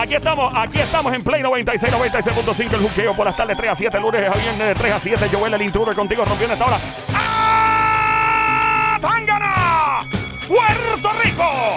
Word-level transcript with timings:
Aquí 0.00 0.14
estamos, 0.14 0.50
aquí 0.56 0.78
estamos 0.78 1.12
en 1.12 1.22
Play 1.22 1.42
96, 1.42 1.92
96.5 1.92 2.72
el 2.72 2.80
juqueo 2.80 3.14
por 3.14 3.26
las 3.26 3.36
tardes 3.36 3.54
3 3.54 3.70
a 3.70 3.76
7, 3.76 4.00
lunes 4.00 4.22
a 4.22 4.34
viernes 4.34 4.58
de 4.68 4.74
3 4.74 4.92
a 4.94 4.98
7. 4.98 5.28
Joel 5.30 5.52
el 5.52 5.60
intruder 5.60 5.94
contigo 5.94 6.24
rompiendo 6.24 6.54
esta 6.54 6.64
hora. 6.64 6.78
¡Ah! 7.12 8.98
¡Tangana! 9.02 10.00
¡Puerto 10.48 11.10
Rico! 11.22 11.69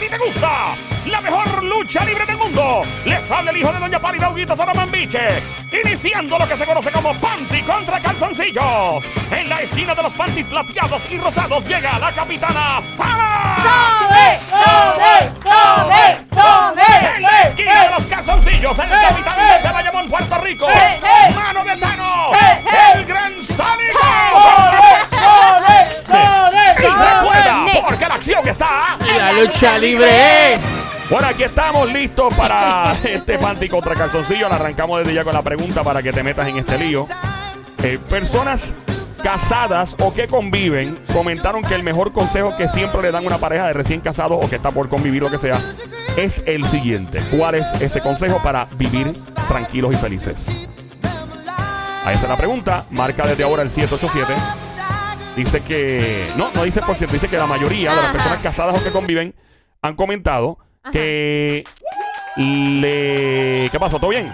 Ti 0.00 0.08
te 0.08 0.18
gusta. 0.18 0.74
La 1.04 1.20
mejor 1.20 1.62
lucha 1.62 2.04
libre 2.04 2.24
del 2.24 2.36
mundo. 2.38 2.82
Les 3.04 3.30
habla 3.30 3.50
el 3.50 3.58
hijo 3.58 3.70
de 3.70 3.78
Doña 3.78 3.98
Pari 3.98 4.18
Dauguito 4.18 4.54
Biche. 4.90 5.42
Iniciando 5.84 6.38
lo 6.38 6.48
que 6.48 6.56
se 6.56 6.64
conoce 6.64 6.90
como 6.90 7.14
Panty 7.20 7.62
contra 7.62 8.00
Calzoncillos. 8.00 9.04
En 9.30 9.48
la 9.48 9.60
esquina 9.60 9.94
de 9.94 10.02
los 10.02 10.12
panties 10.14 10.46
plateados 10.46 11.02
y 11.10 11.18
rosados 11.18 11.66
llega 11.68 11.98
la 11.98 12.12
capitana 12.12 12.80
Sara. 12.96 13.56
¡Sobe! 13.58 14.40
¡Sobe! 14.50 15.30
¡Sobe! 15.42 16.16
¡Sobe! 16.34 17.16
En 17.16 17.22
la 17.22 17.42
esquina 17.42 17.84
de 17.84 17.90
los 17.90 18.04
calzoncillos, 18.06 18.78
el 18.78 18.90
capitán 18.90 19.62
de 19.62 19.68
Bayamón, 19.70 20.08
Puerto 20.08 20.38
Rico. 20.38 20.66
Mano 21.34 21.64
de 21.64 21.76
Tano. 21.76 22.30
El 22.94 23.04
gran 23.04 23.34
Sánico. 23.42 24.00
¡Sobe! 24.32 24.92
¡Sobe! 25.10 25.79
Recuerda, 26.88 27.66
porque 27.88 28.08
la 28.08 28.14
acción 28.14 28.48
está. 28.48 28.98
Y 29.00 29.18
la 29.18 29.32
lucha 29.32 29.78
libre. 29.78 30.58
Bueno, 31.10 31.26
aquí 31.26 31.42
estamos 31.42 31.92
listos 31.92 32.32
para 32.34 32.96
este 33.04 33.38
panty 33.38 33.68
contra 33.68 33.94
calzoncillo. 33.94 34.48
Le 34.48 34.54
arrancamos 34.54 35.00
desde 35.00 35.14
ya 35.14 35.24
con 35.24 35.34
la 35.34 35.42
pregunta 35.42 35.82
para 35.82 36.02
que 36.02 36.12
te 36.12 36.22
metas 36.22 36.46
en 36.48 36.58
este 36.58 36.78
lío. 36.78 37.06
Eh, 37.82 37.98
personas 38.08 38.72
casadas 39.22 39.96
o 40.00 40.14
que 40.14 40.28
conviven 40.28 40.98
comentaron 41.12 41.62
que 41.62 41.74
el 41.74 41.82
mejor 41.82 42.12
consejo 42.12 42.56
que 42.56 42.68
siempre 42.68 43.02
le 43.02 43.10
dan 43.10 43.24
a 43.24 43.26
una 43.26 43.38
pareja 43.38 43.66
de 43.66 43.72
recién 43.72 44.00
casados 44.00 44.38
o 44.42 44.48
que 44.48 44.56
está 44.56 44.70
por 44.70 44.88
convivir 44.88 45.22
lo 45.22 45.30
que 45.30 45.38
sea 45.38 45.58
es 46.16 46.42
el 46.46 46.66
siguiente. 46.66 47.20
¿Cuál 47.36 47.56
es 47.56 47.66
ese 47.80 48.00
consejo 48.00 48.40
para 48.42 48.66
vivir 48.76 49.12
tranquilos 49.48 49.92
y 49.92 49.96
felices? 49.96 50.48
Ahí 52.04 52.14
está 52.14 52.28
la 52.28 52.36
pregunta. 52.36 52.86
Marca 52.90 53.26
desde 53.26 53.44
ahora 53.44 53.62
el 53.62 53.70
787. 53.70 54.69
Dice 55.36 55.60
que. 55.62 56.30
No, 56.36 56.50
no 56.52 56.64
dice 56.64 56.80
por 56.82 56.96
cierto. 56.96 57.14
Dice 57.14 57.28
que 57.28 57.36
la 57.36 57.46
mayoría 57.46 57.90
de 57.90 57.96
las 57.96 58.04
Ajá. 58.06 58.12
personas 58.12 58.38
casadas 58.40 58.80
o 58.80 58.84
que 58.84 58.90
conviven 58.90 59.34
han 59.82 59.94
comentado 59.94 60.58
que 60.92 61.64
le. 62.36 63.68
¿Qué 63.70 63.78
pasó? 63.80 63.98
¿Todo 63.98 64.10
bien? 64.10 64.32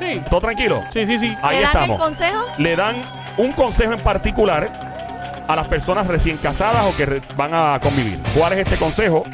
Sí. 0.00 0.20
¿Todo 0.28 0.40
tranquilo? 0.40 0.82
Sí, 0.90 1.06
sí, 1.06 1.18
sí. 1.18 1.36
Ahí 1.42 1.56
¿Le 1.58 1.62
dan 1.62 1.76
el 1.76 1.82
estamos. 1.82 2.00
consejo? 2.00 2.44
Le 2.58 2.76
dan 2.76 2.96
un 3.36 3.52
consejo 3.52 3.92
en 3.92 4.00
particular 4.00 4.70
a 5.46 5.56
las 5.56 5.66
personas 5.66 6.06
recién 6.06 6.36
casadas 6.38 6.84
o 6.86 6.96
que 6.96 7.06
re- 7.06 7.22
van 7.36 7.50
a 7.54 7.78
convivir. 7.80 8.18
¿Cuál 8.36 8.54
es 8.54 8.60
este 8.60 8.76
consejo? 8.76 9.24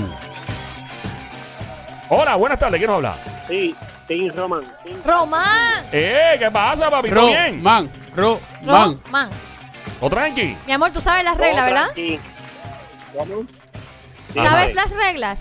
Hola, 2.09 2.35
buenas 2.35 2.59
tardes. 2.59 2.77
¿Quién 2.77 2.87
nos 2.89 2.97
habla? 2.97 3.15
Sí, 3.47 3.75
Tim 4.07 4.29
Roman. 4.35 4.61
Tim-. 4.85 4.97
Román. 5.03 5.85
¡Eh! 5.91 6.35
¿Qué 6.37 6.51
pasa, 6.51 6.91
papi? 6.91 7.09
¿Todo 7.09 7.25
bien? 7.27 7.55
Roman. 7.57 7.89
Roman. 8.15 8.39
Román. 9.03 9.29
¿O 9.99 10.07
tranqui? 10.09 10.55
Mi 10.67 10.73
amor, 10.73 10.91
tú 10.91 11.01
sabes 11.01 11.23
las 11.23 11.37
reglas, 11.37 11.65
¿verdad? 11.65 11.87
Sí, 11.95 12.19
¿Sabes 14.33 14.73
sabe. 14.73 14.73
las 14.73 14.91
reglas? 14.91 15.39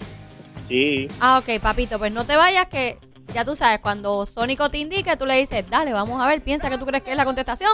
Sí. 0.68 1.08
Ah, 1.20 1.38
ok, 1.38 1.60
papito, 1.60 1.98
pues 1.98 2.12
no 2.12 2.24
te 2.24 2.36
vayas 2.36 2.66
que 2.68 2.98
ya 3.32 3.44
tú 3.44 3.56
sabes, 3.56 3.80
cuando 3.80 4.26
Sónico 4.26 4.70
te 4.70 4.78
indique, 4.78 5.16
tú 5.16 5.26
le 5.26 5.36
dices, 5.36 5.68
dale, 5.70 5.92
vamos 5.92 6.22
a 6.22 6.26
ver, 6.26 6.42
piensa 6.42 6.68
que 6.70 6.78
tú 6.78 6.86
crees 6.86 7.02
que 7.02 7.10
es 7.12 7.16
la 7.16 7.24
contestación. 7.24 7.70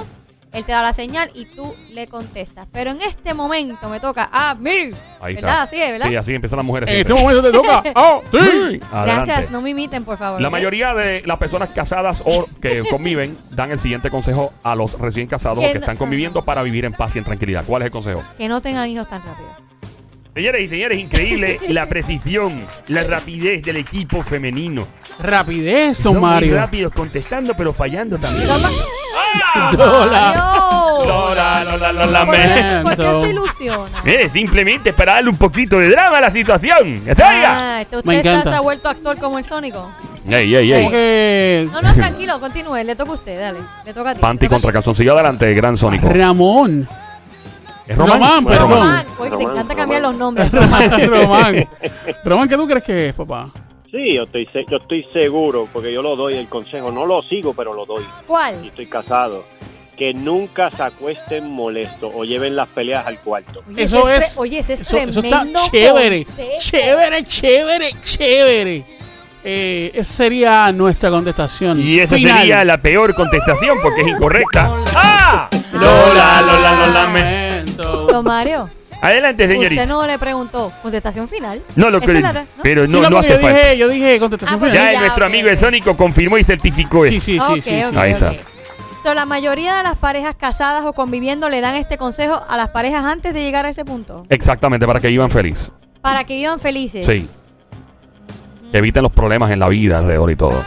Él 0.52 0.64
te 0.64 0.72
da 0.72 0.80
la 0.80 0.94
señal 0.94 1.30
y 1.34 1.44
tú 1.44 1.74
le 1.90 2.06
contestas. 2.06 2.66
Pero 2.72 2.92
en 2.92 3.02
este 3.02 3.34
momento 3.34 3.90
me 3.90 4.00
toca 4.00 4.30
a 4.32 4.54
mí. 4.54 4.90
Ahí 5.20 5.34
¿Verdad? 5.34 5.50
está. 5.50 5.62
Así 5.62 5.82
es, 5.82 5.90
¿verdad? 5.90 6.08
Sí, 6.08 6.16
así 6.16 6.34
empiezan 6.34 6.56
las 6.56 6.64
mujeres. 6.64 6.88
En 6.88 6.96
este 7.00 7.12
momento 7.12 7.42
te 7.42 7.52
toca. 7.52 7.82
¡Oh, 7.94 8.22
sí! 8.30 8.80
Gracias, 8.90 9.50
no 9.50 9.60
me 9.60 9.70
imiten, 9.70 10.04
por 10.04 10.16
favor. 10.16 10.40
La 10.40 10.48
mayoría 10.48 10.94
de 10.94 11.22
las 11.26 11.36
personas 11.38 11.70
casadas 11.70 12.22
o 12.24 12.46
que 12.62 12.84
conviven 12.90 13.36
dan 13.50 13.70
el 13.70 13.78
siguiente 13.78 14.08
consejo 14.08 14.54
a 14.62 14.74
los 14.74 14.98
recién 14.98 15.26
casados 15.26 15.58
o 15.58 15.60
Que 15.60 15.72
que 15.72 15.78
están 15.78 15.98
conviviendo 15.98 16.42
para 16.42 16.62
vivir 16.62 16.86
en 16.86 16.92
paz 16.94 17.16
y 17.16 17.18
en 17.18 17.24
tranquilidad. 17.24 17.64
¿Cuál 17.66 17.82
es 17.82 17.86
el 17.86 17.92
consejo? 17.92 18.22
Que 18.38 18.48
no 18.48 18.62
tengan 18.62 18.88
hijos 18.88 19.08
tan 19.08 19.22
rápido. 19.22 19.65
Señores 20.36 20.60
y 20.60 20.68
señores, 20.68 20.98
increíble 20.98 21.58
la 21.70 21.86
precisión, 21.88 22.66
la 22.88 23.02
rapidez 23.04 23.62
del 23.62 23.76
equipo 23.76 24.20
femenino. 24.20 24.86
Rapidez, 25.18 26.02
don 26.02 26.20
Mario. 26.20 26.54
rápidos 26.56 26.92
contestando, 26.92 27.54
pero 27.56 27.72
fallando 27.72 28.18
también. 28.18 28.46
Lola. 29.78 30.28
¡Adiós! 30.32 31.06
Lola, 31.08 31.64
Lola, 31.64 31.92
Lola, 31.92 32.26
¿Por 32.26 32.34
qué, 32.34 32.40
lamento. 32.48 32.82
por 32.82 32.96
qué 32.96 33.26
te 33.26 33.32
ilusiona? 33.32 34.02
Mire, 34.04 34.28
simplemente 34.28 34.92
para 34.92 35.14
darle 35.14 35.30
un 35.30 35.38
poquito 35.38 35.78
de 35.78 35.88
drama 35.88 36.18
a 36.18 36.20
la 36.20 36.30
situación. 36.30 37.02
¿Está 37.06 37.28
oiga? 37.30 37.76
Ah, 37.76 37.80
este- 37.80 37.96
Me 38.04 38.16
¿Usted 38.18 38.30
encanta. 38.30 38.50
se 38.50 38.56
ha 38.56 38.60
vuelto 38.60 38.88
actor 38.90 39.16
como 39.16 39.38
el 39.38 39.44
Sónico? 39.46 39.90
Ey, 40.28 40.54
ey, 40.54 40.70
ey. 40.72 41.66
No, 41.72 41.80
no, 41.80 41.94
tranquilo, 41.94 42.38
continúe. 42.40 42.84
Le 42.84 42.94
toca 42.94 43.12
a 43.12 43.14
usted, 43.14 43.40
dale. 43.40 43.60
Le 43.86 43.94
toca 43.94 44.10
a 44.10 44.14
ti. 44.14 44.20
Panty 44.20 44.48
contra 44.48 44.70
calzoncillo 44.70 45.14
adelante, 45.14 45.54
gran 45.54 45.78
Sónico. 45.78 46.10
Ramón. 46.10 46.86
¿Es 47.86 47.96
Román? 47.96 48.18
Román, 48.18 48.44
Bueno, 48.44 48.60
perdón. 48.68 48.78
Román. 48.80 49.06
Oye, 49.18 49.30
que 49.30 49.36
te 49.36 49.42
Román, 49.42 49.52
encanta 49.56 49.74
cambiar 49.74 50.02
Román. 50.02 50.12
los 50.12 50.18
nombres. 50.18 50.52
Román. 51.10 51.68
Román, 52.24 52.48
¿qué 52.48 52.56
tú 52.56 52.66
crees 52.66 52.84
que 52.84 53.08
es, 53.08 53.12
papá? 53.14 53.50
Sí, 53.90 54.14
yo 54.14 54.24
estoy, 54.24 54.48
yo 54.68 54.76
estoy 54.78 55.06
seguro, 55.12 55.68
porque 55.72 55.92
yo 55.92 56.02
lo 56.02 56.16
doy 56.16 56.34
el 56.34 56.48
consejo. 56.48 56.90
No 56.90 57.06
lo 57.06 57.22
sigo, 57.22 57.54
pero 57.54 57.72
lo 57.72 57.86
doy. 57.86 58.02
Y 58.02 58.24
¿Cuál? 58.26 58.64
estoy 58.64 58.86
casado. 58.86 59.44
Que 59.96 60.12
nunca 60.12 60.70
se 60.70 60.82
acuesten 60.82 61.50
molestos 61.50 62.12
o 62.14 62.24
lleven 62.24 62.54
las 62.54 62.68
peleas 62.68 63.06
al 63.06 63.18
cuarto. 63.20 63.62
Oye, 63.66 63.82
Eso 63.84 64.10
ese 64.10 64.26
es. 64.26 64.38
Oye, 64.38 64.58
ese 64.58 64.74
es 64.74 64.80
Eso, 64.82 64.96
eso 64.98 65.20
tremendo 65.22 65.58
está 65.58 65.70
chévere. 65.70 66.24
consejo. 66.26 66.50
Chévere, 66.58 67.22
chévere, 67.24 67.90
chévere. 68.02 68.84
Eh, 69.48 69.92
esa 69.94 70.12
sería 70.12 70.72
nuestra 70.72 71.08
contestación. 71.08 71.80
Y 71.80 72.00
esa 72.00 72.16
final. 72.16 72.38
sería 72.38 72.64
la 72.64 72.78
peor 72.78 73.14
contestación 73.14 73.78
porque 73.80 74.02
es 74.02 74.08
incorrecta. 74.08 74.70
¡Ah! 74.94 75.48
Lola, 75.80 76.42
Lola, 76.42 76.72
Lola, 76.86 77.06
me- 77.08 77.50
lamento. 77.50 78.06
Don 78.06 78.24
Mario, 78.24 78.68
Adelante, 79.02 79.44
usted 79.44 79.54
señorita. 79.56 79.86
no 79.86 80.06
le 80.06 80.18
preguntó 80.18 80.72
contestación 80.82 81.28
final. 81.28 81.62
No 81.76 81.90
lo 81.90 82.00
creo. 82.00 82.20
la- 82.20 82.32
¿no? 82.32 82.46
Pero 82.62 82.86
Sí, 82.86 82.92
no, 83.00 83.18
hace 83.18 83.28
yo 83.30 83.34
falta. 83.40 83.48
dije, 83.58 83.76
yo 83.78 83.88
dije 83.88 84.18
contestación 84.18 84.58
Ah, 84.62 84.66
final. 84.66 84.74
Ya, 84.84 84.92
ya, 84.92 85.00
nuestro 85.00 85.26
amigo 85.26 85.48
el 85.48 85.54
ok. 85.56 85.60
Sónico 85.60 85.96
confirmó 85.96 86.38
y 86.38 86.44
certificó 86.44 87.04
Sí, 87.06 87.16
eso. 87.16 87.24
sí, 87.26 87.38
sí, 87.40 87.60
sí, 87.60 87.82
sí. 87.90 87.96
Ahí 87.96 88.12
está. 88.12 88.32
So, 89.02 89.14
la 89.14 89.24
mayoría 89.24 89.76
de 89.76 89.82
las 89.84 89.96
parejas 89.96 90.34
casadas 90.34 90.84
o 90.84 90.92
conviviendo 90.92 91.48
le 91.48 91.60
dan 91.60 91.74
este 91.76 91.96
consejo 91.96 92.42
a 92.48 92.56
las 92.56 92.70
parejas 92.70 93.04
antes 93.04 93.32
de 93.34 93.42
llegar 93.42 93.64
a 93.64 93.68
ese 93.68 93.84
punto. 93.84 94.26
Exactamente, 94.30 94.84
para 94.86 94.98
que 94.98 95.06
vivan 95.08 95.30
feliz. 95.30 95.70
Para 96.00 96.24
que 96.24 96.34
vivan 96.34 96.58
felices. 96.58 97.06
Sí. 97.06 97.28
Que 98.72 98.78
eviten 98.78 99.04
los 99.04 99.12
problemas 99.12 99.50
en 99.52 99.60
la 99.60 99.68
vida 99.68 99.98
alrededor 99.98 100.30
y 100.32 100.36
todo. 100.36 100.64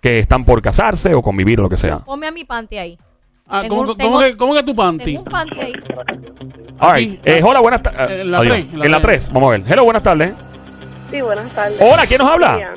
que 0.00 0.18
están 0.18 0.44
por 0.44 0.62
casarse 0.62 1.14
o 1.14 1.22
convivir 1.22 1.60
o 1.60 1.64
lo 1.64 1.68
que 1.68 1.76
sea. 1.76 1.98
Ponme 2.00 2.26
a 2.26 2.32
mi 2.32 2.44
panty 2.44 2.78
ahí. 2.78 2.98
Ah, 3.46 3.64
¿cómo, 3.68 3.80
un- 3.82 3.86
cómo 3.88 3.96
tengo- 3.98 4.20
que, 4.20 4.36
cómo 4.36 4.54
que 4.54 4.62
tu 4.62 4.74
panty? 4.76 5.04
Tengo 5.04 5.20
un 5.22 5.24
panty 5.24 5.60
ahí. 5.60 5.72
All 6.78 6.94
right. 6.94 7.20
Eh, 7.26 7.40
hola, 7.42 7.60
buenas 7.60 7.82
tardes. 7.82 8.20
En 8.20 8.30
la 8.30 8.40
tres, 8.40 8.66
en 8.72 8.78
la 8.78 8.84
En 8.86 8.90
la 8.92 9.00
tres. 9.00 9.24
3. 9.24 9.32
Vamos 9.32 9.48
a 9.54 9.58
ver. 9.58 9.64
Hello, 9.72 9.84
buenas 9.84 10.02
tardes. 10.02 10.32
Sí, 11.10 11.20
buenas 11.20 11.50
tardes. 11.52 11.78
Hola, 11.80 12.06
¿quién 12.06 12.18
nos 12.18 12.30
habla? 12.30 12.52
Vivian. 12.52 12.74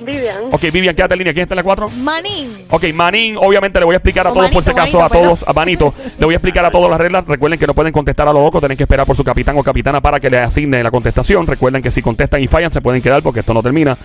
Vivian. 0.00 0.38
Ok, 0.52 0.60
Vivian, 0.72 0.94
quédate 0.96 1.14
en 1.14 1.18
línea. 1.18 1.32
¿Quién 1.32 1.42
está 1.44 1.54
en 1.54 1.58
la 1.58 1.62
4? 1.62 1.90
Manín. 1.90 2.66
Ok, 2.70 2.84
Manín, 2.94 3.36
obviamente 3.36 3.78
le 3.78 3.84
voy 3.84 3.94
a 3.94 3.98
explicar 3.98 4.26
a 4.26 4.30
O 4.30 4.34
todos, 4.34 4.50
por 4.50 4.62
si 4.62 4.70
Manito, 4.70 4.98
acaso, 5.00 5.02
a 5.04 5.08
todos, 5.08 5.44
a 5.46 5.52
Manito, 5.52 5.94
le 6.18 6.24
voy 6.24 6.34
a 6.34 6.38
explicar 6.38 6.64
a 6.64 6.70
todos 6.70 6.88
las 6.90 6.98
reglas. 7.00 7.24
Recuerden 7.26 7.58
que 7.58 7.66
no 7.66 7.74
pueden 7.74 7.92
contestar 7.92 8.26
a 8.28 8.32
lo 8.32 8.40
loco, 8.42 8.58
tienen 8.60 8.76
que 8.76 8.84
esperar 8.84 9.06
por 9.06 9.16
su 9.16 9.24
capitán 9.24 9.56
o 9.58 9.62
capitana 9.62 10.00
para 10.00 10.18
que 10.20 10.30
le 10.30 10.38
asigne 10.38 10.82
la 10.82 10.90
contestación. 10.90 11.46
Recuerden 11.46 11.82
que 11.82 11.90
si 11.90 12.02
contestan 12.02 12.42
y 12.42 12.48
fallan, 12.48 12.70
se 12.70 12.80
pueden 12.80 13.00
quedar 13.02 13.22
porque 13.22 13.40
esto 13.40 13.54
no 13.54 13.62
termina. 13.62 13.96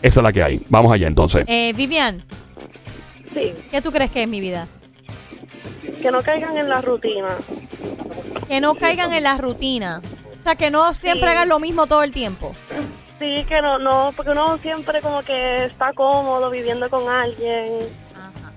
Esa 0.00 0.20
es 0.20 0.24
la 0.24 0.32
que 0.32 0.42
hay. 0.42 0.60
Vamos 0.68 0.92
allá 0.92 1.06
entonces. 1.08 1.44
Eh, 1.48 1.72
Vivian, 1.74 2.22
Sí, 3.34 3.52
¿qué 3.70 3.82
tú 3.82 3.92
crees 3.92 4.10
que 4.10 4.22
es 4.22 4.28
mi 4.28 4.40
vida? 4.40 4.66
que 6.02 6.10
no 6.12 6.22
caigan 6.22 6.56
en 6.56 6.68
la 6.68 6.80
rutina. 6.80 7.28
Que 8.46 8.60
no 8.60 8.74
caigan 8.76 9.12
en 9.12 9.22
la 9.24 9.36
rutina. 9.36 10.00
O 10.38 10.42
sea, 10.42 10.54
que 10.54 10.70
no 10.70 10.94
siempre 10.94 11.28
Sí. 11.28 11.34
hagan 11.34 11.48
lo 11.48 11.58
mismo 11.58 11.86
todo 11.88 12.04
el 12.04 12.12
tiempo. 12.12 12.54
Sí, 13.18 13.44
que 13.48 13.60
no, 13.60 13.78
no, 13.78 14.12
porque 14.14 14.30
uno 14.30 14.58
siempre 14.58 15.00
como 15.00 15.22
que 15.22 15.64
está 15.64 15.92
cómodo 15.92 16.50
viviendo 16.50 16.88
con 16.88 17.08
alguien. 17.08 17.78
Ajá. 18.14 18.52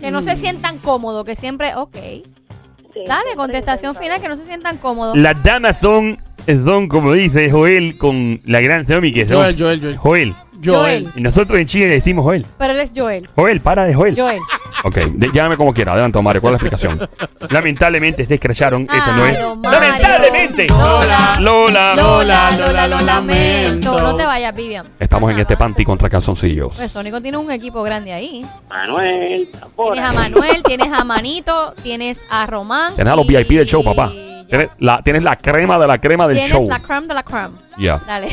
Que 0.00 0.10
no 0.10 0.20
se 0.20 0.36
sientan 0.36 0.78
cómodos, 0.78 1.24
que 1.24 1.34
siempre, 1.36 1.74
ok. 1.74 1.96
Sí, 1.96 3.00
Dale, 3.06 3.34
contestación 3.34 3.90
intentado. 3.90 4.02
final, 4.02 4.20
que 4.20 4.28
no 4.28 4.36
se 4.36 4.44
sientan 4.44 4.76
cómodos. 4.76 5.16
Las 5.16 5.42
damas 5.42 5.78
son, 5.80 6.18
son 6.46 6.88
como 6.88 7.12
dice 7.12 7.50
Joel 7.50 7.98
con 7.98 8.40
la 8.44 8.60
gran 8.60 8.86
Tommy 8.86 9.12
que 9.12 9.26
son 9.28 9.38
Joel, 9.38 9.56
Joel, 9.58 9.80
Joel. 9.80 9.96
Joel. 9.96 10.34
Joel. 10.64 11.10
Y 11.16 11.20
nosotros 11.20 11.58
en 11.58 11.66
Chile 11.66 11.86
le 11.88 11.94
decimos 11.96 12.24
Joel. 12.24 12.46
Pero 12.58 12.72
él 12.72 12.80
es 12.80 12.92
Joel. 12.94 13.28
Joel, 13.34 13.60
para 13.60 13.84
de 13.84 13.94
Joel. 13.94 14.14
Joel. 14.16 14.38
Ok, 14.84 14.96
de- 14.96 15.30
llámame 15.32 15.56
como 15.56 15.72
quiera. 15.72 15.92
Adelante, 15.92 16.20
Mario. 16.20 16.40
¿Cuál 16.42 16.54
es 16.54 16.62
la 16.62 16.68
explicación? 16.68 17.08
Lamentablemente, 17.50 18.26
se 18.26 18.34
escracharon. 18.34 18.82
Esto 18.82 19.12
no 19.12 19.24
Ah, 19.24 19.30
es. 19.30 19.40
don 19.40 19.60
Mario. 19.60 19.80
¡Lamentablemente! 19.80 20.66
Lola. 20.68 21.36
Lola. 21.40 21.94
Lola, 21.94 21.94
Lola, 21.96 22.50
Lola, 22.58 22.86
lo 22.88 22.98
lo 22.98 23.04
lamento. 23.06 23.98
No 23.98 24.16
te 24.16 24.26
vayas, 24.26 24.54
Vivian. 24.54 24.88
Estamos 24.98 25.32
en 25.32 25.38
este 25.38 25.56
panty 25.56 25.84
contra 25.84 26.08
calzoncillos. 26.10 26.76
Pues 26.76 26.90
Sónico 26.92 27.20
tiene 27.22 27.38
un 27.38 27.50
equipo 27.50 27.82
grande 27.82 28.12
ahí. 28.12 28.44
Manuel, 28.68 29.48
por 29.76 29.92
Tienes 29.92 30.10
a. 30.10 30.12
Manuel, 30.12 30.62
tienes 30.64 30.92
a 30.92 31.04
Manito, 31.04 31.74
tienes 31.82 32.20
a 32.30 32.46
Román. 32.46 32.94
Tienes 32.94 33.12
a 33.12 33.16
los 33.16 33.24
y- 33.26 33.28
VIP 33.36 33.56
del 33.58 33.66
show, 33.66 33.82
papá. 33.84 34.10
ya. 34.12 34.46
Tienes 34.48 34.68
la, 34.78 35.02
tienes 35.02 35.22
la 35.22 35.36
crema 35.36 35.78
de 35.78 35.86
la 35.86 35.98
crema 36.00 36.26
del 36.28 36.36
Tienes 36.36 36.52
show. 36.52 36.68
la 36.68 36.78
creme 36.80 37.06
de 37.06 37.14
la 37.14 37.22
creme. 37.22 37.50
Ya. 37.78 38.00
Dale. 38.06 38.28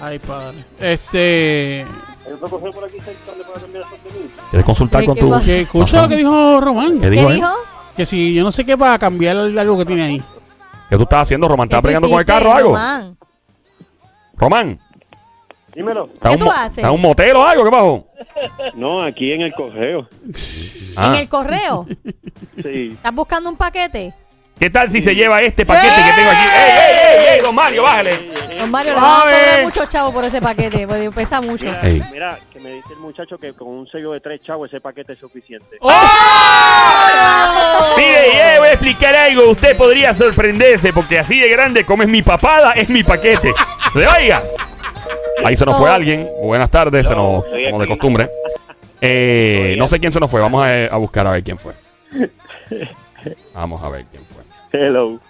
Ay, 0.00 0.18
padre. 0.18 0.64
Este. 0.80 1.86
¿Quieres 4.50 4.64
consultar 4.64 5.04
con 5.04 5.14
¿qué 5.14 5.20
tu. 5.20 5.30
pasa? 5.30 5.46
Que 5.46 5.60
escucha 5.62 6.02
lo 6.02 6.08
que 6.08 6.16
dijo 6.16 6.60
Román. 6.60 6.94
¿Qué 6.94 7.00
¿Qué 7.00 7.10
dijo 7.10 7.28
él? 7.30 7.36
dijo? 7.36 7.48
Que 7.96 8.06
si 8.06 8.32
yo 8.34 8.44
no 8.44 8.52
sé 8.52 8.64
qué 8.64 8.76
para 8.78 8.98
cambiar 8.98 9.36
algo 9.36 9.78
que 9.78 9.84
tiene 9.84 10.02
ahí. 10.04 10.22
¿Qué 10.88 10.96
tú 10.96 11.02
estás 11.02 11.22
haciendo, 11.22 11.48
Román? 11.48 11.66
¿Estás 11.68 11.80
¿Qué 11.82 11.94
tú 11.94 12.00
con 12.00 12.10
el 12.10 12.14
hiciste, 12.14 12.32
carro 12.32 12.50
o 12.50 12.52
algo? 12.52 12.68
Román? 12.70 13.16
Román. 14.36 14.80
Dímelo. 15.74 16.06
¿estás 16.06 16.30
¿Qué 16.30 16.34
un 16.34 16.38
tú 16.38 16.44
mo- 16.46 16.52
haces? 16.52 16.78
¿Estás 16.78 16.90
en 16.90 16.94
un 16.94 17.02
motel 17.02 17.36
o 17.36 17.44
algo? 17.44 17.64
¿Qué 17.64 17.70
bajo? 17.70 18.06
No, 18.74 19.02
aquí 19.02 19.32
en 19.32 19.42
el 19.42 19.52
correo. 19.54 20.08
Ah. 20.96 21.08
En 21.08 21.14
el 21.20 21.28
correo. 21.28 21.86
Sí. 22.62 22.92
¿Estás 22.94 23.14
buscando 23.14 23.50
un 23.50 23.56
paquete? 23.56 24.14
¿Qué 24.58 24.70
tal 24.70 24.90
si 24.90 25.00
se 25.02 25.14
lleva 25.14 25.40
este 25.40 25.64
paquete 25.64 25.94
que 25.94 26.12
tengo 26.16 26.30
aquí? 26.30 26.42
¡Ey, 26.42 26.72
ey, 26.72 26.96
ey, 27.28 27.34
ey! 27.34 27.40
Don 27.40 27.54
Mario, 27.54 27.82
bájale. 27.84 28.18
Don 28.58 28.70
Mario, 28.72 28.92
le 28.94 29.00
van 29.00 29.04
a 29.10 29.20
cobrar 29.22 29.62
mucho 29.64 29.86
chavo 29.86 30.12
por 30.12 30.24
ese 30.24 30.40
paquete, 30.42 30.86
porque 30.88 31.10
pesa 31.12 31.40
mucho. 31.40 31.64
Mira, 31.64 31.80
Ey. 31.82 32.02
mira, 32.10 32.38
que 32.52 32.58
me 32.58 32.72
dice 32.72 32.92
el 32.94 32.98
muchacho 32.98 33.38
que 33.38 33.52
con 33.52 33.68
un 33.68 33.86
sello 33.88 34.10
de 34.12 34.20
tres 34.20 34.40
chavos 34.42 34.68
ese 34.68 34.80
paquete 34.80 35.12
es 35.12 35.20
suficiente. 35.20 35.76
¡Oh! 35.80 35.90
Mire, 37.96 38.58
voy 38.58 38.68
a 38.68 38.72
explicar 38.72 39.14
algo. 39.14 39.48
Usted 39.50 39.76
podría 39.76 40.12
sorprenderse 40.14 40.92
porque 40.92 41.20
así 41.20 41.38
de 41.38 41.48
grande 41.48 41.86
como 41.86 42.02
es 42.02 42.08
mi 42.08 42.22
papada, 42.22 42.72
es 42.72 42.88
mi 42.88 43.04
paquete. 43.04 43.52
¡Se 43.92 44.04
vaya! 44.04 44.42
Ahí 45.44 45.56
se 45.56 45.64
nos 45.64 45.78
fue 45.78 45.88
alguien. 45.88 46.28
Buenas 46.42 46.68
tardes, 46.70 47.06
se 47.06 47.14
nos, 47.14 47.44
como 47.70 47.80
de 47.80 47.86
costumbre. 47.86 48.28
Eh, 49.00 49.76
no 49.78 49.86
sé 49.86 50.00
quién 50.00 50.12
se 50.12 50.18
nos 50.18 50.28
fue. 50.28 50.40
Vamos 50.40 50.64
a, 50.64 50.86
a 50.86 50.96
buscar 50.96 51.28
a 51.28 51.30
ver 51.30 51.44
quién 51.44 51.58
fue. 51.58 51.74
Vamos 53.54 53.80
a 53.84 53.88
ver 53.88 54.04
quién 54.10 54.24
fue. 54.24 54.37
Hello. 54.72 55.20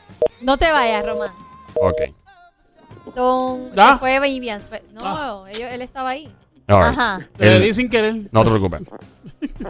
No 0.41 0.57
te 0.57 0.71
vayas, 0.71 1.05
Román. 1.05 1.31
Ok. 1.75 3.15
Don, 3.15 3.75
¿Da? 3.75 3.95
se 3.95 3.99
fue 4.01 4.19
No, 4.93 5.01
Ah. 5.03 5.45
ellos- 5.49 5.71
él 5.73 5.83
estaba 5.83 6.11
ahí. 6.11 6.33
All 6.69 6.83
right. 6.83 6.99
Ajá. 6.99 7.29
Te 7.37 7.57
El- 7.57 7.63
di 7.63 7.73
sin 7.75 7.89
querer. 7.89 8.15
no 8.31 8.45
te 8.45 8.51
preocupes. 8.51 8.83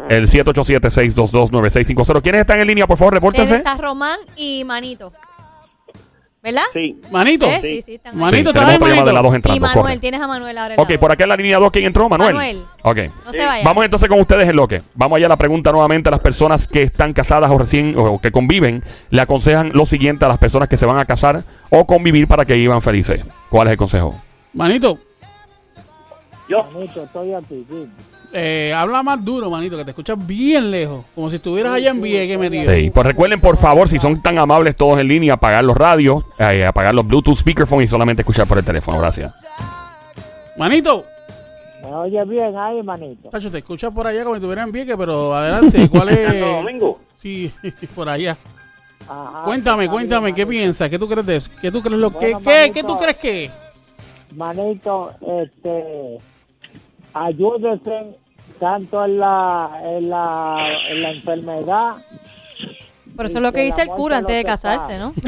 El 0.09 0.26
787-622-9650. 0.26 2.20
¿Quiénes 2.23 2.41
están 2.41 2.59
en 2.61 2.67
línea? 2.67 2.87
Por 2.87 2.97
favor, 2.99 3.15
Él 3.15 3.17
repórtense. 3.19 3.56
está 3.56 3.75
Román 3.76 4.19
y 4.35 4.65
Manito. 4.65 5.12
¿Verdad? 6.43 6.62
Sí. 6.73 7.00
Manito. 7.11 7.46
¿Eh? 7.46 7.58
Sí. 7.61 7.69
Sí, 7.75 7.82
sí, 7.82 7.94
están 7.96 8.14
ahí. 8.14 8.20
Manito, 8.20 8.50
Sí, 8.50 8.52
trae 8.55 8.67
tenemos 8.67 8.76
otra 8.76 8.88
llamada 8.88 8.94
manito. 8.94 9.06
de 9.06 9.12
las 9.12 9.23
dos 9.23 9.32
Y 9.32 9.37
entrando. 9.37 9.61
Manuel, 9.61 9.82
corre. 9.85 9.99
tienes 9.99 10.20
a 10.20 10.26
Manuel 10.29 10.58
ahora. 10.58 10.75
en 10.75 10.81
Ok, 10.81 10.90
la 10.90 11.00
por 11.00 11.12
acá 11.12 11.25
en 11.25 11.29
la 11.31 11.37
línea 11.37 11.58
2, 11.58 11.70
¿quién 11.73 11.85
entró? 11.87 12.08
Manuel. 12.08 12.35
Manuel. 12.35 12.64
Ok. 12.82 12.99
No 13.26 13.32
se 13.32 13.44
vaya. 13.44 13.64
Vamos 13.64 13.85
entonces 13.85 14.08
con 14.08 14.20
ustedes 14.20 14.49
en 14.49 14.56
lo 14.56 14.69
que. 14.69 14.82
Vamos 14.94 15.17
allá 15.17 15.26
a 15.26 15.29
la 15.31 15.37
pregunta 15.37 15.73
nuevamente 15.73 16.08
a 16.08 16.12
las 16.12 16.20
personas 16.20 16.69
que 16.69 16.82
están 16.82 17.12
casadas 17.12 17.50
o 17.50 17.58
recién 17.58 17.94
o 17.99 18.20
que 18.20 18.31
conviven. 18.31 18.85
Le 19.11 19.20
aconsejan 19.20 19.73
lo 19.75 19.85
siguiente 19.85 20.25
a 20.25 20.29
las 20.29 20.38
personas 20.38 20.69
que 20.69 20.76
se 20.76 20.87
van 20.87 20.99
a 20.99 21.05
casar 21.06 21.43
o 21.70 21.87
convivir 21.87 22.29
para 22.29 22.44
que 22.44 22.55
vivan 22.55 22.82
felices. 22.82 23.20
¿Cuál 23.50 23.67
es 23.69 23.73
el 23.73 23.79
consejo? 23.79 24.15
Manito, 24.53 24.98
Yo. 26.48 26.67
eh, 28.32 28.72
habla 28.74 29.02
más 29.02 29.24
duro, 29.24 29.50
manito, 29.50 29.76
que 29.76 29.84
te 29.84 29.90
escuchas 29.90 30.17
bien 30.26 30.70
lejos. 30.70 31.05
Como 31.14 31.28
si 31.31 31.36
estuvieras 31.36 31.72
allá 31.74 31.90
en 31.90 32.00
Vieques 32.00 32.38
metido. 32.38 32.72
Sí. 32.74 32.90
Pues 32.90 33.06
recuerden, 33.06 33.40
por 33.40 33.56
favor, 33.56 33.88
si 33.88 33.98
son 33.98 34.22
tan 34.22 34.38
amables 34.38 34.76
todos 34.76 34.98
en 35.00 35.08
línea, 35.08 35.34
apagar 35.34 35.64
los 35.64 35.76
radios, 35.76 36.24
eh, 36.38 36.64
apagar 36.64 36.94
los 36.94 37.06
Bluetooth 37.06 37.36
speakerphone 37.36 37.82
y 37.84 37.88
solamente 37.88 38.22
escuchar 38.22 38.46
por 38.46 38.58
el 38.58 38.64
teléfono. 38.64 38.98
Gracias. 38.98 39.32
Manito, 40.56 41.05
Me 41.82 41.94
oye 41.94 42.24
bien 42.24 42.56
ahí, 42.56 42.82
manito. 42.82 43.28
Tacho, 43.31 43.50
te 43.50 43.58
escuchas 43.58 43.93
por 43.93 44.06
allá 44.06 44.24
como 44.24 44.34
si 44.34 44.38
estuvieras 44.40 44.67
en 44.67 44.72
Vieques, 44.72 44.96
pero 44.98 45.32
adelante, 45.34 45.88
¿cuál 45.88 46.08
es? 46.10 46.40
Domingo. 46.40 46.98
Sí, 47.17 47.52
por 47.94 48.08
allá. 48.08 48.36
Ajá, 49.08 49.43
Cuéntame, 49.44 49.88
cuéntame, 49.88 50.26
bien, 50.26 50.34
¿qué 50.34 50.44
manito. 50.44 50.58
piensas? 50.60 50.90
¿Qué 50.90 50.98
tú 50.98 51.08
crees 51.08 51.24
de 51.24 51.36
eso? 51.36 51.50
¿Qué 51.62 51.70
tú 51.70 51.81
crees 51.81 51.98
lo 51.98 52.10
Bueno, 52.10 52.38
qué, 52.40 52.44
manito. 52.44 52.74
qué 52.74 52.82
tú 52.82 52.98
crees 52.98 53.17
que 53.17 53.44
es? 53.44 53.52
Manito, 54.34 55.12
este, 55.43 56.19
ayúdese 57.27 58.17
tanto 58.58 59.05
en 59.05 59.19
la, 59.19 59.81
en 59.84 60.10
la, 60.10 60.69
en 60.91 61.03
la 61.03 61.10
enfermedad. 61.13 61.96
Pero 63.17 63.29
eso 63.29 63.39
es 63.39 63.43
lo 63.43 63.53
que 63.53 63.63
dice 63.63 63.82
el 63.82 63.89
cura 63.89 64.19
antes 64.19 64.37
de 64.37 64.44
casarse, 64.44 64.98
¿no? 64.98 65.13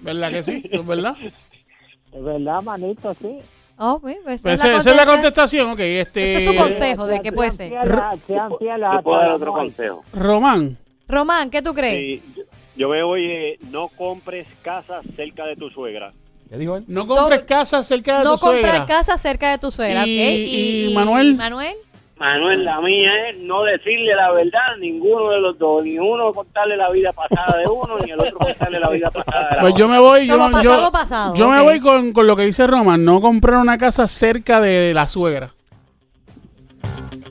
¿Verdad 0.00 0.30
que 0.30 0.42
sí? 0.42 0.62
¿Es 0.70 0.86
verdad? 0.86 1.14
Es 2.12 2.22
verdad, 2.24 2.62
manito, 2.62 3.14
sí. 3.14 3.38
Oh, 3.78 3.98
pues, 4.00 4.18
pues, 4.24 4.42
Pues 4.42 4.54
esa 4.54 4.68
esa, 4.68 4.78
esa 4.78 4.90
es 4.90 4.96
la 4.96 5.06
contestación. 5.06 5.70
ok. 5.70 5.80
Este, 5.80 6.34
Ese 6.36 6.38
es 6.38 6.44
su 6.50 6.56
consejo 6.62 7.06
de 7.06 7.20
que 7.20 7.32
puede 7.32 7.52
ser. 7.52 7.72
Sean 8.26 8.52
fieles 8.58 8.88
a 8.90 9.00
puedo 9.02 9.18
dar 9.20 9.30
otro 9.32 9.52
consejo. 9.52 10.04
Román, 10.12 10.76
Román, 11.08 11.50
¿qué 11.50 11.62
tú 11.62 11.72
crees? 11.74 12.20
Sí, 12.22 12.32
yo- 12.36 12.42
yo 12.76 12.88
veo, 12.88 13.08
oye, 13.08 13.58
no 13.70 13.88
compres 13.88 14.46
casas 14.62 15.04
cerca 15.16 15.44
de 15.46 15.56
tu 15.56 15.68
suegra. 15.70 16.12
¿Qué 16.50 16.58
dijo 16.58 16.76
él? 16.76 16.84
no 16.88 17.06
compres 17.06 17.40
No- 17.40 17.46
casa 17.46 17.82
cerca 17.84 18.18
de 18.18 18.24
No 18.24 18.32
tu 18.32 18.38
suegra. 18.38 18.68
comprar 18.70 18.86
casa 18.88 19.16
cerca 19.16 19.50
de 19.52 19.58
tu 19.58 19.70
suegra, 19.70 20.04
Y- 20.06 20.92
Manuel. 20.94 21.36
Manuel, 21.36 21.76
Manuel, 22.18 22.64
la 22.64 22.80
mía 22.82 23.30
es 23.30 23.38
no 23.38 23.62
decirle 23.62 24.14
la 24.14 24.30
verdad 24.32 24.74
a 24.74 24.76
ninguno 24.76 25.30
de 25.30 25.40
los 25.40 25.56
dos, 25.58 25.82
ni 25.84 25.96
uno 25.98 26.32
contarle 26.34 26.76
la 26.76 26.90
vida 26.90 27.12
pasada 27.12 27.56
de 27.56 27.64
uno, 27.66 27.98
ni 28.04 28.10
el 28.10 28.20
otro 28.20 28.36
contarle 28.36 28.78
la 28.80 28.90
vida 28.90 29.10
pasada 29.10 29.48
de 29.48 29.56
la 29.56 29.62
Pues 29.62 29.74
yo 29.74 29.88
me 29.88 29.98
voy, 30.00 30.26
yo, 30.26 30.36
yo, 30.62 30.90
pasado, 30.92 31.34
me 31.34 31.60
voy 31.62 31.80
con, 31.80 32.12
con 32.12 32.26
lo 32.26 32.34
que 32.36 32.42
dice 32.44 32.66
Roman, 32.66 33.02
no 33.04 33.20
comprar 33.20 33.58
una 33.60 33.78
casa 33.78 34.06
cerca 34.08 34.60
de 34.60 34.92
la 34.92 35.06
suegra. 35.06 35.50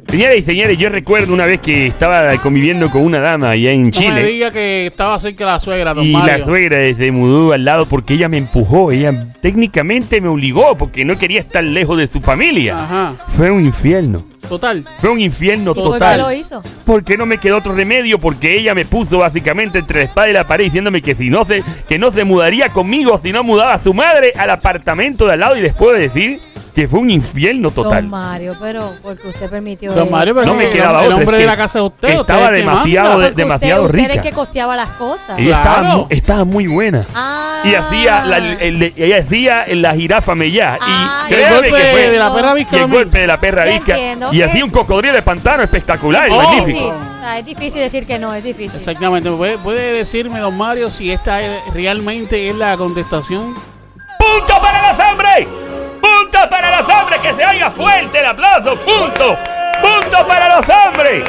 Señores 0.10 0.40
y 0.40 0.42
señores, 0.42 0.78
yo 0.80 0.90
recuerdo 0.90 1.34
una 1.34 1.46
vez 1.46 1.60
que 1.62 1.86
estaba 1.86 2.36
conviviendo 2.38 2.90
con 2.90 3.04
una 3.04 3.20
dama 3.20 3.52
allá 3.52 3.72
en 3.72 3.82
No 3.82 3.86
me 3.86 3.92
Chile. 3.92 4.24
diga 4.24 4.52
que 4.52 4.88
estaba 4.88 5.20
cerca 5.20 5.46
de 5.46 5.52
la 5.52 5.60
suegra, 5.60 5.94
don 5.94 6.04
Y 6.04 6.12
Mario. 6.12 6.38
la 6.40 6.46
suegra 6.46 6.78
se 6.98 7.12
mudó 7.12 7.54
al 7.54 7.64
lado 7.64 7.86
porque 7.86 8.16
ella 8.16 8.28
me 8.28 8.38
empujó. 8.38 8.92
Ella 8.92 9.28
técnicamente 9.40 10.20
me 10.20 10.28
obligó 10.28 10.76
porque 10.78 11.06
no 11.06 11.16
quería 11.16 11.40
estar 11.40 11.64
lejos 11.64 11.98
de 12.00 12.08
su 12.08 12.22
familia. 12.22 12.84
Ajá, 12.84 13.14
Fue 13.28 13.52
un 13.52 13.64
infierno. 13.64 14.26
total. 14.50 14.84
Fue 15.00 15.12
un 15.12 15.22
infierno 15.22 15.76
¿Por 15.76 15.84
¿Por 15.84 15.94
qué 15.94 16.00
total. 16.00 16.20
lo 16.22 16.32
hizo? 16.34 16.62
Porque 16.86 17.16
no 17.16 17.28
me 17.28 17.38
quedó 17.38 17.58
otro 17.58 17.76
remedio, 17.76 18.18
porque 18.20 18.58
ella 18.58 18.74
me 18.74 18.86
puso 18.86 19.20
básicamente 19.20 19.78
entre 19.78 20.00
la 20.00 20.06
espada 20.06 20.28
y 20.30 20.34
la 20.34 20.48
pared 20.48 20.64
diciéndome 20.66 21.04
que 21.04 21.14
si 21.14 21.30
no 21.30 21.46
se, 21.46 21.64
que 21.88 22.00
no 22.00 22.12
se 22.12 22.24
mudaría 22.24 22.70
conmigo 22.70 23.20
si 23.24 23.32
no 23.32 23.44
mudaba 23.44 23.76
a 23.76 23.84
su 23.84 23.94
madre 23.94 24.34
al 24.36 24.50
apartamento 24.50 25.28
de 25.28 25.34
al 25.34 25.40
lado 25.42 25.56
y 25.56 25.62
les 25.62 25.74
puedo 25.74 25.94
decir 25.94 26.42
que 26.76 26.88
fue 26.88 27.00
un 27.00 27.10
infierno 27.10 27.72
total. 27.72 28.02
Don 28.04 28.10
Mario, 28.12 28.56
pero 28.60 28.94
porque 29.04 29.28
usted 29.28 29.50
permitió 29.50 29.92
Don. 29.94 30.10
Mario, 30.10 30.34
pero 30.36 30.46
No 30.46 30.54
me 30.54 30.66
el- 30.66 30.72
quedaba 30.72 31.00
el 31.02 31.06
otra, 31.08 31.16
hombre 31.18 31.38
es 31.38 31.42
de 31.44 31.48
la 31.48 31.58
casa 31.58 31.80
de 31.80 31.86
usted. 31.86 32.10
estaba 32.10 32.44
usted 32.44 32.54
es 32.56 32.60
demasiado 32.66 33.20
de- 33.20 33.32
demasiado 33.32 33.84
usted, 33.84 33.96
usted 33.96 34.04
rica. 34.04 34.14
era 34.14 34.22
el 34.24 34.30
que 34.30 34.36
costeaba 34.36 34.76
las 34.76 34.90
cosas. 34.92 35.40
Ella 35.40 35.58
estaba, 35.58 35.80
Claro. 35.80 35.98
mu- 35.98 36.06
estaba 36.10 36.46
muy 36.46 36.68
buena. 36.68 37.06
Ah. 37.14 37.62
Y 37.66 37.74
hacía 37.76 38.26
la, 38.26 38.38
el- 38.38 38.94
ella 38.96 39.18
hacía 39.18 39.66
la 39.68 39.94
jirafa 39.94 40.36
mellá. 40.36 40.78
Ah, 40.80 41.28
y 41.30 41.34
El 41.34 41.54
golpe 41.54 41.68
que 41.72 41.84
fue 41.92 42.10
de 42.12 42.18
la 42.20 42.34
perra 42.34 42.54
visca 42.54 42.78
y 42.78 42.80
el 42.80 42.88
golpe 42.88 43.20
de 43.20 43.28
la 43.28 43.40
perra 43.40 43.66
visca. 43.66 43.94
entiendo 43.94 44.30
Y 44.32 44.38
que- 44.38 44.44
hacía 44.46 44.64
un 44.66 44.72
cocodrilo 44.72 45.14
de 45.16 45.22
pantano 45.22 45.64
espectacular 45.64 46.30
Oh. 46.32 46.38
Magnífico. 46.42 46.94
Es 47.38 47.46
difícil 47.46 47.82
decir 47.82 48.08
que 48.08 48.18
no, 48.18 48.34
es 48.34 48.44
difícil. 48.44 48.76
Exactamente. 48.78 49.30
¿Puede, 49.30 49.58
puede 49.58 49.94
decirme, 49.94 50.40
don 50.40 50.56
Mario, 50.58 50.90
si 50.90 51.12
esta 51.12 51.42
es- 51.42 51.62
realmente 51.74 52.50
es 52.50 52.56
la 52.56 52.76
contestación? 52.78 53.54
¡Punto 54.18 54.62
para 54.62 54.94
los 54.94 55.06
hombres! 55.12 55.48
¡Punto 56.32 56.50
para 56.50 56.82
los 56.82 56.88
hombres! 56.94 57.20
¡Que 57.22 57.34
se 57.34 57.46
oiga 57.46 57.72
fuerte 57.72 58.20
el 58.20 58.26
aplauso! 58.28 58.78
¡Punto! 58.80 59.38
¡Punto 59.82 60.28
para 60.28 60.56
los 60.58 60.66
hombres! 60.70 61.24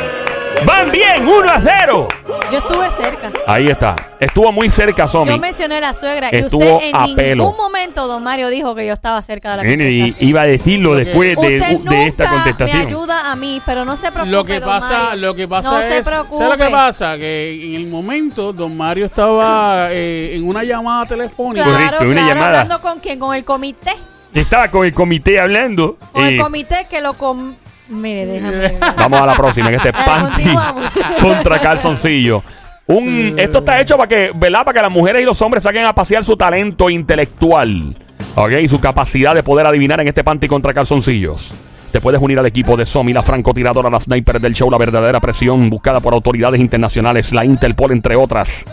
¡Van 0.65 0.91
bien! 0.91 1.27
¡1 1.27 1.49
a 1.49 1.61
0! 1.61 2.09
Yo 2.53 2.59
estuve 2.59 2.91
cerca. 3.01 3.31
Ahí 3.47 3.69
está. 3.69 3.95
Estuvo 4.19 4.53
muy 4.53 4.69
cerca, 4.69 5.09
Somi. 5.09 5.31
Yo 5.31 5.39
mencioné 5.39 5.77
a 5.77 5.81
la 5.81 5.95
suegra 5.95 6.29
y 6.33 6.37
Estuvo 6.37 6.63
usted 6.77 6.89
en 6.89 6.97
a 6.97 7.03
ningún 7.07 7.17
pelo. 7.17 7.53
momento, 7.53 8.07
don 8.09 8.23
Mario, 8.23 8.49
dijo 8.49 8.75
que 8.75 8.87
yo 8.87 8.93
estaba 8.93 9.23
cerca 9.23 9.53
de 9.53 9.57
la 9.59 9.63
Nene, 9.63 9.89
y 9.91 9.99
contestación. 10.01 10.29
iba 10.29 10.41
a 10.43 10.47
decirlo 10.47 10.95
después 10.97 11.37
de, 11.37 11.59
Usted 11.77 11.91
de 11.91 12.07
esta 12.07 12.25
nunca 12.25 12.37
me 12.37 12.43
contestación. 12.43 12.87
ayuda 12.89 13.31
a 13.31 13.37
mí, 13.37 13.63
pero 13.65 13.85
no 13.87 13.93
se 13.97 14.11
preocupe, 14.13 14.27
Lo 14.27 14.45
que 14.45 14.61
don 14.61 14.69
pasa, 14.69 14.99
Mario. 15.05 15.27
lo 15.29 15.35
que 15.35 15.49
pasa 15.49 15.71
no 15.71 15.79
es, 15.81 15.95
se 15.95 16.03
¿sabe 16.03 16.17
preocupe. 16.17 16.45
lo 16.45 16.57
que 16.59 16.71
pasa? 16.71 17.17
Que 17.17 17.65
en 17.69 17.75
el 17.77 17.87
momento 17.87 18.53
don 18.53 18.77
Mario 18.77 19.07
estaba 19.07 19.89
eh, 19.93 20.33
en 20.37 20.47
una 20.47 20.63
llamada 20.65 21.07
telefónica. 21.07 21.65
Claro, 21.65 21.81
Correcto, 21.99 22.05
una 22.05 22.13
claro, 22.15 22.29
llamada. 22.29 22.61
hablando 22.61 22.83
con 22.83 22.99
quién, 22.99 23.19
con 23.19 23.35
el 23.35 23.45
comité, 23.45 23.93
Estaba 24.35 24.69
con 24.69 24.85
el 24.87 24.95
comité 24.95 25.41
hablando. 25.41 25.97
con 26.13 26.25
eh, 26.25 26.37
el 26.37 26.41
comité 26.41 26.87
que 26.89 27.01
lo 27.01 27.15
com... 27.15 27.55
Mire, 27.89 28.25
déjame. 28.27 28.79
Vamos 28.97 29.21
a 29.21 29.27
la 29.27 29.35
próxima, 29.35 29.69
en 29.69 29.75
este 29.75 29.91
Ah, 29.93 30.05
panty 30.07 30.45
contra 31.21 31.61
calzoncillo. 31.61 32.43
Un, 32.87 33.35
esto 33.37 33.59
está 33.59 33.81
hecho 33.81 33.97
para 33.97 34.09
que, 34.09 34.31
¿verdad? 34.35 34.65
Para 34.65 34.75
que 34.75 34.83
las 34.83 34.91
mujeres 34.93 35.23
y 35.23 35.25
los 35.25 35.41
hombres 35.43 35.63
saquen 35.65 35.85
a 35.85 35.93
pasear 35.95 36.25
su 36.25 36.37
talento 36.37 36.89
intelectual. 36.91 37.97
¿Ok? 38.37 38.53
Y 38.63 38.69
su 38.69 38.81
capacidad 38.81 39.35
de 39.35 39.43
poder 39.43 39.67
adivinar 39.67 40.01
en 40.01 40.09
este 40.09 40.23
panty 40.23 40.47
contra 40.47 40.73
calzoncillos. 40.73 41.53
Te 41.91 42.01
puedes 42.01 42.21
unir 42.21 42.39
al 42.39 42.47
equipo 42.47 42.77
de 42.77 42.87
Somi, 42.87 43.13
la 43.13 43.25
francotiradora, 43.25 43.91
la 43.91 43.99
sniper 43.99 44.41
del 44.41 44.55
show, 44.55 44.71
la 44.71 44.79
verdadera 44.79 45.19
presión 45.19 45.69
buscada 45.69 45.99
por 45.99 46.15
autoridades 46.15 46.61
internacionales, 46.61 47.33
la 47.33 47.45
Interpol, 47.45 47.91
entre 47.91 48.15
otras. 48.15 48.65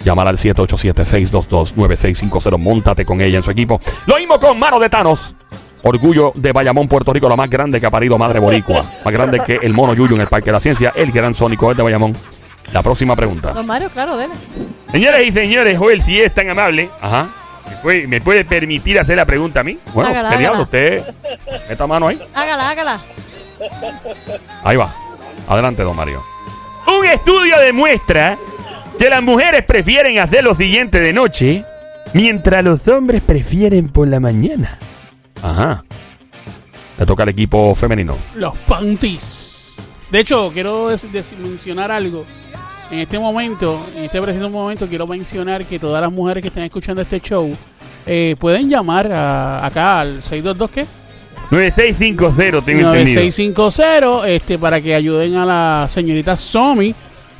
Llámala 0.00 0.30
al 0.30 0.38
787-622-9650. 0.38 2.58
Móntate 2.58 3.04
con 3.04 3.20
ella 3.20 3.38
en 3.38 3.42
su 3.42 3.50
equipo. 3.50 3.80
Lo 4.06 4.16
mismo 4.16 4.38
con 4.38 4.58
Mano 4.58 4.78
de 4.78 4.88
Thanos. 4.88 5.34
Orgullo 5.82 6.32
de 6.34 6.52
Bayamón, 6.52 6.88
Puerto 6.88 7.12
Rico, 7.12 7.28
la 7.28 7.36
más 7.36 7.48
grande 7.48 7.80
que 7.80 7.86
ha 7.86 7.90
parido 7.90 8.18
Madre 8.18 8.40
Boricua. 8.40 8.84
Más 9.04 9.14
grande 9.14 9.40
que 9.40 9.58
el 9.62 9.72
mono 9.72 9.94
Yuyu 9.94 10.16
en 10.16 10.22
el 10.22 10.26
Parque 10.26 10.46
de 10.46 10.52
la 10.52 10.60
Ciencia. 10.60 10.92
El 10.96 11.12
gran 11.12 11.34
sónico 11.34 11.70
es 11.70 11.76
de 11.76 11.82
Bayamón. 11.82 12.16
La 12.72 12.82
próxima 12.82 13.16
pregunta. 13.16 13.52
Don 13.52 13.66
Mario, 13.66 13.88
claro, 13.90 14.16
dele. 14.16 14.34
Señoras 14.90 15.20
y 15.22 15.32
señores, 15.32 15.78
Joel, 15.78 16.02
si 16.02 16.20
es 16.20 16.34
tan 16.34 16.50
amable, 16.50 16.90
ajá, 17.00 17.28
¿me 17.68 17.76
puede, 17.76 18.06
me 18.06 18.20
puede 18.20 18.44
permitir 18.44 18.98
hacer 18.98 19.16
la 19.16 19.24
pregunta 19.24 19.60
a 19.60 19.64
mí? 19.64 19.78
Bueno, 19.94 20.10
Hágala, 20.10 20.30
hágala. 20.30 20.60
Usted 20.60 21.02
meta 21.68 21.86
mano 21.86 22.08
ahí. 22.08 22.20
Hágala, 22.34 22.70
hágala. 22.70 23.00
Ahí 24.64 24.76
va. 24.76 24.94
Adelante, 25.46 25.82
don 25.82 25.96
Mario. 25.96 26.22
Un 26.86 27.06
estudio 27.06 27.58
demuestra 27.58 28.36
que 28.98 29.08
las 29.08 29.22
mujeres 29.22 29.64
prefieren 29.64 30.18
hacer 30.18 30.44
lo 30.44 30.54
siguiente 30.54 31.00
de 31.00 31.12
noche, 31.12 31.64
mientras 32.12 32.64
los 32.64 32.86
hombres 32.88 33.22
prefieren 33.22 33.88
por 33.88 34.08
la 34.08 34.20
mañana. 34.20 34.78
Ajá. 35.42 35.84
Le 36.98 37.06
toca 37.06 37.22
al 37.22 37.28
equipo 37.28 37.74
femenino. 37.74 38.16
Los 38.34 38.56
panties. 38.66 39.88
De 40.10 40.20
hecho, 40.20 40.50
quiero 40.52 40.88
mencionar 41.40 41.90
algo. 41.92 42.24
En 42.90 43.00
este 43.00 43.18
momento, 43.18 43.78
en 43.96 44.04
este 44.04 44.20
preciso 44.20 44.48
momento, 44.48 44.88
quiero 44.88 45.06
mencionar 45.06 45.64
que 45.66 45.78
todas 45.78 46.00
las 46.00 46.10
mujeres 46.10 46.40
que 46.42 46.48
están 46.48 46.64
escuchando 46.64 47.02
este 47.02 47.20
show 47.20 47.54
eh, 48.06 48.34
pueden 48.38 48.70
llamar 48.70 49.12
a- 49.12 49.64
acá 49.66 50.00
al 50.00 50.22
622 50.22 50.70
¿qué? 50.70 50.86
9650, 51.50 52.62
tengo 52.64 52.80
entendido. 52.92 53.20
9650 53.20 54.28
este, 54.28 54.58
para 54.58 54.80
que 54.80 54.94
ayuden 54.94 55.36
a 55.36 55.44
la 55.44 55.86
señorita 55.88 56.36
Somi. 56.36 56.94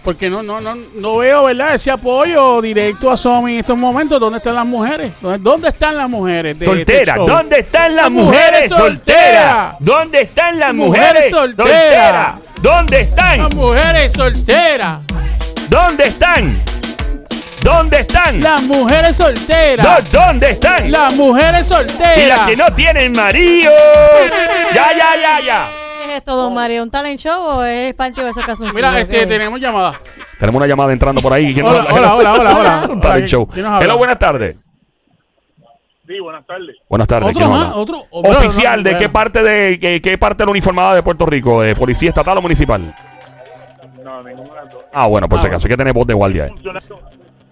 Porque 0.09 0.31
no, 0.31 0.43
no, 0.43 0.59
no, 0.59 0.75
no 0.95 1.19
veo, 1.19 1.45
¿verdad? 1.45 1.75
Ese 1.75 1.91
apoyo 1.91 2.63
directo 2.63 3.11
a 3.11 3.17
Somi 3.19 3.53
en 3.53 3.59
estos 3.59 3.77
momentos. 3.77 4.19
¿Dónde 4.19 4.39
están 4.39 4.55
las 4.55 4.65
mujeres? 4.65 5.13
¿Dónde, 5.21 5.39
dónde 5.39 5.69
están 5.69 5.99
las 5.99 6.09
mujeres? 6.09 6.59
De 6.59 6.65
Soltera? 6.65 7.15
¿dónde 7.27 7.59
están 7.59 7.95
las 7.95 8.05
Las 8.05 8.11
mujeres 8.11 8.71
mujeres 8.71 8.71
solteras? 8.71 9.75
solteras. 9.75 9.75
¿Dónde 9.81 10.21
están 10.23 10.59
las 10.59 10.75
Mujeres 10.75 11.09
mujeres 11.11 11.31
solteras. 11.31 11.67
solteras? 11.67 12.35
¿Dónde 12.63 13.01
están? 13.03 13.39
Las 13.39 13.55
mujeres 13.55 14.13
solteras. 14.15 14.99
¿Dónde 15.69 16.05
están? 16.05 16.63
¿Dónde 17.63 17.99
están? 18.01 18.41
Las 18.43 18.63
mujeres 18.63 19.15
solteras. 19.19 19.87
¿Dó- 20.11 20.21
¿Dónde 20.21 20.51
están? 20.53 20.91
Las 20.91 21.15
mujeres 21.17 21.51
Y 21.51 21.55
las 21.55 21.67
solteras. 21.69 22.41
que 22.47 22.57
no 22.57 22.73
tienen 22.75 23.13
marido. 23.13 23.73
Ya, 24.75 24.91
ya, 24.97 25.21
ya, 25.21 25.41
ya. 25.45 25.69
¿Qué 26.09 26.15
es 26.15 26.19
esto, 26.21 26.37
don 26.37 26.55
Mario? 26.55 26.83
¿Un 26.83 26.91
talent 26.91 27.21
show 27.21 27.39
o 27.39 27.65
es 27.65 27.93
panty 27.93 28.23
o 28.23 28.29
esos 28.29 28.43
calzoncillos? 28.43 28.75
Mira, 28.75 28.99
este, 28.99 29.19
¿Qué? 29.21 29.27
tenemos 29.27 29.61
llamada. 29.61 30.01
Tenemos 30.39 30.59
una 30.59 30.67
llamada 30.67 30.91
entrando 30.91 31.21
por 31.21 31.35
ahí. 31.35 31.53
¿Quién 31.53 31.67
nos 31.67 31.75
Hola, 31.75 31.93
hola, 31.93 32.15
hola, 32.15 32.33
hola, 32.33 32.57
hola. 32.57 32.89
Un 32.93 32.99
talent 32.99 33.29
show. 33.29 33.47
Hello, 33.55 33.99
buenas 33.99 34.19
tardes. 34.19 34.57
Sí, 36.07 36.19
buenas 36.19 36.47
tardes. 36.47 36.77
Buenas 36.89 37.07
tardes. 37.09 37.37
Otro 37.37 37.73
otro. 37.75 38.05
oh, 38.09 38.23
Oficial, 38.23 38.83
no, 38.83 38.89
¿de 38.89 38.97
qué 38.97 39.11
parte 39.11 39.43
de 39.43 39.79
qué, 39.79 40.01
qué 40.01 40.17
parte 40.17 40.45
de 40.45 40.47
la 40.47 40.53
uniformada 40.53 40.95
de 40.95 41.03
Puerto 41.03 41.27
Rico? 41.27 41.61
¿De 41.61 41.77
policía 41.77 42.09
estatal 42.09 42.39
o 42.39 42.41
municipal? 42.41 42.95
No, 44.03 44.23
ninguna 44.23 44.63
de. 44.65 44.77
Ah, 44.95 45.07
bueno, 45.09 45.29
por 45.29 45.41
Ah, 45.41 45.43
si 45.43 45.49
acaso 45.49 45.67
hay 45.67 45.71
que 45.73 45.77
tener 45.77 45.93
voz 45.93 46.07
de 46.07 46.15
guardia. 46.15 46.49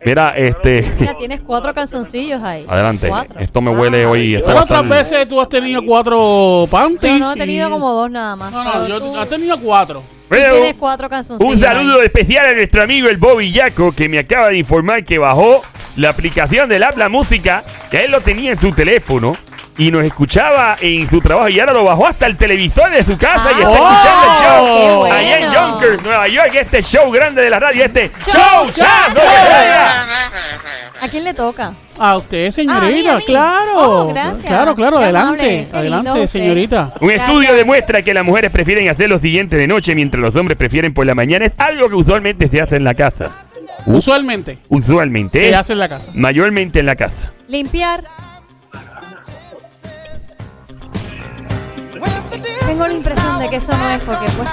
Mira, 0.06 0.32
este. 0.36 0.84
Mira, 1.00 1.14
tienes 1.18 1.40
cuatro 1.40 1.74
calzoncillos 1.74 2.40
ahí. 2.42 2.64
Adelante. 2.68 3.08
Cuatro. 3.08 3.40
Esto 3.40 3.60
me 3.60 3.70
huele 3.72 4.06
hoy. 4.06 4.36
estar- 4.36 4.88
veces 4.88 5.28
tú 5.28 5.40
has 5.40 5.48
tenido 5.48 5.82
cuatro 5.84 6.66
panties. 6.70 7.12
Yo 7.14 7.18
no 7.18 7.32
he 7.32 7.36
tenido 7.36 7.66
y- 7.68 7.70
como 7.72 7.90
dos 7.92 8.08
nada 8.10 8.36
más. 8.36 8.52
No, 8.52 8.62
no, 8.62 8.86
yo 8.86 9.00
tú- 9.00 9.18
has 9.18 9.28
tenido 9.28 9.58
cuatro. 9.58 10.02
Bueno, 10.28 10.54
tienes 10.54 10.74
cuatro 10.78 11.08
calzoncillos. 11.08 11.54
Un 11.54 11.60
saludo 11.60 12.02
especial 12.02 12.46
a 12.46 12.52
nuestro 12.54 12.82
amigo 12.82 13.08
el 13.08 13.16
Bobby 13.16 13.50
Yaco 13.50 13.90
que 13.92 14.08
me 14.08 14.18
acaba 14.20 14.48
de 14.50 14.58
informar 14.58 15.04
que 15.04 15.18
bajó 15.18 15.62
la 15.96 16.10
aplicación 16.10 16.68
del 16.68 16.82
Habla 16.84 17.08
Música, 17.08 17.64
que 17.90 18.04
él 18.04 18.10
lo 18.12 18.20
tenía 18.20 18.52
en 18.52 18.60
su 18.60 18.70
teléfono 18.70 19.36
y 19.78 19.90
nos 19.90 20.02
escuchaba 20.04 20.76
en 20.80 21.08
su 21.10 21.20
trabajo 21.20 21.48
y 21.48 21.60
ahora 21.60 21.72
lo 21.74 21.84
bajó 21.84 22.06
hasta 22.06 22.26
el 22.26 22.36
televisor 22.36 22.90
de 22.90 23.04
su 23.04 23.16
casa 23.18 23.50
y 23.58 23.62
está 23.62 23.78
Ah, 23.78 24.00
escuchando 24.00 24.26
el 24.26 24.38
show 24.42 24.78
qué 24.90 24.96
bueno. 24.96 25.14
allá 25.14 25.38
en 25.38 25.52
Yonkers, 25.52 26.02
Nueva 26.02 26.28
York, 26.28 26.50
este 26.54 26.82
show 26.82 27.10
grande 27.10 27.42
de 27.42 27.50
la 27.50 27.58
radio, 27.60 27.84
este 27.84 28.10
Show. 28.26 28.66
Chazo. 28.74 29.20
¿A 31.02 31.08
quién 31.08 31.24
le 31.24 31.34
toca? 31.34 31.74
A 31.98 32.16
usted, 32.16 32.46
Ah, 32.46 32.48
a 32.48 32.52
señorita, 32.52 32.88
mí, 32.90 33.06
a 33.08 33.16
mí. 33.16 33.24
claro. 33.26 33.72
Oh, 33.76 34.08
gracias. 34.08 34.46
Claro, 34.46 34.74
claro, 34.74 34.98
Qué 34.98 35.04
adelante. 35.04 35.42
amable, 35.44 35.68
adelante, 35.72 36.26
señorita. 36.28 36.92
Un 37.00 37.08
Gracias. 37.08 37.28
estudio 37.28 37.54
demuestra 37.54 38.02
que 38.02 38.14
las 38.14 38.24
mujeres 38.24 38.50
prefieren 38.50 38.88
hacer 38.88 39.08
los 39.08 39.20
siguientes 39.20 39.58
de 39.58 39.66
noche 39.66 39.94
mientras 39.94 40.22
los 40.22 40.34
hombres 40.36 40.56
prefieren 40.58 40.94
por 40.94 41.06
la 41.06 41.14
mañana. 41.14 41.44
Es 41.46 41.52
algo 41.58 41.88
que 41.88 41.94
usualmente 41.94 42.48
se 42.48 42.60
hace 42.60 42.76
en 42.76 42.84
la 42.84 42.94
casa. 42.94 43.30
Usualmente 43.86 44.58
Usualmente. 44.68 45.38
se 45.38 45.50
¿eh? 45.50 45.54
hace 45.54 45.72
en 45.74 45.78
la 45.78 45.88
casa. 45.88 46.10
Mayormente 46.14 46.80
en 46.80 46.86
la 46.86 46.96
casa. 46.96 47.32
Limpiar. 47.48 48.02
Tengo 52.66 52.86
la 52.86 52.92
impresión 52.92 53.38
de 53.38 53.48
que 53.48 53.56
eso 53.56 53.76
no 53.76 53.90
es 53.90 54.02
porque 54.02 54.26
pues... 54.36 54.48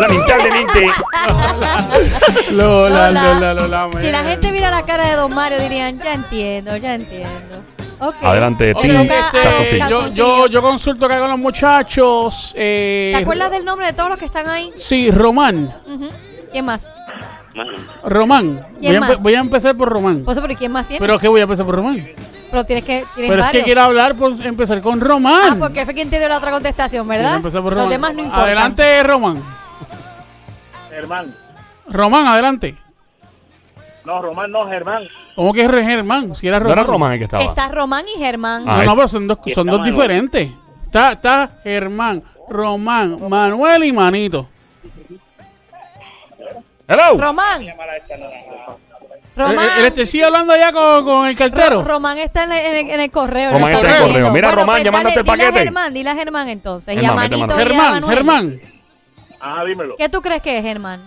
Lamentablemente, 0.00 0.86
Lola, 2.52 3.10
Lola. 3.10 3.34
Lola, 3.34 3.54
Lola, 3.54 3.90
Si 4.00 4.12
la 4.12 4.22
gente 4.24 4.52
mira 4.52 4.70
la 4.70 4.82
cara 4.82 5.08
de 5.08 5.16
Don 5.16 5.34
Mario 5.34 5.58
dirían, 5.60 5.98
ya 5.98 6.14
entiendo, 6.14 6.76
ya 6.76 6.94
entiendo. 6.94 7.62
Adelante, 8.22 8.74
Tim. 8.74 8.90
Este, 8.92 9.12
a 9.14 9.30
Calzoncillo. 9.30 9.88
yo, 9.88 10.08
yo, 10.14 10.46
yo 10.46 10.62
consulto 10.62 11.06
acá 11.06 11.18
con 11.18 11.30
los 11.30 11.38
muchachos. 11.38 12.54
Eh, 12.56 13.12
¿Te 13.16 13.22
acuerdas 13.22 13.50
del 13.50 13.64
nombre 13.64 13.88
de 13.88 13.92
todos 13.92 14.08
los 14.08 14.18
que 14.18 14.26
están 14.26 14.48
ahí? 14.48 14.72
Sí, 14.76 15.10
Román. 15.10 15.74
¿Quién 16.52 16.64
más? 16.64 16.86
Román. 18.04 18.66
¿Quién 18.80 19.00
Voy 19.00 19.10
a, 19.10 19.16
voy 19.16 19.34
a 19.34 19.40
empezar 19.40 19.76
por 19.76 19.88
Román. 19.88 20.22
Pues, 20.24 20.38
pero 20.38 20.52
¿y 20.52 20.56
quién 20.56 20.70
más 20.70 20.86
tiene? 20.86 21.04
¿Pero 21.04 21.18
qué 21.18 21.26
voy 21.26 21.40
a 21.40 21.44
empezar 21.44 21.66
por 21.66 21.74
Román? 21.74 22.08
Pero 22.50 22.64
tienes 22.64 22.84
que. 22.84 23.04
Tienes 23.14 23.30
Pero 23.30 23.32
es 23.42 23.46
que 23.48 23.58
varios. 23.58 23.64
quiero 23.64 23.80
hablar 23.82 24.14
por 24.14 24.32
empezar 24.44 24.80
con 24.80 25.00
Román. 25.00 25.52
Ah, 25.52 25.56
porque 25.58 25.84
fue 25.84 25.94
quien 25.94 26.08
te 26.10 26.18
dio 26.18 26.28
la 26.28 26.38
otra 26.38 26.50
contestación, 26.50 27.06
¿verdad? 27.06 27.36
empezar 27.36 27.62
por 27.62 27.72
Los 27.72 27.84
Román. 27.84 27.90
demás 27.90 28.14
no 28.14 28.20
importan. 28.22 28.44
Adelante, 28.44 29.02
Román. 29.02 29.44
Germán. 30.90 31.34
Román, 31.88 32.26
adelante. 32.26 32.76
No, 34.04 34.22
Román 34.22 34.50
no, 34.50 34.66
Germán. 34.66 35.02
¿Cómo 35.36 35.52
que 35.52 35.64
es 35.64 35.70
Germán? 35.70 36.34
Si 36.34 36.48
era 36.48 36.58
No 36.58 36.64
Román. 36.64 36.78
era 36.78 36.86
Román 36.86 37.12
el 37.12 37.18
que 37.18 37.24
estaba. 37.26 37.42
Está 37.44 37.68
Román 37.68 38.04
y 38.16 38.18
Germán. 38.18 38.64
Ah, 38.66 38.78
No, 38.78 38.84
no, 38.84 38.96
pero 38.96 39.08
son 39.08 39.28
dos, 39.28 39.38
son 39.54 39.66
dos 39.66 39.78
Manuel. 39.78 39.92
diferentes. 39.94 40.50
Está, 40.86 41.12
está 41.12 41.50
Germán, 41.62 42.22
Román, 42.48 43.28
Manuel 43.28 43.84
y 43.84 43.92
Manito. 43.92 44.48
Hello. 46.88 47.18
Román. 47.18 47.66
Román. 49.38 49.68
él- 49.78 49.84
él 49.86 49.92
te 49.92 50.06
sigue 50.06 50.24
hablando 50.24 50.52
allá 50.52 50.72
con, 50.72 51.04
con 51.04 51.26
el 51.26 51.36
cartero. 51.36 51.82
Ro- 51.82 51.88
Román 51.88 52.18
está 52.18 52.44
en, 52.44 52.52
el- 52.52 52.58
en 52.66 52.86
el, 52.86 52.94
en 52.94 53.00
el 53.00 53.10
correo. 53.10 53.52
Román 53.52 53.72
está 53.72 53.80
en 53.80 53.86
el 53.94 54.00
correo. 54.00 54.12
Mira, 54.14 54.30
Bueno, 54.30 54.50
Román, 54.50 54.66
pues 54.66 54.84
ya 54.84 54.90
dale, 54.90 55.04
mandaste 55.04 55.20
el 55.20 55.24
dile 55.26 55.42
a 55.42 55.46
paquete. 55.46 55.64
Germán, 55.64 55.94
dile 55.94 56.10
a 56.10 56.14
Germán 56.14 56.48
entonces. 56.48 56.94
y 56.94 56.98
a 56.98 57.00
Germán, 57.00 57.16
vete, 57.30 57.36
Manito 57.36 57.56
Manuel. 57.56 57.68
y 57.68 57.72
a 57.72 58.14
Germán. 58.14 58.14
Germán. 58.50 58.60
Ajá, 59.40 59.64
dímelo. 59.64 59.96
¿Qué 59.96 60.08
tú 60.08 60.20
crees 60.20 60.42
que 60.42 60.58
es, 60.58 60.64
Germán? 60.64 61.00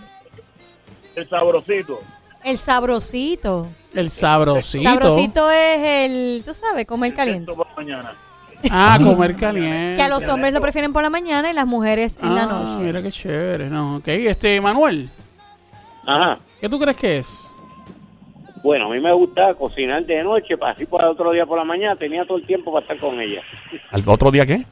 El 1.14 1.28
sabrosito. 1.28 2.00
El 2.42 2.58
sabrosito. 2.58 3.68
El 3.94 4.10
sabrosito. 4.10 4.84
Sabrosito 4.88 5.50
es 5.50 5.78
el, 6.10 6.42
tú 6.44 6.54
sabes, 6.54 6.86
comer 6.86 7.14
caliente. 7.14 7.52
Por 7.52 7.66
la 7.66 7.74
mañana. 7.76 8.14
Ah, 8.70 8.98
comer 9.02 9.36
caliente. 9.36 9.96
Que 9.96 10.02
a 10.02 10.08
los 10.08 10.26
hombres 10.28 10.52
lo 10.54 10.60
prefieren 10.60 10.92
por 10.92 11.02
la 11.02 11.10
mañana 11.10 11.50
y 11.50 11.52
las 11.52 11.66
mujeres 11.66 12.16
en 12.22 12.34
la 12.34 12.44
Ah, 12.44 12.46
noche. 12.46 12.78
mira 12.82 13.02
qué 13.02 13.12
chévere. 13.12 13.66
No, 13.68 13.96
ok. 13.96 14.08
Este, 14.08 14.60
Manuel, 14.60 15.10
Ajá. 16.06 16.38
¿qué 16.60 16.68
tú 16.68 16.78
crees 16.78 16.96
que 16.96 17.18
es? 17.18 17.51
Bueno, 18.62 18.86
a 18.86 18.88
mí 18.94 19.00
me 19.00 19.12
gusta 19.12 19.54
cocinar 19.54 20.04
de 20.04 20.22
noche, 20.22 20.56
para 20.56 20.72
así 20.72 20.86
para 20.86 21.04
el 21.04 21.10
otro 21.10 21.32
día 21.32 21.44
por 21.46 21.58
la 21.58 21.64
mañana 21.64 21.96
tenía 21.96 22.24
todo 22.24 22.38
el 22.38 22.46
tiempo 22.46 22.72
para 22.72 22.82
estar 22.84 22.96
con 22.98 23.20
ella. 23.20 23.42
¿Al 23.90 24.02
otro 24.06 24.30
día 24.30 24.46
qué? 24.46 24.64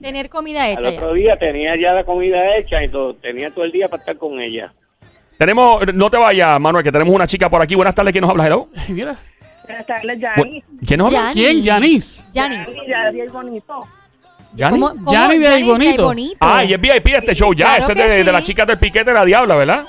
Tener 0.00 0.28
comida 0.28 0.64
Al 0.64 0.72
hecha 0.72 0.90
ya. 0.90 0.96
otro 0.98 1.14
día 1.14 1.36
tenía 1.38 1.74
ya 1.80 1.92
la 1.92 2.04
comida 2.04 2.56
hecha 2.56 2.82
y 2.84 2.88
todo, 2.88 3.14
tenía 3.14 3.50
todo 3.50 3.64
el 3.64 3.72
día 3.72 3.88
para 3.88 4.00
estar 4.02 4.16
con 4.18 4.38
ella. 4.40 4.72
Tenemos, 5.38 5.80
no 5.94 6.10
te 6.10 6.18
vayas, 6.18 6.60
Manuel, 6.60 6.84
que 6.84 6.92
tenemos 6.92 7.14
una 7.14 7.26
chica 7.26 7.48
por 7.48 7.62
aquí. 7.62 7.74
Buenas 7.74 7.94
tardes, 7.94 8.12
¿quién 8.12 8.22
nos 8.22 8.30
habla? 8.30 8.46
Hello. 8.46 8.68
Ay, 8.76 8.92
mira. 8.92 9.16
Buenas 9.64 9.86
tardes, 9.86 10.18
Yanni. 10.20 10.64
¿Quién 10.86 10.98
nos 10.98 11.06
habla? 11.08 11.18
Yanis. 11.18 11.34
¿Quién? 11.34 11.62
Yanis. 11.62 12.24
Yanis. 12.32 12.68
Ya, 12.88 13.10
bien 13.10 13.32
bonito. 13.32 13.84
¿Yanni? 14.54 14.80
¿Cómo- 14.80 14.88
cómo? 15.04 15.12
Yanis 15.12 15.40
de 15.40 15.46
Ay 15.48 15.66
Yanis 15.66 15.96
Bonito. 16.02 16.36
Ah, 16.40 16.64
y 16.64 16.72
es 16.74 16.80
VIP 16.80 17.04
de 17.12 17.18
este 17.18 17.34
show 17.34 17.52
ya. 17.54 17.76
Claro 17.76 17.82
Ese 17.84 17.92
es 17.92 17.98
de, 18.08 18.14
de 18.18 18.24
sí. 18.24 18.30
la 18.32 18.42
chica 18.42 18.66
del 18.66 18.78
piquete 18.78 19.04
de 19.10 19.14
la 19.14 19.24
diabla, 19.24 19.54
¿verdad? 19.56 19.84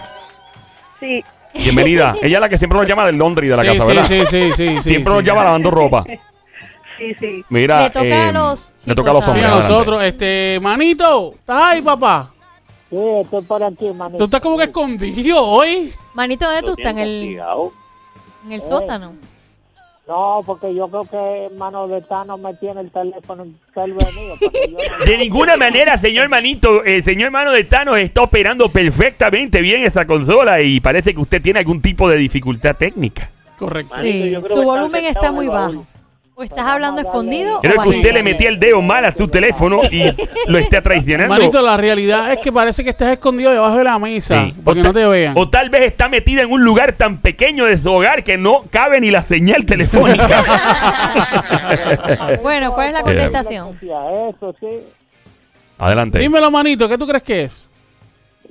Sí, 1.00 1.24
Bienvenida. 1.54 2.16
Ella 2.22 2.38
es 2.38 2.42
la 2.42 2.50
que 2.50 2.58
siempre 2.58 2.80
nos 2.80 2.88
llama 2.88 3.06
del 3.06 3.16
Londres 3.18 3.50
de 3.50 3.56
la 3.58 3.62
sí, 3.64 3.68
casa, 3.70 3.86
sí, 3.86 3.88
¿verdad? 3.96 4.08
sí, 4.08 4.26
sí, 4.26 4.52
sí, 4.56 4.68
sí, 4.82 4.90
Siempre 4.90 5.12
sí. 5.12 5.18
nos 5.18 5.24
llama 5.24 5.44
lavando 5.44 5.72
ropa. 5.72 6.04
sí, 6.98 7.16
sí. 7.20 7.46
Mira. 7.50 7.84
Le 7.84 7.90
toca 7.90 8.30
a 8.30 8.32
los 8.32 8.74
Le 8.86 8.96
toca 8.96 9.10
a 9.12 9.14
los 9.14 9.24
chicos, 9.26 9.34
Sí, 9.34 9.40
hombres. 9.40 9.46
a 9.46 9.58
adelante. 9.58 9.74
nosotros. 9.74 10.04
Este, 10.04 10.60
Manito, 10.62 11.34
¿estás 11.40 11.62
ahí, 11.64 11.82
papá? 11.82 12.34
Sí, 12.90 12.98
estoy 13.24 13.42
por 13.44 13.64
aquí, 13.64 13.76
Tú 13.80 13.94
manito. 13.94 14.24
estás 14.24 14.42
como 14.42 14.58
que 14.58 14.64
escondido 14.64 15.44
hoy. 15.46 15.94
Manito, 16.16 16.46
¿dónde 16.46 16.62
tú 16.64 16.72
estás? 16.78 16.94
En 16.94 16.98
el, 17.00 17.40
en 18.46 18.52
el 18.52 18.64
sótano. 18.64 19.14
No, 20.10 20.42
porque 20.44 20.74
yo 20.74 20.88
creo 20.88 21.04
que 21.04 21.56
mano 21.56 21.88
de 21.88 22.02
Tano 22.02 22.36
me 22.40 22.56
tiene 22.56 22.82
el 22.82 22.90
teléfono 22.90 23.46
intervenido. 23.46 24.36
no- 24.42 25.06
De 25.06 25.18
ninguna 25.20 25.56
manera, 25.56 26.00
señor 26.00 26.30
Manito, 26.30 26.84
el 26.84 27.04
señor 27.04 27.30
Mano 27.30 27.52
de 27.52 27.64
Thanos 27.64 28.00
está 28.00 28.24
operando 28.24 28.70
perfectamente 28.72 29.62
bien 29.62 29.84
esta 29.84 30.08
consola 30.08 30.62
y 30.62 30.80
parece 30.80 31.14
que 31.14 31.22
usted 31.22 31.44
tiene 31.44 31.60
algún 31.60 31.80
tipo 31.80 32.10
de 32.10 32.18
dificultad 32.18 32.76
técnica. 32.76 33.30
Correcto. 33.60 33.94
Sí, 34.02 34.32
su 34.34 34.40
está 34.48 34.56
volumen 34.62 35.06
está 35.06 35.32
muy 35.32 35.48
bajo. 35.48 35.86
¿O 36.40 36.44
estás 36.44 36.66
hablando 36.66 37.02
escondido 37.02 37.58
o 37.58 37.60
Creo 37.60 37.74
que 37.74 37.78
bajito? 37.80 37.98
usted 37.98 38.14
le 38.14 38.24
metía 38.24 38.48
el 38.48 38.62
dedo 38.62 38.82
mal 38.82 39.04
a 39.04 39.14
su 39.14 39.28
teléfono 39.28 39.82
y 39.92 40.04
lo 40.48 40.58
está 40.58 40.82
traicionando. 40.82 41.36
Manito, 41.36 41.62
la 41.62 41.76
realidad 41.76 42.32
es 42.32 42.40
que 42.40 42.50
parece 42.50 42.82
que 42.82 42.92
estás 42.92 43.10
escondido 43.10 43.52
debajo 43.52 43.76
de 43.76 43.84
la 43.84 44.00
mesa. 44.00 44.46
Sí. 44.46 44.54
Para 44.64 44.76
que 44.76 44.80
O 44.80 44.84
no 44.86 44.94
te 44.94 45.06
vean. 45.06 45.34
O 45.38 45.50
tal 45.50 45.70
vez 45.70 45.82
está 45.82 46.08
metida 46.08 46.44
en 46.44 46.50
un 46.50 46.64
lugar 46.64 46.94
tan 46.94 47.18
pequeño 47.18 47.66
de 47.66 47.78
su 47.78 47.92
hogar 47.92 48.24
que 48.24 48.38
no 48.38 48.64
cabe 48.72 49.02
ni 49.02 49.12
la 49.12 49.22
señal 49.22 49.66
telefónica. 49.66 50.42
Bueno, 52.42 52.74
¿cuál 52.74 52.88
es 52.88 52.94
la 52.94 53.00
Eh, 53.00 53.04
contestación? 53.04 53.74
Decía 53.74 53.98
Eso 54.30 54.56
sí, 54.62 54.68
Adelante. 55.78 56.20
Dímelo, 56.20 56.50
Manito, 56.50 56.88
¿qué 56.88 56.98
tú 56.98 57.06
crees 57.06 57.24
que 57.24 57.44
es? 57.44 57.70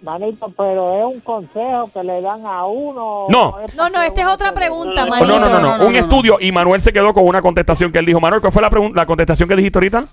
Manito, 0.02 0.52
pero 0.56 0.98
es 1.08 1.14
un 1.16 1.20
consejo 1.20 1.90
que 1.92 2.02
le 2.04 2.20
dan 2.20 2.44
a 2.46 2.64
uno. 2.66 3.26
No. 3.28 3.56
No, 3.76 3.88
no, 3.90 4.02
esta 4.02 4.20
es 4.22 4.26
otra 4.26 4.52
pregunta, 4.52 5.06
Manito. 5.06 5.38
no, 5.38 5.40
no, 5.40 5.48
no, 5.48 5.60
no, 5.60 5.78
no, 5.78 5.86
Un 5.86 5.92
no, 5.92 5.98
estudio 5.98 6.36
y 6.40 6.52
Manuel 6.52 6.80
se 6.80 6.92
quedó 6.92 7.12
con 7.12 7.26
una 7.26 7.42
contestación 7.42 7.90
que 7.92 7.98
él 7.98 8.06
dijo. 8.06 8.20
Manuel, 8.20 8.40
¿cuál 8.40 8.52
fue 8.52 8.62
la, 8.62 8.70
la 8.94 9.06
contestación 9.06 9.48
que 9.48 9.56
dijiste 9.56 9.78
ahorita? 9.78 10.06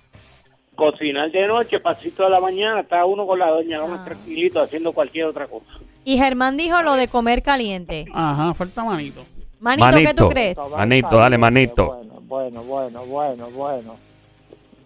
Cocinar 0.76 1.32
de 1.32 1.48
noche, 1.48 1.80
pasito 1.80 2.24
de 2.24 2.30
la 2.30 2.42
mañana, 2.42 2.82
está 2.82 3.06
uno 3.06 3.26
con 3.26 3.40
la 3.40 3.50
doña, 3.50 3.80
vamos 3.80 4.00
Ah. 4.02 4.06
tranquilito 4.06 4.62
haciendo 4.62 4.92
cualquier 4.92 5.26
otra 5.26 5.48
cosa. 5.48 5.66
Y 6.04 6.18
Germán 6.18 6.58
dijo 6.58 6.82
lo 6.82 6.94
de 6.94 7.08
comer 7.08 7.42
caliente. 7.44 8.06
Ajá, 8.14 8.54
falta 8.54 8.84
Manito. 8.84 9.22
Manito, 9.62 9.88
¿qué 9.92 10.14
tú 10.14 10.24
Manito. 10.26 10.30
crees? 10.30 10.58
Manito, 10.76 11.18
dale, 11.18 11.38
manito. 11.38 12.02
Bueno, 12.28 12.62
bueno, 12.62 12.62
bueno, 12.64 13.02
bueno, 13.06 13.48
bueno. 13.56 13.96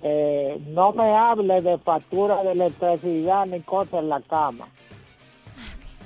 Eh, 0.02 0.62
no 0.68 0.94
me 0.94 1.14
hable 1.14 1.62
de 1.62 1.78
factura 1.78 2.42
de 2.44 2.52
electricidad 2.54 3.46
ni 3.46 3.60
cosas 3.62 4.02
en 4.02 4.10
la 4.10 4.22
cama. 4.22 4.68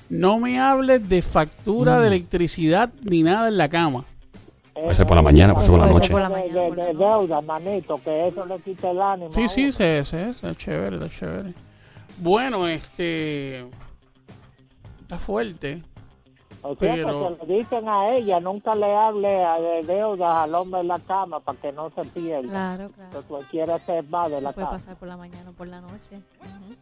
No 0.10 0.39
me 0.39 0.60
hables 0.60 1.08
de 1.08 1.21
factura 1.21 1.97
Mm. 1.97 2.01
de 2.01 2.08
electricidad 2.08 2.89
ni 3.03 3.23
nada 3.23 3.47
en 3.47 3.58
la 3.58 3.69
cama. 3.69 4.06
Puede 4.73 4.95
ser 4.95 5.06
por 5.06 5.15
la 5.15 5.21
mañana, 5.21 5.53
puede 5.53 5.67
ser 5.67 5.75
por 5.75 5.86
la 5.86 5.91
noche. 5.93 6.08
ser 6.08 6.12
por 6.12 6.21
la 6.21 6.29
De, 6.29 6.49
mañana, 6.49 6.86
deuda, 6.99 7.41
manito, 7.41 8.01
que 8.03 8.27
eso 8.27 8.45
le 8.45 8.60
quita 8.60 8.89
el 8.91 9.01
ánimo. 9.01 9.32
Sí, 9.32 9.47
sí, 9.47 9.71
sí, 9.71 9.84
sí, 10.03 10.03
sí, 10.03 10.17
está 10.17 10.56
chévere, 10.56 10.95
está 10.97 11.10
chévere. 11.10 11.53
Bueno, 12.17 12.67
este... 12.67 13.65
Está 15.01 15.17
fuerte. 15.19 15.84
O 16.65 16.76
sea, 16.76 16.95
Pero- 16.95 17.30
que 17.38 17.45
se 17.45 17.45
le 17.45 17.58
dicen 17.58 17.89
a 17.89 18.15
ella, 18.15 18.39
nunca 18.39 18.73
le 18.73 18.95
hable 18.95 19.43
a- 19.43 19.60
de 19.60 19.82
deudas 19.84 20.38
al 20.43 20.56
hombre 20.56 20.80
en 20.82 20.88
la 20.88 20.99
cama 20.99 21.39
para 21.41 21.60
que 21.60 21.71
no 21.73 21.89
se 21.91 22.04
pierda. 22.06 22.49
Claro, 22.49 22.89
claro. 22.95 23.10
Que 23.21 23.28
cualquiera 23.28 23.80
se 23.86 24.02
va 24.04 24.30
de 24.30 24.36
Se 24.38 24.41
la 24.41 24.52
puede 24.54 24.67
casa. 24.67 24.78
pasar 24.80 24.95
por 24.95 25.08
la 25.10 25.17
mañana 25.17 25.49
o 25.49 25.54
por 25.54 25.67
la 25.67 25.82
noche. 25.82 26.15
Ujú. 26.39 26.76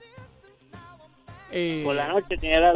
Eh, 1.53 1.81
Por 1.83 1.95
la 1.95 2.07
noche 2.07 2.37
tiene 2.37 2.59
la 2.61 2.73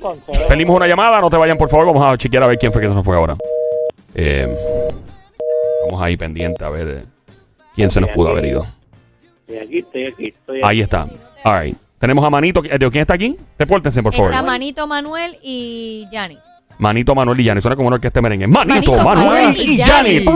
consejo. 0.00 0.48
Pedimos 0.48 0.76
una 0.76 0.86
llamada, 0.86 1.20
no 1.20 1.28
te 1.28 1.36
vayan 1.36 1.58
por 1.58 1.68
favor, 1.68 1.86
vamos 1.86 2.02
a 2.06 2.16
chequear 2.16 2.44
a 2.44 2.46
ver 2.46 2.56
quién 2.58 2.72
fue 2.72 2.80
que 2.80 2.88
se 2.88 2.94
nos 2.94 3.04
fue 3.04 3.14
ahora. 3.16 3.36
Eh, 4.14 4.46
vamos 5.84 6.00
ahí 6.00 6.16
pendiente 6.16 6.64
a 6.64 6.70
ver 6.70 6.88
eh, 6.88 7.04
quién 7.74 7.90
se 7.90 8.00
nos 8.00 8.08
pudo 8.10 8.28
haber 8.28 8.46
ido. 8.46 8.64
Estoy 9.46 9.58
aquí, 9.58 9.78
estoy 9.80 10.06
aquí, 10.06 10.26
estoy 10.28 10.60
Ahí 10.62 10.80
está. 10.80 11.06
All 11.44 11.60
right. 11.60 11.76
Tenemos 11.98 12.24
a 12.24 12.30
Manito. 12.30 12.62
¿De 12.62 12.78
quién 12.78 13.02
está 13.02 13.14
aquí? 13.14 13.36
Repórtense, 13.58 14.02
por 14.02 14.14
favor. 14.14 14.30
Está 14.30 14.42
Manito 14.42 14.86
Manuel 14.86 15.38
y 15.42 16.06
Yanis. 16.12 16.38
Manito 16.78 17.14
Manuel 17.14 17.40
y 17.40 17.44
Yanis. 17.44 17.62
Suena 17.62 17.74
como 17.76 17.88
una 17.88 17.94
orquesta 17.94 18.18
de 18.18 18.22
merengue. 18.22 18.46
Manito, 18.46 18.92
Manito, 18.92 19.04
Manuel 19.04 19.44
Manuel 19.46 19.56
y 19.60 19.76
Yanis. 19.78 20.26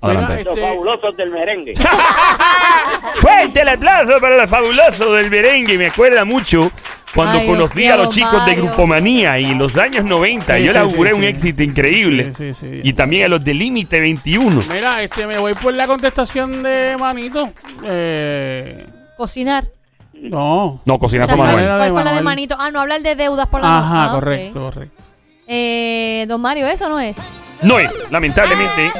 Adelante. 0.00 0.44
Los 0.44 0.56
Este- 0.56 0.60
fabulosos 0.60 1.16
del 1.16 1.30
merengue. 1.30 1.74
Fuerte 3.16 3.60
el 3.60 3.68
aplauso 3.68 4.20
para 4.20 4.42
el 4.42 4.48
fabuloso 4.48 5.12
del 5.14 5.30
merengue. 5.30 5.76
Me 5.78 5.86
acuerda 5.86 6.24
mucho 6.24 6.70
cuando 7.14 7.38
Ay, 7.38 7.46
conocí 7.46 7.80
Dios 7.80 7.92
a 7.92 7.96
los 8.04 8.14
chicos 8.14 8.32
de 8.32 8.38
Mario. 8.38 8.64
Grupo 8.64 8.86
Manía 8.86 9.38
y 9.38 9.44
en 9.46 9.58
los 9.58 9.76
años 9.76 10.04
90. 10.04 10.56
Sí, 10.56 10.62
yo 10.64 10.68
sí, 10.68 10.72
le 10.72 10.78
auguré 10.78 11.10
sí, 11.10 11.16
un 11.16 11.22
sí. 11.22 11.28
éxito 11.28 11.62
increíble. 11.62 12.32
Sí, 12.34 12.54
sí, 12.54 12.66
sí. 12.72 12.80
Y 12.82 12.92
también 12.94 13.24
a 13.24 13.28
los 13.28 13.44
de 13.44 13.54
Límite 13.54 14.00
21. 14.00 14.62
Mira, 14.72 15.02
este, 15.02 15.26
me 15.26 15.38
voy 15.38 15.54
por 15.54 15.74
la 15.74 15.86
contestación 15.86 16.62
de 16.62 16.96
Manito. 16.98 17.50
Eh, 17.84 18.86
Cocinar. 19.16 19.64
no. 20.12 20.80
No, 20.84 20.98
cocinazo 20.98 21.28
Esa 21.28 21.36
fue- 21.36 21.46
Manuel. 21.46 21.64
De 21.64 21.70
¿Cuál 21.76 21.90
fue 21.90 22.04
la 22.04 22.10
de 22.10 22.16
Manuel. 22.16 22.24
Manito? 22.24 22.56
Ah, 22.58 22.70
no 22.70 22.80
hablar 22.80 23.00
de 23.02 23.14
deudas 23.16 23.46
por 23.48 23.60
la 23.60 23.78
Ajá, 23.78 24.04
Ah, 24.04 24.06
ok. 24.08 24.12
correcto, 24.14 24.60
correcto. 24.62 25.02
Eh, 25.46 26.24
don 26.28 26.40
Mario, 26.40 26.66
¿eso 26.66 26.88
no 26.88 26.98
es? 27.00 27.14
No 27.62 27.78
es, 27.78 27.90
lamentablemente. 28.10 28.92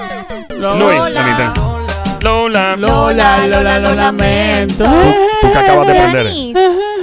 Lo- 0.59 0.75
No 0.77 0.91
es, 0.91 0.99
Lola. 0.99 1.11
lamentablemente. 1.21 2.25
Lola. 2.25 2.77
Lola, 2.77 3.47
Lola, 3.47 3.79
lo 3.81 3.95
lamento. 3.95 4.85
Tú 5.41 5.53
que 5.53 5.59
acabas 5.59 5.87
de 5.87 5.95
prender. 5.95 6.27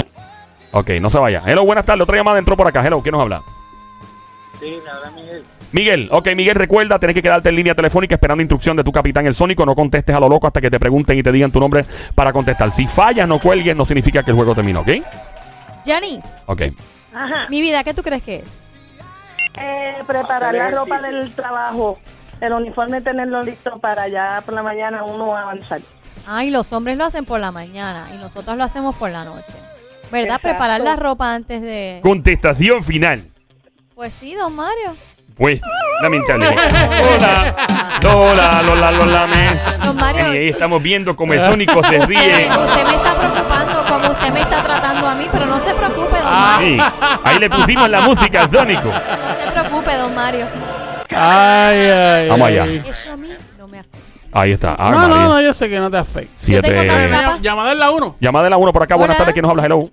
Ok, 0.73 0.91
no 1.01 1.11
se 1.11 1.19
vaya. 1.19 1.43
Hello, 1.47 1.65
buenas 1.65 1.85
tardes. 1.85 2.03
Otra 2.03 2.17
llamada 2.17 2.39
entró 2.39 2.57
por 2.57 2.67
acá. 2.67 2.85
Hello, 2.87 3.01
¿quién 3.03 3.13
nos 3.13 3.23
habla? 3.23 3.43
Sí, 4.61 4.79
nada, 4.85 5.11
Miguel. 5.11 5.45
Miguel, 5.73 6.09
ok, 6.13 6.29
Miguel, 6.35 6.55
recuerda, 6.55 6.99
tenés 6.99 7.15
que 7.15 7.23
quedarte 7.23 7.49
en 7.49 7.57
línea 7.57 7.75
telefónica 7.75 8.15
esperando 8.15 8.41
instrucción 8.41 8.77
de 8.77 8.85
tu 8.85 8.93
capitán 8.93 9.27
el 9.27 9.35
Sónico. 9.35 9.67
No 9.67 9.75
contestes 9.75 10.15
a 10.15 10.21
lo 10.21 10.29
loco 10.29 10.47
hasta 10.47 10.61
que 10.61 10.71
te 10.71 10.79
pregunten 10.79 11.19
y 11.19 11.23
te 11.23 11.33
digan 11.33 11.51
tu 11.51 11.61
nombre 11.61 11.85
para 12.15 12.33
contestar. 12.33 12.71
Si 12.71 12.87
fallas, 12.87 13.27
no 13.29 13.39
cuelgues, 13.39 13.75
no 13.77 13.85
significa 13.85 14.23
que 14.23 14.31
el 14.31 14.37
juego 14.37 14.55
terminó, 14.55 14.81
¿ok? 14.81 14.89
Janice, 15.85 16.29
Ok. 16.47 16.63
Ajá. 17.15 17.47
mi 17.49 17.61
vida, 17.61 17.83
¿qué 17.85 17.95
tú 17.95 18.03
crees 18.03 18.23
que 18.23 18.37
es? 18.37 18.49
Eh, 19.59 19.95
preparar 20.07 20.55
la 20.55 20.71
ropa 20.71 21.01
del 21.01 21.33
trabajo, 21.35 21.99
el 22.41 22.53
uniforme, 22.53 23.01
tenerlo 23.01 23.43
listo 23.43 23.79
para 23.79 24.07
ya 24.09 24.43
por 24.45 24.55
la 24.55 24.63
mañana 24.63 25.03
uno 25.05 25.35
avanzar. 25.37 25.81
Ay, 26.27 26.51
los 26.51 26.73
hombres 26.73 26.97
lo 26.99 27.05
hacen 27.05 27.25
por 27.25 27.41
la 27.41 27.53
mañana 27.53 28.09
y 28.15 28.19
nosotros 28.19 28.57
lo 28.57 28.65
hacemos 28.65 28.97
por 28.97 29.11
la 29.11 29.25
noche. 29.25 29.55
¿Verdad? 30.11 30.37
Exacto. 30.37 30.49
Preparar 30.49 30.81
la 30.81 30.97
ropa 30.97 31.35
antes 31.35 31.61
de... 31.63 32.01
Contestación 32.03 32.85
final. 32.85 33.25
Pues 33.95 34.15
sí, 34.15 34.35
don 34.35 34.55
Mario. 34.55 34.95
Pues, 35.37 35.61
lamentable. 36.01 36.49
Hola. 37.17 37.57
Hola, 38.09 38.63
Lola, 38.63 38.91
Lola, 38.91 39.27
me. 39.27 39.85
Don 39.85 39.97
Mario, 39.97 40.35
Y 40.35 40.37
ahí 40.39 40.49
estamos 40.49 40.83
viendo 40.83 41.15
cómo 41.17 41.35
el 41.35 41.41
Sónico 41.41 41.83
se 41.85 42.07
ríe. 42.07 42.49
usted, 42.49 42.85
me 42.87 42.95
está 42.95 43.19
preocupando 43.19 43.85
como 43.87 44.13
usted 44.13 44.33
me 44.33 44.41
está 44.43 44.63
tratando 44.63 45.07
a 45.09 45.15
mí, 45.15 45.27
pero 45.31 45.45
no 45.47 45.61
se 45.61 45.75
preocupe, 45.75 46.17
don 46.17 46.23
Ah. 46.25 46.57
Mario. 46.59 46.77
Sí, 46.85 47.19
ahí 47.25 47.39
le 47.39 47.51
pusimos 47.51 47.91
la 47.91 48.01
música 48.03 48.43
al 48.45 48.51
Sónico. 48.51 48.85
No 48.89 49.45
se 49.45 49.53
preocupe, 49.53 49.95
don 49.97 50.15
Mario. 50.15 50.47
Ay, 51.11 51.79
ay, 51.91 52.29
Vamos 52.29 52.49
ay. 52.49 52.59
allá. 52.59 52.89
Eso 52.89 53.13
a 53.13 53.17
mí 53.17 53.29
no 53.59 53.69
me 53.69 53.79
afecta. 53.81 53.99
Ahí 54.33 54.53
está. 54.53 54.75
Ah, 54.79 54.91
No, 54.91 55.01
no, 55.03 55.09
María. 55.09 55.27
no, 55.29 55.41
yo 55.41 55.55
sé 55.55 55.69
que 55.69 55.79
no 55.79 55.91
te 55.91 55.97
afecta. 55.99 56.33
Yo 56.47 56.61
tengo 56.63 56.81
Siete. 56.81 56.87
también 56.87 57.09
una- 57.09 57.37
Llam- 57.37 57.41
Llamada 57.41 57.73
en 57.73 57.79
la 57.79 57.91
1. 57.91 58.17
Llamada 58.21 58.45
de 58.45 58.51
la 58.51 58.57
1 58.57 58.73
por 58.73 58.83
acá. 58.83 58.95
Buenas 58.97 59.15
Hola. 59.17 59.19
tardes. 59.19 59.33
¿Quién 59.35 59.43
nos 59.43 59.51
habla? 59.51 59.65
Hello. 59.65 59.91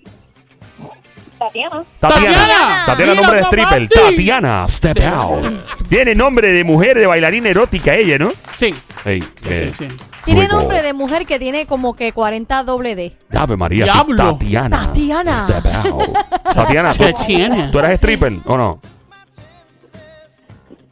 Tatiana. 1.40 1.84
Tatiana. 2.00 2.24
Tatiana. 2.32 2.84
Tatiana, 2.86 3.14
nombre 3.16 3.38
de 3.38 3.44
stripper. 3.44 3.90
Tatiana, 3.90 4.66
step 4.68 4.98
out. 5.14 5.46
Tiene 5.90 6.16
nombre 6.16 6.52
de 6.54 6.64
mujer, 6.64 6.98
de 6.98 7.06
bailarina 7.06 7.50
erótica 7.50 7.96
ella, 7.96 8.18
¿no? 8.18 8.32
Sí. 8.56 8.74
Hey, 9.04 9.22
eh, 9.50 9.72
Sí, 9.74 9.86
sí. 9.90 9.96
Tiene 10.24 10.48
nombre 10.48 10.82
de 10.82 10.94
mujer 10.94 11.26
que 11.26 11.38
tiene 11.40 11.66
como 11.66 11.96
que 11.98 12.14
40 12.14 12.64
doble 12.64 12.96
D. 12.96 13.18
Ave 13.36 13.58
María. 13.58 13.86
sí, 13.88 13.92
Diablo. 13.92 14.34
Tatiana. 14.34 14.86
Tatiana. 14.88 15.32
Step 15.32 15.66
out. 15.86 16.04
Tatiana, 16.54 16.94
¿tú, 16.94 17.04
Tatiana. 17.04 17.72
¿tú 17.72 17.80
eres 17.80 17.92
stripper 17.96 18.34
o 18.46 18.58
no? 18.58 18.80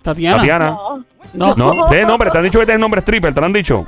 Tatiana. 0.02 0.38
Tatiana. 0.38 0.78
No. 1.34 1.56
No, 1.56 1.88
tienes 1.88 2.08
nombre, 2.08 2.30
te 2.32 2.38
han 2.38 2.44
dicho 2.44 2.60
que 2.60 2.66
tienes 2.66 2.82
nombre 2.82 3.02
stripper, 3.02 3.34
te 3.34 3.40
lo 3.40 3.46
han 3.46 3.54
dicho. 3.54 3.86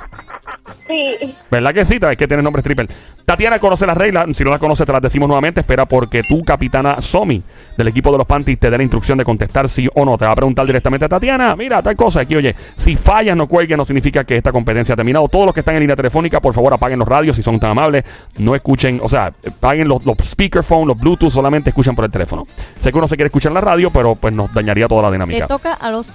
Sí. 0.86 1.34
¿Verdad 1.50 1.72
que 1.72 1.84
sí? 1.84 1.98
Es 2.00 2.16
que 2.16 2.26
tienes 2.28 2.44
nombre 2.44 2.60
stripper. 2.60 2.88
Tatiana 3.24 3.58
conoce 3.58 3.86
las 3.86 3.96
reglas. 3.96 4.26
Si 4.36 4.44
no 4.44 4.50
las 4.50 4.60
conoce, 4.60 4.84
te 4.84 4.92
las 4.92 5.00
decimos 5.00 5.26
nuevamente. 5.28 5.60
Espera 5.60 5.86
porque 5.86 6.22
tu 6.22 6.44
capitana 6.44 7.00
Somi 7.00 7.42
del 7.76 7.88
equipo 7.88 8.12
de 8.12 8.18
los 8.18 8.26
Panties 8.26 8.58
te 8.58 8.68
dé 8.70 8.76
la 8.76 8.82
instrucción 8.82 9.16
de 9.16 9.24
contestar 9.24 9.68
sí 9.68 9.88
o 9.94 10.04
no. 10.04 10.18
Te 10.18 10.26
va 10.26 10.32
a 10.32 10.34
preguntar 10.34 10.66
directamente 10.66 11.06
a 11.06 11.08
Tatiana. 11.08 11.56
Mira, 11.56 11.82
tal 11.82 11.96
cosa. 11.96 12.20
Aquí, 12.20 12.36
oye, 12.36 12.54
si 12.76 12.96
fallas, 12.96 13.34
no 13.36 13.46
cuelgues, 13.48 13.78
no 13.78 13.84
significa 13.86 14.24
que 14.24 14.36
esta 14.36 14.52
competencia 14.52 14.92
ha 14.92 14.96
terminado. 14.96 15.26
Todos 15.28 15.46
los 15.46 15.54
que 15.54 15.60
están 15.60 15.74
en 15.76 15.80
línea 15.80 15.96
telefónica, 15.96 16.40
por 16.40 16.52
favor, 16.52 16.74
apaguen 16.74 16.98
los 16.98 17.08
radios 17.08 17.34
si 17.36 17.42
son 17.42 17.58
tan 17.58 17.70
amables. 17.70 18.04
No 18.36 18.54
escuchen, 18.54 19.00
o 19.02 19.08
sea, 19.08 19.32
apaguen 19.48 19.88
los, 19.88 20.04
los 20.04 20.16
speakerphone, 20.22 20.86
los 20.88 20.98
Bluetooth, 20.98 21.30
solamente 21.30 21.70
escuchan 21.70 21.94
por 21.96 22.04
el 22.04 22.10
teléfono. 22.10 22.46
Sé 22.78 22.92
que 22.92 22.98
uno 22.98 23.08
se 23.08 23.16
quiere 23.16 23.28
escuchar 23.28 23.50
en 23.50 23.54
la 23.54 23.60
radio, 23.62 23.90
pero 23.90 24.14
pues 24.16 24.34
nos 24.34 24.52
dañaría 24.52 24.86
toda 24.86 25.00
la 25.02 25.08
Le 25.08 25.14
dinámica. 25.14 25.46
toca 25.46 25.72
a 25.72 25.90
los 25.90 26.12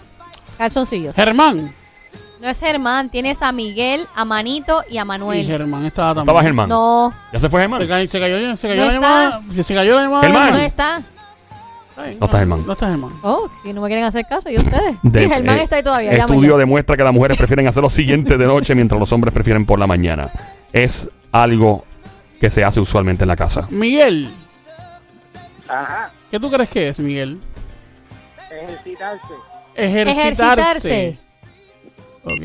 calzoncillos. 0.59 1.15
Germán. 1.15 1.73
No 2.41 2.47
es 2.47 2.59
Germán, 2.59 3.09
tienes 3.09 3.41
a 3.41 3.51
Miguel, 3.51 4.07
a 4.15 4.23
Manito 4.23 4.83
y 4.89 4.97
a 4.97 5.01
Y 5.01 5.05
Manuel. 5.05 5.45
Germán 5.45 5.85
estaba 5.85 6.09
también. 6.15 6.23
¿Estaba 6.29 6.41
Germán? 6.43 6.69
No, 6.69 7.13
¿Ya 7.33 7.39
se 7.39 7.49
fue 7.49 7.59
Germán? 7.61 7.81
Se 7.81 7.87
cayó, 7.87 8.07
se 8.09 8.19
cayó, 8.19 8.55
se 8.57 8.67
cayó 8.69 8.81
No 8.81 8.87
la 8.87 8.93
está. 8.95 9.09
llamada. 9.39 9.41
Se 9.63 9.75
cayó 9.75 9.95
la 9.95 10.01
llamada. 10.03 10.23
Germán. 10.23 10.51
no 10.53 10.57
está. 10.59 11.01
Bien, 11.97 12.17
No 12.17 12.25
está 12.27 12.37
Germán. 12.37 12.63
No 12.65 12.71
está 12.73 12.87
Germán. 12.87 13.11
Oh, 13.23 13.49
si 13.61 13.73
no 13.73 13.81
me 13.81 13.87
quieren 13.89 14.05
hacer 14.05 14.25
caso, 14.25 14.49
¿y 14.49 14.55
ustedes? 14.57 14.95
De- 15.03 15.21
sí, 15.23 15.27
Germán 15.29 15.57
eh, 15.57 15.63
está 15.63 15.75
ahí 15.75 15.83
todavía. 15.83 16.11
llama 16.13 16.33
Estudio 16.33 16.51
ya. 16.53 16.57
demuestra 16.59 16.95
que 16.95 17.03
las 17.03 17.13
mujeres 17.13 17.37
prefieren 17.37 17.67
hacer 17.67 17.83
lo 17.83 17.89
siguiente 17.89 18.37
de 18.37 18.45
noche 18.45 18.73
mientras 18.73 18.97
los 18.97 19.11
hombres 19.11 19.33
prefieren 19.33 19.65
por 19.65 19.77
la 19.77 19.87
mañana. 19.87 20.31
Es 20.71 21.09
algo 21.33 21.83
que 22.39 22.49
se 22.49 22.63
hace 22.63 22.79
usualmente 22.79 23.25
en 23.25 23.27
la 23.27 23.35
casa. 23.35 23.67
Miguel. 23.69 24.29
Ajá, 25.67 26.11
¿Qué 26.31 26.39
tú 26.39 26.49
crees 26.49 26.69
que 26.69 26.87
es, 26.87 26.99
Miguel? 27.01 27.41
ejercitarse. 28.49 29.27
Ejercitarse. 29.75 30.21
Ejercitarse. 30.23 31.19
Ok. 32.23 32.41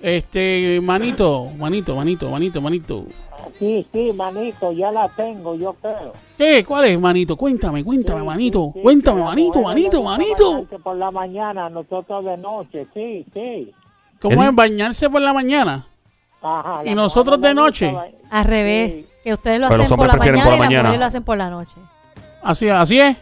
Este, 0.00 0.80
manito, 0.82 1.46
manito, 1.58 1.94
manito, 1.94 2.30
manito, 2.30 2.60
manito. 2.60 3.04
Sí, 3.58 3.86
sí, 3.92 4.12
manito, 4.14 4.72
ya 4.72 4.90
la 4.90 5.08
tengo, 5.10 5.54
yo 5.54 5.74
creo. 5.74 6.12
¿Qué? 6.38 6.64
¿Cuál 6.64 6.86
es, 6.86 6.98
manito? 6.98 7.36
Cuéntame, 7.36 7.84
cuéntame, 7.84 8.20
Sí, 8.20 8.26
manito. 8.26 8.70
sí, 8.74 8.80
Cuéntame, 8.82 9.22
manito, 9.22 9.60
manito, 9.62 10.02
manito. 10.02 10.52
bañarse 10.54 10.78
Por 10.78 10.96
la 10.96 11.10
mañana, 11.10 11.68
nosotros 11.68 12.24
de 12.24 12.36
noche, 12.38 12.86
sí, 12.94 13.26
sí. 13.34 13.72
¿Cómo 14.20 14.40
¿Qué 14.40 14.48
es 14.48 14.54
bañarse 14.54 15.10
por 15.10 15.20
la 15.20 15.32
mañana? 15.34 15.86
Ajá, 16.42 16.82
¿Y 16.86 16.94
nosotros 16.94 17.40
de 17.40 17.52
noche? 17.54 17.92
ba- 17.92 18.06
Al 18.30 18.44
revés. 18.44 18.94
Sí. 18.94 19.06
Que 19.24 19.34
ustedes 19.34 19.60
lo 19.60 19.68
Pero 19.68 19.82
hacen 19.82 19.96
por 19.98 20.06
la 20.06 20.16
mañana 20.16 20.44
por 20.44 20.52
la 20.52 20.56
y 20.56 20.58
las 20.60 20.68
mujeres 20.82 21.00
lo 21.00 21.04
hacen 21.06 21.22
por 21.24 21.36
la 21.36 21.50
noche. 21.50 21.76
Así, 22.42 22.68
así 22.70 22.98
es. 23.00 23.16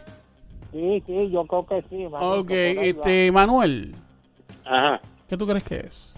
Sí, 0.71 1.03
sí, 1.05 1.29
yo 1.29 1.43
creo 1.45 1.65
que 1.65 1.83
sí. 1.89 1.97
manito, 2.09 2.39
Ok, 2.39 2.51
este, 2.51 3.31
Manuel, 3.33 3.95
Ajá. 4.63 5.01
¿Qué 5.29 5.37
tú 5.37 5.47
crees 5.47 5.63
que 5.63 5.75
es? 5.77 6.15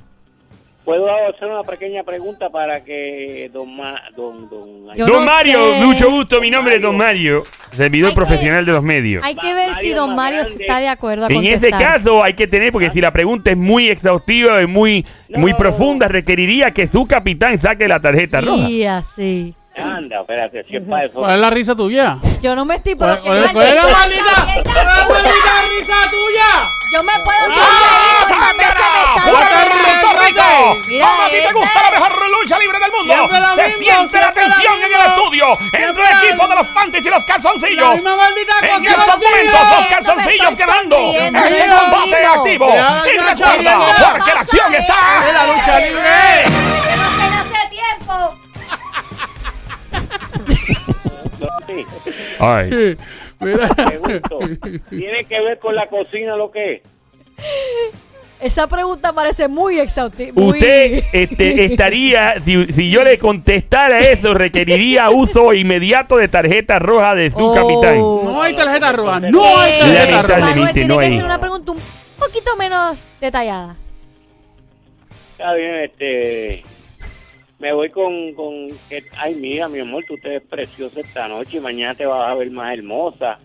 ¿Puedo 0.84 1.08
hacer 1.30 1.48
una 1.48 1.62
pequeña 1.62 2.02
pregunta 2.04 2.50
para 2.50 2.84
que 2.84 3.52
don... 3.54 3.78
Ma, 3.78 4.02
don, 4.16 4.50
don 4.50 4.88
don 4.88 4.98
no 4.98 5.22
Mario, 5.24 5.60
sé. 5.60 5.86
mucho 5.86 6.10
gusto. 6.10 6.42
Mi 6.42 6.50
nombre 6.50 6.78
es 6.78 6.82
Don 6.82 6.98
Mario, 6.98 7.44
servidor 7.72 8.10
Hay 8.10 8.16
que- 8.16 8.20
profesional 8.20 8.66
de 8.66 8.72
los 8.72 8.82
medios. 8.82 9.24
Hay 9.24 9.36
que 9.36 9.54
ver 9.54 9.70
Mario 9.70 9.84
si 9.90 9.94
don 9.94 10.16
Mario 10.16 10.40
grande. 10.40 10.58
está 10.64 10.80
de 10.80 10.88
acuerdo 10.88 11.26
a 11.26 11.28
En 11.28 11.36
contestar. 11.36 11.70
ese 11.70 11.78
caso 11.84 12.24
hay 12.24 12.34
que 12.34 12.48
tener, 12.48 12.72
porque 12.72 12.90
si 12.90 13.00
la 13.00 13.14
pregunta 13.14 13.52
es 13.52 13.58
muy 13.58 13.90
exhaustiva 13.90 14.60
y 14.64 14.66
muy, 14.66 15.06
No. 15.30 15.38
muy 15.38 15.54
profunda, 15.54 16.08
requeriría 16.08 16.72
que 16.72 16.88
su 16.88 17.06
capitán 17.06 17.62
saque 17.62 17.88
la 17.88 18.00
tarjeta 18.00 18.42
roja. 18.42 18.68
Y 18.68 18.84
así. 18.84 19.54
Anda, 19.76 20.20
espérate, 20.22 20.66
si 20.68 20.76
es 20.76 20.84
para 20.84 21.06
eso. 21.06 21.14
¿Cuál 21.14 21.32
es 21.34 21.40
la 21.40 21.50
risa 21.50 21.76
tuya? 21.76 22.18
Yo 22.42 22.56
no 22.56 22.66
me 22.66 22.76
estoy... 22.76 22.96
¿Cuál, 22.96 23.12
es, 23.14 23.20
cuál 23.22 23.38
es 23.38 23.76
la 23.76 23.84
maldita? 23.84 24.48
¿Cuál 24.64 24.68
es 24.68 24.76
la 24.76 25.08
maldita 25.08 25.54
risa 25.70 25.96
tuya? 26.10 26.50
Yo 26.92 27.04
me 27.04 27.14
puedo 27.24 27.40
¡Ah! 27.52 28.26
sonreír 28.28 28.28
cuántas 28.28 28.58
veces 28.58 28.76
me 28.92 29.02
salga 29.02 29.32
¡Puerto 29.32 29.56
la 29.56 29.64
Rico! 29.64 30.12
Rico! 30.28 30.88
Mira 30.90 31.08
¿Cómo 31.08 31.22
a 31.22 31.26
ti 31.28 31.32
te 31.32 31.40
este. 31.40 31.54
gusta 31.54 31.82
la 31.84 31.92
mejor 31.92 32.12
lucha 32.32 32.60
libre 32.60 32.78
del 32.80 32.92
mundo? 32.92 33.14
Se 33.56 33.72
siente 33.78 34.20
la 34.20 34.32
tensión 34.34 34.74
en 34.76 34.92
el 34.94 35.02
estudio 35.08 35.46
entre 35.72 36.04
el 36.04 36.18
equipo 36.18 36.48
de 36.48 36.56
los 36.56 36.68
panties 36.68 37.06
y 37.06 37.10
los 37.10 37.24
calzoncillos. 37.24 37.90
En 37.96 37.96
estos 37.96 38.04
momentos, 38.04 39.62
los 39.72 39.88
calzoncillos 39.88 40.56
quedando 40.56 40.98
en 40.98 41.36
este 41.36 41.66
combate 41.70 42.26
activo. 42.26 42.68
Y 42.68 43.18
recuerda, 43.20 43.80
porque 44.18 44.34
la 44.34 44.40
acción 44.42 44.76
está. 44.76 44.96
la 45.32 45.48
lucha 45.48 45.80
libre. 45.80 46.44
Que 46.44 46.98
no 46.98 47.10
se 47.16 47.56
hace 47.56 47.70
tiempo. 47.70 48.41
Sí, 51.72 51.86
Ay. 52.40 52.98
Mira. 53.40 53.68
pregunto. 53.70 54.40
¿Tiene 54.90 55.26
que 55.26 55.42
ver 55.42 55.60
con 55.60 55.76
la 55.76 55.88
cocina 55.88 56.36
lo 56.36 56.52
que 56.52 56.74
es? 56.76 56.82
Esa 58.40 58.66
pregunta 58.68 59.14
parece 59.14 59.48
muy 59.48 59.80
exhaustiva. 59.80 60.32
muy- 60.34 60.54
Usted 60.58 61.04
este, 61.14 61.66
estaría, 61.66 62.36
si, 62.44 62.66
si 62.74 62.90
yo 62.90 63.04
le 63.04 63.20
contestara 63.20 64.00
eso, 64.00 64.34
requeriría 64.34 65.10
uso 65.12 65.54
inmediato 65.54 66.18
de 66.18 66.28
tarjeta 66.28 66.80
roja 66.80 67.14
de 67.16 67.30
su 67.32 67.38
Oh. 67.38 67.54
capitán. 67.54 67.98
No 68.00 68.42
hay 68.42 68.56
tarjeta 68.56 68.92
roja. 68.92 69.20
No 69.20 69.44
hay 69.58 69.80
tarjeta 69.80 70.22
roja. 70.24 70.40
Manuel, 70.40 70.74
tiene 70.74 70.88
no 70.88 71.00
que 71.00 71.06
hay. 71.06 71.16
ser 71.16 71.26
una 71.26 71.40
pregunta 71.40 71.72
un 71.72 71.80
poquito 72.18 72.56
menos 72.58 73.04
detallada. 73.20 73.76
Está 75.34 75.54
bien, 75.54 75.76
este... 75.84 76.64
me 77.62 77.72
voy 77.74 77.90
con, 77.92 78.34
con 78.34 78.70
que, 78.90 79.04
ay, 79.18 79.36
mira, 79.36 79.70
mi 79.70 79.80
amor, 79.80 80.04
tú 80.08 80.18
te 80.18 80.30
ves 80.30 80.42
preciosa 80.50 81.00
esta 81.00 81.28
noche 81.28 81.58
y 81.58 81.60
mañana 81.60 81.94
te 81.94 82.08
vas 82.08 82.28
a 82.28 82.34
ver 82.34 82.50
más 82.50 82.74
hermosa. 82.74 83.38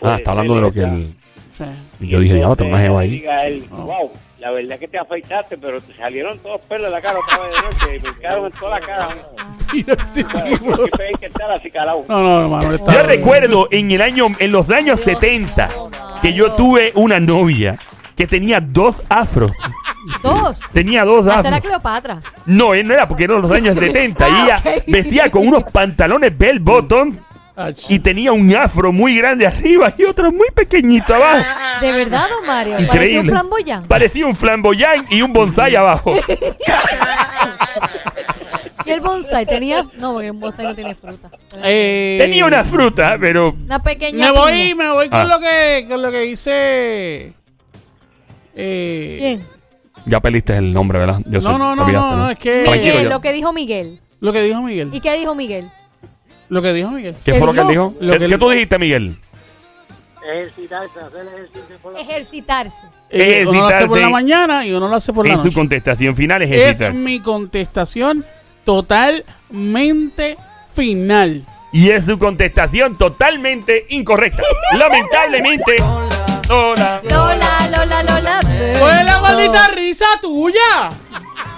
Ah, 0.00 0.16
está 0.16 0.30
hablando 0.30 0.54
de 0.54 0.60
lo 0.62 0.72
que 0.72 0.80
él... 0.80 1.14
Sí. 1.52 1.64
y 2.00 2.08
Yo 2.08 2.20
dije, 2.20 2.40
ya, 2.40 2.48
una 2.48 2.78
jeva 2.78 3.00
ahí. 3.00 3.10
Diga 3.10 3.46
él, 3.46 3.64
Oh. 3.70 3.82
wow, 3.82 4.10
la 4.38 4.50
verdad 4.50 4.72
es 4.72 4.80
que 4.80 4.88
te 4.88 4.98
afeitaste, 4.98 5.56
pero 5.58 5.80
te 5.80 5.94
salieron 5.96 6.38
todos 6.38 6.60
pelos 6.62 6.84
de 6.84 6.90
la 6.90 7.00
cara 7.00 7.18
otra 7.18 7.38
vez 7.38 7.50
de 7.50 7.62
noche, 7.62 7.96
y 7.96 8.12
me 8.12 8.18
quedaron 8.20 8.46
en 8.46 8.52
toda 8.52 8.80
la 8.80 8.86
cara. 8.86 9.08
Este. 9.74 10.24
No, 12.08 12.22
no, 12.22 12.48
Manuel 12.48 12.76
está. 12.76 12.94
Yo 12.94 13.02
recuerdo 13.02 13.68
en 13.70 13.90
el 13.90 14.00
año, 14.00 14.26
en 14.38 14.52
los 14.52 14.70
años 14.70 15.00
70, 15.00 15.68
que 16.22 16.32
yo 16.32 16.52
tuve 16.52 16.92
una 16.94 17.20
novia 17.20 17.76
que 18.16 18.26
tenía 18.26 18.60
dos 18.60 18.96
afros. 19.08 19.52
Dos. 20.22 20.58
Tenía 20.72 21.04
dos 21.04 21.26
Hacer 21.26 21.52
a 21.52 21.56
afros. 21.56 21.60
Cleopatra. 21.60 22.20
No, 22.46 22.74
él 22.74 22.86
no 22.86 22.94
era 22.94 23.06
porque 23.08 23.24
eran 23.24 23.42
los 23.42 23.50
años 23.50 23.74
70. 23.78 24.28
Y 24.28 24.32
ella 24.32 24.62
Ah, 24.64 24.70
vestía 24.86 25.30
con 25.30 25.46
unos 25.46 25.64
pantalones 25.64 26.36
bell 26.36 26.58
bottom 26.60 27.16
Ah, 27.58 27.70
y 27.88 27.98
tenía 28.00 28.32
un 28.32 28.54
afro 28.54 28.92
muy 28.92 29.16
grande 29.16 29.46
arriba 29.46 29.94
y 29.96 30.04
otro 30.04 30.30
muy 30.30 30.48
pequeñito 30.54 31.14
abajo. 31.14 31.42
De 31.80 31.90
verdad, 31.90 32.26
don 32.28 32.46
Mario. 32.46 32.76
Parecía 32.86 33.20
un 33.22 33.26
flamboyán. 33.28 33.84
Parecía 33.88 34.26
un 34.26 34.36
flamboyán 34.36 35.06
y 35.08 35.22
un 35.22 35.32
bonsai 35.32 35.74
abajo. 35.74 36.12
Y 38.84 38.90
el 38.90 39.00
bonsai 39.00 39.44
tenía. 39.46 39.84
No, 39.98 40.12
porque 40.12 40.30
un 40.30 40.38
bonsai 40.38 40.64
no 40.66 40.74
tiene 40.74 40.94
fruta. 40.94 41.28
Eh, 41.64 42.18
Tenía 42.20 42.44
una 42.44 42.62
fruta, 42.62 43.16
pero 43.20 43.50
Una 43.64 43.82
pequeña. 43.82 44.26
Me 44.26 44.38
voy, 44.38 44.52
piña. 44.52 44.74
me 44.76 44.90
voy 44.90 45.08
con 45.08 45.18
Ah. 45.20 45.24
lo 45.24 45.40
que 45.40 45.86
con 45.88 46.02
lo 46.02 46.10
que 46.12 46.20
dice. 46.20 47.32
Eh, 48.56 49.16
¿Quién? 49.20 49.42
Ya 50.06 50.20
peliste 50.20 50.56
el 50.56 50.72
nombre, 50.72 50.98
¿verdad? 50.98 51.20
Yo 51.26 51.40
sé, 51.40 51.46
No, 51.48 51.58
no, 51.58 51.74
no, 51.76 51.86
no, 51.88 52.16
no, 52.16 52.30
es 52.30 52.38
que- 52.38 52.64
Miguel, 52.70 53.04
yo- 53.04 53.10
lo 53.10 53.20
que 53.20 53.32
dijo 53.32 53.52
Miguel. 53.52 54.00
Lo 54.20 54.32
que 54.32 54.42
dijo 54.42 54.62
Miguel. 54.62 54.90
¿Y 54.92 55.00
qué 55.00 55.16
dijo 55.18 55.34
Miguel? 55.34 55.70
Lo 56.48 56.62
que 56.62 56.72
dijo 56.72 56.90
Miguel. 56.90 57.14
¿Qué 57.24 57.34
fue 57.34 57.46
lo 57.46 57.52
que 57.52 57.60
él 57.60 57.68
dijo- 57.68 57.94
lo 58.00 58.12
¿Qué, 58.12 58.18
que 58.20 58.26
qué 58.28 58.34
él- 58.34 58.40
tú 58.40 58.48
dijiste, 58.50 58.78
Miguel? 58.78 59.18
Ejercitarse, 60.28 60.98
hacer 60.98 61.26
ejercicio 61.26 61.78
por 61.82 61.92
la 61.92 62.00
Ejercitarse. 62.00 62.76
Eh, 63.10 63.44
uno 63.48 63.60
lo 63.60 63.66
hace 63.66 63.86
por 63.86 63.98
la 63.98 64.08
Ejercitarse. 64.08 64.10
mañana 64.10 64.66
y 64.66 64.72
uno 64.72 64.88
lo 64.88 64.94
hace 64.96 65.12
por 65.12 65.26
la 65.26 65.32
en 65.34 65.38
su 65.38 65.44
noche. 65.44 65.54
contestación 65.54 66.16
final 66.16 66.42
es 66.42 66.80
Es 66.80 66.94
mi 66.94 67.20
contestación 67.20 68.24
totalmente 68.64 70.36
final. 70.74 71.44
Y 71.72 71.90
es 71.90 72.04
su 72.04 72.18
contestación 72.18 72.96
totalmente 72.96 73.86
incorrecta. 73.90 74.42
Lamentablemente. 74.76 75.76
Lola, 76.48 77.00
Lola, 77.02 78.02
Lola. 78.02 78.40
¿Cuál 78.78 78.98
es 79.00 79.04
la 79.04 79.20
maldita 79.20 79.68
risa 79.68 80.06
tuya? 80.20 80.90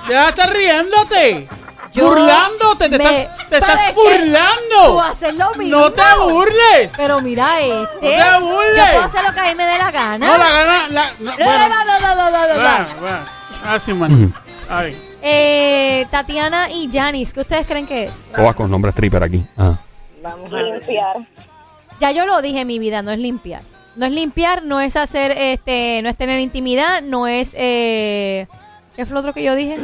Ya 0.08 0.22
de 0.24 0.28
estar 0.30 0.50
riéndote. 0.50 1.48
Yo 1.92 2.08
burlándote. 2.08 2.88
Te, 2.88 2.98
me- 2.98 3.22
estás, 3.22 3.48
te 3.48 3.56
estás 3.56 3.70
¿Sabes 3.74 3.86
qué? 3.88 3.92
Tú 3.94 4.00
burlando. 4.02 5.00
haces 5.02 5.34
lo 5.34 5.54
mismo. 5.54 5.78
No 5.78 5.92
te 5.92 6.02
burles. 6.22 6.90
Pero 6.96 7.20
mira 7.20 7.60
este. 7.60 7.98
te 8.00 8.40
burles. 8.40 8.76
Yo 8.76 8.92
puedo 8.92 9.04
hacer 9.04 9.22
lo 9.24 9.32
que 9.34 9.40
a 9.40 9.44
mí 9.44 9.54
me 9.54 9.66
dé 9.66 9.78
la 9.78 9.90
gana. 9.90 10.26
No, 10.26 10.38
la 10.38 10.50
gana. 10.50 10.88
La, 10.88 11.04
no, 11.18 11.30
No, 11.30 11.36
bueno, 11.36 11.68
no, 11.68 11.84
no, 11.84 11.98
no, 12.00 12.14
no, 12.14 12.30
no, 12.30 12.30
no, 12.30 12.48
no. 12.48 12.54
bueno, 12.54 12.86
bueno. 13.00 13.18
Así, 13.66 13.92
man. 13.92 14.34
Ay. 14.70 15.02
Eh, 15.20 16.06
Tatiana 16.10 16.70
y 16.70 16.88
Janis, 16.92 17.32
¿qué 17.32 17.40
ustedes 17.40 17.66
creen 17.66 17.86
que 17.86 18.04
es? 18.04 18.12
O 18.36 18.42
vas 18.42 18.54
con 18.54 18.70
nombre 18.70 18.90
stripper 18.92 19.22
aquí. 19.22 19.44
Ah. 19.56 19.74
Vamos 20.22 20.52
a. 20.52 20.56
Limpiar. 20.56 21.16
Ya 22.00 22.10
yo 22.12 22.24
lo 22.26 22.40
dije 22.40 22.60
en 22.60 22.66
mi 22.68 22.78
vida, 22.78 23.02
no 23.02 23.10
es 23.10 23.18
limpiar. 23.18 23.62
No 23.98 24.06
es 24.06 24.12
limpiar, 24.12 24.62
no 24.62 24.80
es 24.80 24.96
hacer, 24.96 25.32
este, 25.36 26.00
no 26.02 26.08
es 26.08 26.16
tener 26.16 26.38
intimidad, 26.40 27.02
no 27.02 27.26
es, 27.26 27.52
eh, 27.58 28.46
¿qué 28.96 29.04
fue 29.04 29.14
lo 29.14 29.20
otro 29.20 29.34
que 29.34 29.42
yo 29.42 29.54
dije? 29.56 29.76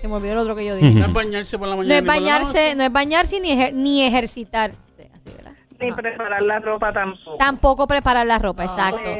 Se 0.00 0.06
me 0.06 0.14
olvidó 0.14 0.34
lo 0.36 0.42
otro 0.42 0.54
que 0.54 0.64
yo 0.66 0.76
dije. 0.76 0.90
No 0.94 1.06
es 1.06 1.12
bañarse 1.12 1.58
por 1.58 1.66
la 1.68 1.74
No 1.74 1.78
mañana. 1.82 1.96
es 1.96 2.02
ni 2.02 2.06
por 2.06 2.14
la 2.14 2.20
bañarse, 2.20 2.74
no 2.76 2.84
es 2.84 2.92
bañarse 2.92 3.40
ni, 3.40 3.50
ejer- 3.52 3.72
ni 3.72 4.02
ejercitarse, 4.04 4.76
así, 5.14 5.34
¿verdad? 5.36 5.52
Ni 5.80 5.90
preparar 5.92 6.42
la 6.42 6.58
ropa 6.58 6.92
tampoco. 6.92 7.36
Tampoco 7.38 7.86
preparar 7.86 8.26
la 8.26 8.38
ropa, 8.38 8.64
exacto. 8.64 9.10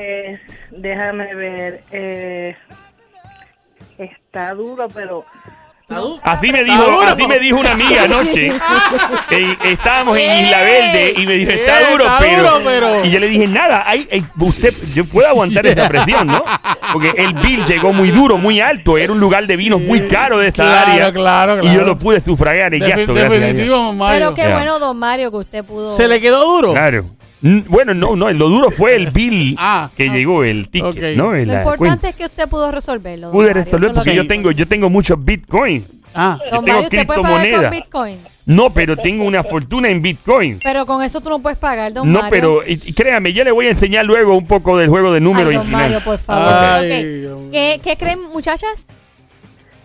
Déjame 0.73 1.35
ver. 1.35 1.81
Eh, 1.91 2.57
está 3.99 4.55
duro, 4.55 4.89
pero 4.89 5.25
Así 6.23 6.53
me 6.53 6.65
dijo, 6.65 6.83
duro. 6.85 7.01
así 7.03 7.27
me 7.27 7.39
dijo 7.39 7.59
una 7.59 7.73
amiga 7.73 8.03
anoche. 8.05 8.53
Eh, 9.31 9.57
estábamos 9.65 10.17
en 10.17 10.45
Isla 10.47 10.59
Verde 10.63 11.15
y 11.17 11.27
me 11.27 11.35
dijo, 11.35 11.51
está 11.51 11.81
Eh, 11.81 11.85
duro, 11.93 12.05
está 12.05 12.19
pero, 12.19 12.43
duro, 12.43 12.61
pero- 12.65 13.05
Y 13.05 13.11
yo 13.11 13.19
le 13.21 13.29
dije, 13.29 13.47
nada, 13.47 13.85
hay, 13.87 14.09
hay- 14.11 14.25
usted, 14.39 14.73
yo 14.95 15.05
puedo 15.05 15.29
aguantar 15.29 15.67
esa 15.67 15.87
presión, 15.89 16.27
¿no? 16.27 16.43
Porque 16.93 17.13
el 17.17 17.35
bill 17.35 17.65
llegó 17.65 17.93
muy 17.93 18.11
duro, 18.11 18.39
muy 18.39 18.61
alto. 18.61 18.97
Era 18.99 19.13
un 19.13 19.21
lugar 19.21 19.47
de 19.47 19.57
vinos 19.57 19.81
muy 19.81 20.01
caro 20.09 20.39
de 20.39 20.49
esta 20.49 20.65
Claro, 20.65 20.93
área. 20.93 21.13
claro, 21.13 21.63
Y 21.63 21.75
yo 21.75 21.83
lo 21.85 21.99
pude 21.99 22.21
sufragar 22.23 22.73
en 22.75 22.81
Defi- 22.83 22.89
gasto. 22.89 23.15
gracias 23.15 23.25
a 23.33 23.35
Dios. 23.35 23.41
definitivo, 23.47 23.93
Mario. 23.93 24.19
Pero 24.19 24.35
qué 24.35 24.43
Ya. 24.43 24.55
bueno, 24.57 24.79
don 24.79 24.97
Mario, 24.99 25.31
que 25.31 25.37
usted 25.39 25.65
pudo. 25.65 25.89
¿Se 25.95 26.09
le 26.09 26.21
quedó 26.21 26.43
duro? 26.45 26.73
Claro. 26.73 27.05
Bueno, 27.41 27.95
no, 27.95 28.17
no, 28.17 28.31
lo 28.33 28.49
duro 28.49 28.71
fue 28.71 28.97
el 28.97 29.11
bill 29.11 29.55
Ah. 29.59 29.91
que 29.97 30.09
llegó, 30.09 30.43
el 30.45 30.69
ticket. 30.69 31.17
¿no? 31.17 31.35
En 31.35 31.49
Lo 31.49 31.55
importante 31.55 31.77
cuenta. 31.79 32.09
es 32.09 32.17
que 32.17 32.25
usted 32.27 32.49
pudo 32.49 32.71
resolverlo. 32.73 33.31
Pude 33.31 33.49
Mario, 33.49 33.65
resolver 33.65 33.91
porque 33.93 34.11
que- 34.11 34.17
yo 34.17 34.27
tengo, 34.27 34.51
yo 34.51 34.67
tengo 34.67 34.91
muchos 34.91 35.23
bitcoins. 35.25 35.85
Ah. 36.15 36.39
Don 36.51 36.65
tengo 36.65 36.79
Mario, 36.81 36.83
usted 36.89 37.07
puede 37.07 37.23
pagar 37.23 37.63
con 37.63 37.71
Bitcoin. 37.71 38.19
No, 38.47 38.71
pero 38.73 38.97
tengo 38.97 39.25
una 39.25 39.45
fortuna 39.45 39.91
en 39.91 40.01
bitcoin. 40.01 40.59
Pero 40.65 40.87
con 40.87 41.03
eso 41.03 41.21
tú 41.21 41.29
no 41.29 41.39
puedes 41.39 41.59
pagar, 41.59 41.93
don 41.93 42.11
No, 42.11 42.21
Mario. 42.23 42.31
pero 42.31 42.63
y- 42.67 42.93
créame, 42.95 43.33
yo 43.35 43.45
le 43.45 43.53
voy 43.53 43.67
a 43.67 43.71
enseñar 43.71 44.07
luego 44.07 44.35
un 44.37 44.47
poco 44.47 44.79
del 44.79 44.89
juego 44.89 45.13
de 45.13 45.21
números 45.21 45.51
Ay, 45.51 45.55
y 45.55 45.59
don 45.59 45.67
final. 45.67 45.83
Mario, 45.83 46.01
por 46.05 46.19
favor. 46.19 46.49
Ay, 46.51 46.91
Ok. 46.91 47.21
Dios 47.21 47.39
mío. 47.41 47.51
¿Qué, 47.53 47.81
¿Qué 47.85 47.97
creen, 47.99 48.21
muchachas? 48.33 48.71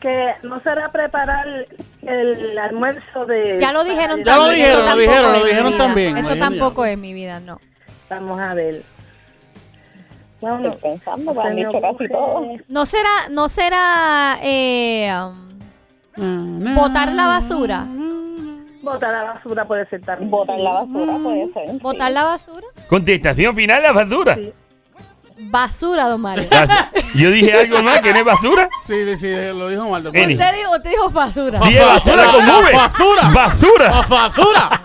Que 0.03 0.33
no 0.43 0.61
será 0.61 0.91
preparar 0.91 1.47
el 2.01 2.59
almuerzo 2.59 3.25
de... 3.25 3.57
Ya 3.59 3.71
lo 3.71 3.83
dijeron 3.85 4.21
Ya 4.23 4.35
lo 4.35 4.43
también. 4.47 4.59
dijeron, 4.67 4.83
eso 4.83 4.83
lo 4.83 4.85
tampoco 4.85 4.99
dijeron, 4.99 5.31
lo 5.31 5.37
es 5.37 5.41
mi 5.43 5.47
dijeron 5.49 5.71
vida. 5.71 5.77
también, 5.85 6.17
Eso 6.17 6.27
María, 6.27 6.43
tampoco 6.43 6.85
ya. 6.85 6.91
es 6.91 6.97
mi 6.97 7.13
vida, 7.13 7.39
no. 7.39 7.59
Vamos 8.09 8.41
a 8.41 8.53
ver. 8.53 8.83
Bueno, 10.41 10.69
Estoy 10.69 10.91
pensando, 10.91 11.41
han 11.41 11.55
dicho 11.55 11.81
casi 11.81 12.07
todo. 12.09 12.45
No 12.67 12.85
será, 12.85 13.29
no 13.31 13.47
será 13.47 14.37
eh, 14.43 15.09
um, 16.17 16.75
botar 16.75 17.13
la 17.13 17.27
basura. 17.27 17.87
Botar 18.81 19.13
la 19.13 19.23
basura 19.35 19.65
puede 19.65 19.85
ser 19.87 20.01
también. 20.01 20.29
Botar 20.29 20.59
la 20.59 20.71
basura 20.73 21.17
puede 21.23 21.53
ser. 21.53 21.79
¿Botar 21.81 22.11
la 22.11 22.23
basura? 22.25 22.67
Contestación 22.89 23.55
final, 23.55 23.81
la 23.81 23.93
basura. 23.93 24.37
Basura, 25.51 26.05
don 26.05 26.21
Mario. 26.21 26.45
Yo 27.15 27.29
dije 27.31 27.53
algo 27.53 27.81
más 27.83 28.01
que 28.01 28.11
no 28.13 28.19
es 28.19 28.25
basura. 28.25 28.69
Sí, 28.85 29.17
sí, 29.17 29.27
lo 29.53 29.67
dijo 29.69 29.87
mal. 29.89 30.03
don 30.03 30.15
Eni. 30.15 30.35
Mario. 30.35 30.45
Usted 30.45 30.57
dijo, 30.59 30.75
usted 30.75 30.89
dijo 30.89 31.09
basura. 31.09 31.59
Dije 31.59 31.79
basura 31.79 32.25
con 32.31 32.45
V. 32.45 32.73
basura. 32.73 33.29
Basura. 33.29 33.89
¡La 33.89 34.01
basura! 34.01 34.81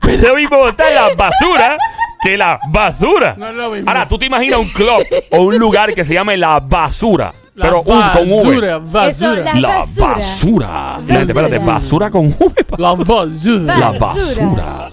Pero 0.00 0.36
mismo 0.36 0.58
botar 0.58 0.92
la 0.92 1.14
basura 1.14 1.76
que 2.22 2.36
la 2.36 2.58
basura. 2.68 3.34
No 3.36 3.48
es 3.48 3.54
lo 3.54 3.70
mismo. 3.70 3.88
Ahora, 3.88 4.06
tú 4.06 4.18
te 4.18 4.26
imaginas 4.26 4.60
un 4.60 4.68
club 4.68 5.04
o 5.32 5.38
un 5.42 5.58
lugar 5.58 5.92
que 5.94 6.04
se 6.04 6.14
llame 6.14 6.36
La 6.36 6.60
Basura. 6.60 7.32
La 7.54 7.64
pero 7.64 7.80
un 7.80 7.84
con 7.84 8.30
V. 8.30 8.44
basura, 8.44 8.78
basura. 8.78 9.06
Eso, 9.08 9.34
la- 9.34 9.54
La 9.54 9.68
basura. 9.78 10.06
basura. 10.14 10.98
La 11.06 11.20
espérate, 11.22 11.58
basura 11.58 12.10
con 12.10 12.26
V. 12.26 12.54
La 12.78 12.94
basura. 12.94 13.76
La 13.78 13.90
basura. 13.92 14.92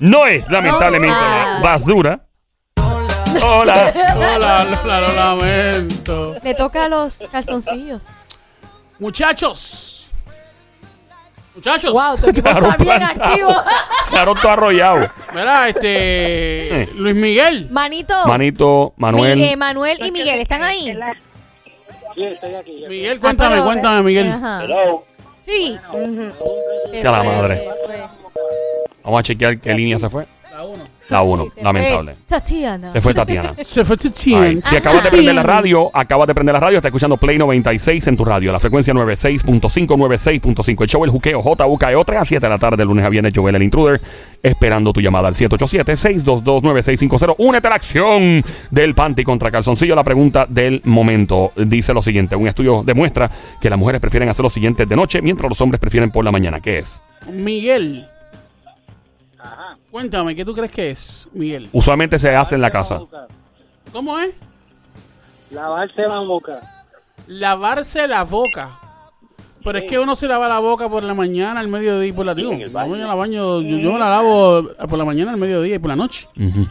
No 0.00 0.26
es, 0.26 0.44
lamentablemente, 0.50 1.16
la 1.16 1.60
basura. 1.62 2.20
Hola. 3.44 3.92
Hola, 4.16 4.64
Lola, 4.64 5.00
lo 5.00 5.12
lamento. 5.14 6.36
Le 6.42 6.54
toca 6.54 6.84
a 6.84 6.88
los 6.88 7.18
calzoncillos. 7.30 8.02
Muchachos. 8.98 10.10
Muchachos. 11.54 11.92
Wow, 11.92 12.16
tu 12.16 12.30
equipo 12.30 12.48
Claro, 12.48 12.70
está 12.70 12.84
bien 12.84 12.96
plantado. 12.96 13.30
activo. 13.30 13.54
Claro, 14.08 14.34
todo 14.36 14.52
arrollado. 14.52 15.10
Mira, 15.34 15.68
este. 15.68 16.88
Luis 16.94 17.14
Miguel. 17.14 17.68
Manito. 17.70 18.26
Manito, 18.26 18.94
Manuel. 18.96 19.36
Mi- 19.38 19.44
eh, 19.48 19.56
Manuel 19.56 19.98
y 20.04 20.10
Miguel, 20.10 20.40
¿están 20.40 20.62
ahí? 20.62 20.96
Sí, 22.14 22.24
estoy 22.24 22.54
aquí. 22.54 22.84
Miguel, 22.88 23.16
Ah, 23.18 23.20
cuéntame, 23.20 23.54
pero- 23.56 23.64
cuéntame, 23.64 24.02
Miguel. 24.02 24.28
Ajá. 24.30 24.64
Hello. 24.64 25.04
Sí. 25.42 25.78
Sea 26.92 27.10
la 27.10 27.22
madre. 27.22 27.68
Fue- 27.86 28.08
Vamos 29.02 29.20
a 29.20 29.22
chequear 29.22 29.58
qué 29.58 29.74
línea 29.74 29.98
se 29.98 30.08
fue. 30.08 30.26
La 30.62 30.68
uno. 30.68 30.84
La 31.08 31.22
1, 31.22 31.46
se 31.54 31.62
lamentable. 31.62 32.14
fue 32.14 32.38
Tatiana. 32.38 32.92
Se 32.92 33.00
fue 33.02 33.14
Tatiana. 33.14 33.54
Se 33.62 33.84
fue 33.84 33.96
Ay, 33.96 34.10
Titien. 34.10 34.62
Si 34.64 34.76
acabas 34.76 35.04
de 35.04 35.10
prender 35.10 35.34
la 35.34 35.42
radio, 35.42 35.90
acabas 35.92 36.28
de 36.28 36.34
prender 36.34 36.52
la 36.54 36.60
radio, 36.60 36.78
está 36.78 36.88
escuchando 36.88 37.16
Play 37.16 37.36
96 37.36 38.06
en 38.06 38.16
tu 38.16 38.24
radio, 38.24 38.52
la 38.52 38.60
frecuencia 38.60 38.94
96.5, 38.94 39.60
96.5. 39.60 40.82
El 40.82 40.88
show 40.88 41.04
El 41.04 41.10
Juqueo, 41.10 41.42
JUKEO, 41.42 42.04
3 42.04 42.18
a 42.18 42.24
7 42.24 42.46
de 42.46 42.50
la 42.50 42.58
tarde, 42.58 42.78
de 42.78 42.84
lunes 42.84 43.04
a 43.04 43.08
viernes, 43.08 43.32
Joel 43.34 43.56
el 43.56 43.62
Intruder, 43.62 44.00
esperando 44.42 44.92
tu 44.92 45.00
llamada 45.00 45.28
al 45.28 45.34
787-622-9650. 45.34 47.34
Únete 47.38 47.66
a 47.66 47.70
la 47.70 47.76
acción 47.76 48.44
del 48.70 48.94
panty 48.94 49.24
contra 49.24 49.50
calzoncillo. 49.50 49.94
La 49.94 50.04
pregunta 50.04 50.46
del 50.48 50.80
momento 50.84 51.52
dice 51.56 51.92
lo 51.92 52.00
siguiente: 52.00 52.36
un 52.36 52.48
estudio 52.48 52.82
demuestra 52.84 53.30
que 53.60 53.68
las 53.68 53.78
mujeres 53.78 54.00
prefieren 54.00 54.28
hacer 54.28 54.44
lo 54.44 54.50
siguiente 54.50 54.86
de 54.86 54.96
noche, 54.96 55.20
mientras 55.20 55.48
los 55.48 55.60
hombres 55.60 55.80
prefieren 55.80 56.10
por 56.10 56.24
la 56.24 56.32
mañana. 56.32 56.60
¿Qué 56.60 56.78
es? 56.78 57.02
Miguel. 57.30 58.06
Cuéntame, 59.92 60.34
¿qué 60.34 60.42
tú 60.42 60.54
crees 60.54 60.72
que 60.72 60.88
es, 60.88 61.28
Miguel? 61.34 61.68
Usualmente 61.70 62.18
se 62.18 62.34
hace 62.34 62.54
en 62.54 62.62
la 62.62 62.70
casa. 62.70 62.98
¿Cómo 63.92 64.18
es? 64.18 64.30
Lavarse 65.50 66.00
la 66.08 66.18
boca. 66.20 66.60
Lavarse 67.26 68.08
la 68.08 68.24
boca. 68.24 68.78
Pero 69.62 69.78
es 69.78 69.84
que 69.84 69.98
uno 69.98 70.14
se 70.14 70.26
lava 70.26 70.48
la 70.48 70.60
boca 70.60 70.88
por 70.88 71.02
la 71.02 71.12
mañana, 71.12 71.60
al 71.60 71.68
mediodía 71.68 72.08
y 72.08 72.12
por 72.12 72.24
la 72.24 72.32
el 72.32 72.38
yo, 72.38 72.48
baño. 72.72 72.92
me 72.92 72.98
la 73.00 73.14
baño, 73.14 73.60
yo, 73.60 73.76
yo 73.78 73.92
me 73.92 73.98
la 73.98 74.08
lavo 74.08 74.62
por 74.88 74.98
la 74.98 75.04
mañana, 75.04 75.32
al 75.32 75.36
mediodía 75.36 75.74
y 75.74 75.78
por 75.78 75.90
la 75.90 75.96
noche. 75.96 76.26
Ujú. 76.38 76.66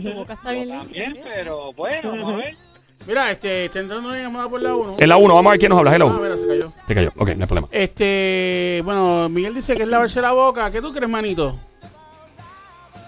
Tu 0.00 0.12
boca 0.14 0.34
está 0.34 0.52
bien 0.52 0.68
También, 0.68 1.12
limpia. 1.14 1.32
pero 1.34 1.72
bueno, 1.72 2.10
vamos 2.12 2.34
a 2.34 2.36
ver. 2.36 2.56
Mira, 3.04 3.30
este, 3.32 3.64
está 3.64 3.80
entrando 3.80 4.08
una 4.10 4.16
llamada 4.16 4.48
por 4.48 4.62
la 4.62 4.76
1. 4.76 4.96
En 5.00 5.08
la 5.08 5.16
1, 5.16 5.34
vamos 5.34 5.50
a 5.50 5.50
ver 5.50 5.58
quién 5.58 5.70
nos 5.70 5.78
habla. 5.80 5.90
Ah, 5.90 5.94
Hello. 5.96 6.10
mira, 6.22 6.36
se 6.36 6.46
cayó. 6.46 6.72
Se 6.86 6.94
cayó. 6.94 7.08
Ok, 7.18 7.28
no 7.30 7.42
hay 7.42 7.46
problema. 7.48 7.68
Este, 7.72 8.80
bueno, 8.84 9.28
Miguel 9.28 9.52
dice 9.54 9.76
que 9.76 9.82
es 9.82 9.88
lavarse 9.88 10.22
la 10.22 10.32
boca. 10.32 10.70
¿Qué 10.70 10.80
tú 10.80 10.92
crees, 10.94 11.10
manito? 11.10 11.58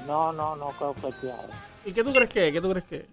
No, 0.06 0.32
no, 0.32 0.56
no 0.56 0.70
creo 0.78 0.94
que 0.94 1.12
sea. 1.12 1.36
¿Y 1.84 1.92
qué 1.92 2.02
tú 2.04 2.12
crees 2.12 2.28
que 2.30 2.46
es? 2.48 2.52
¿Qué 2.52 2.60
tú 2.60 2.70
crees 2.70 2.84
que 2.84 2.96
es? 2.96 3.06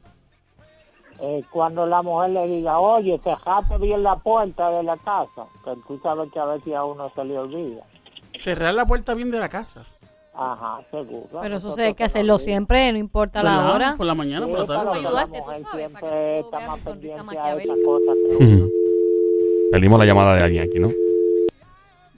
Eh, 1.20 1.44
cuando 1.52 1.86
la 1.86 2.02
mujer 2.02 2.32
le 2.32 2.48
diga, 2.48 2.80
oye, 2.80 3.20
cerrate 3.24 3.78
bien 3.78 4.04
la 4.04 4.16
puerta 4.18 4.70
de 4.72 4.84
la 4.84 4.98
casa, 4.98 5.46
que 5.64 5.72
tú 5.88 6.00
sabes 6.02 6.32
que 6.34 6.40
a 6.40 6.46
veces 6.46 6.74
a 6.74 6.84
uno 6.84 7.12
se 7.16 7.24
le 7.24 7.38
olvida. 7.38 7.84
Cerrar 8.40 8.74
la 8.74 8.86
puerta 8.86 9.14
bien 9.14 9.30
de 9.32 9.40
la 9.40 9.48
casa. 9.48 9.86
Ajá, 10.34 10.80
seguro. 10.90 11.40
Pero 11.42 11.58
eso 11.58 11.72
se 11.72 11.84
hay 11.84 11.94
que 11.94 12.04
hacerlo 12.04 12.40
siempre, 12.40 12.92
no 12.92 12.98
importa 12.98 13.44
la 13.44 13.72
hora. 13.74 13.94
Por 13.96 14.08
la 14.08 14.16
mañana, 14.16 14.48
Sí, 14.48 14.52
por 14.52 14.62
la 14.62 14.66
tarde. 14.66 15.00
ayudarte, 15.00 15.38
tú 15.40 15.46
para 15.46 15.58
que 15.60 15.64
siempre 15.78 16.40
tú 16.42 16.46
está 16.46 16.58
veas 16.58 16.70
más 16.70 16.78
mi 16.80 16.84
sonrisa 16.92 17.16
pendiente 17.24 17.72
a 17.72 17.86
cosa. 17.86 18.12
Perdimos 19.72 20.00
la 20.00 20.06
llamada 20.06 20.36
de 20.36 20.44
alguien 20.44 20.64
aquí, 20.64 20.80
¿no? 20.80 20.90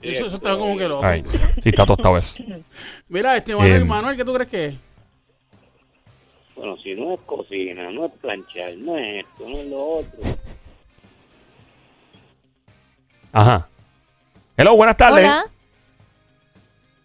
Eso, 0.02 0.26
eso 0.26 0.36
está 0.36 0.56
como 0.56 0.76
que 0.76 0.88
loco. 0.88 1.04
Ay, 1.04 1.22
sí, 1.62 1.68
está 1.70 1.84
tostado 1.86 2.18
eso. 2.18 2.42
Mira, 3.08 3.36
este 3.36 3.54
Manuel, 3.56 3.82
Eh, 3.82 3.84
Manuel, 3.84 4.16
¿qué 4.16 4.24
tú 4.24 4.32
crees 4.34 4.48
que 4.50 4.64
es? 4.66 4.74
Bueno, 6.54 6.76
si 6.82 6.94
no 6.94 7.14
es 7.14 7.20
cocina, 7.26 7.90
no 7.90 8.06
es 8.06 8.12
planchar, 8.20 8.74
no 8.78 8.96
es 8.96 9.24
esto, 9.24 9.48
no 9.48 9.56
es 9.58 9.66
lo 9.68 9.84
otro. 9.86 10.20
Ajá. 13.32 13.68
Hello, 14.56 14.74
buenas 14.76 14.96
tardes. 14.96 15.24
Hola. 15.26 15.44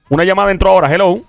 Una 0.09 0.23
llamada 0.23 0.51
entró 0.51 0.69
ahora. 0.69 0.93
Hello. 0.93 1.21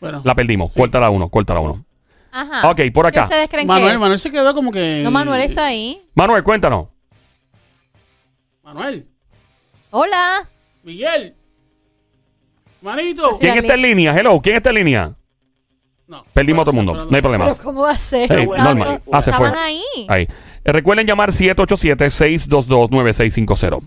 Bueno, 0.00 0.22
La 0.24 0.34
perdimos. 0.34 0.72
Corta 0.72 1.00
la 1.00 1.10
1, 1.10 1.28
corta 1.28 1.54
la 1.54 1.60
1. 1.60 1.84
Ajá. 2.32 2.70
Ok, 2.70 2.80
por 2.94 3.06
acá. 3.06 3.20
¿Qué 3.22 3.24
ustedes 3.26 3.48
creen 3.48 3.66
Manuel, 3.66 3.92
que? 3.92 3.98
Manuel 3.98 4.18
se 4.18 4.30
quedó 4.30 4.54
como 4.54 4.70
que. 4.70 5.00
No, 5.02 5.10
Manuel 5.10 5.40
está 5.42 5.66
ahí. 5.66 6.00
Manuel, 6.14 6.42
cuéntanos. 6.44 6.88
Manuel, 8.62 9.08
Hola. 9.90 10.48
Miguel, 10.82 11.34
manito. 12.80 13.36
¿Quién 13.38 13.58
está 13.58 13.74
en 13.74 13.82
línea? 13.82 14.16
Hello, 14.18 14.40
¿quién 14.40 14.56
está 14.56 14.70
en 14.70 14.76
línea? 14.76 15.12
No. 16.06 16.24
Perdimos 16.32 16.62
a 16.62 16.64
todo 16.64 16.70
el 16.80 16.86
mundo. 16.86 17.04
No 17.08 17.14
hay 17.16 17.20
problema. 17.22 17.44
Pero 17.46 17.56
¿cómo 17.62 17.82
va 17.82 17.90
a 17.90 17.98
ser? 17.98 18.28
Sí, 18.28 18.34
Estaban- 18.42 18.78
normal. 18.78 19.02
Ah, 19.12 19.20
se 19.22 19.32
fue. 19.32 19.46
Estaban 19.48 19.66
ahí. 19.68 19.82
Ahí. 20.08 20.22
Eh, 20.64 20.72
recuerden 20.72 21.06
llamar 21.06 21.32
787-622-9650. 21.32 23.80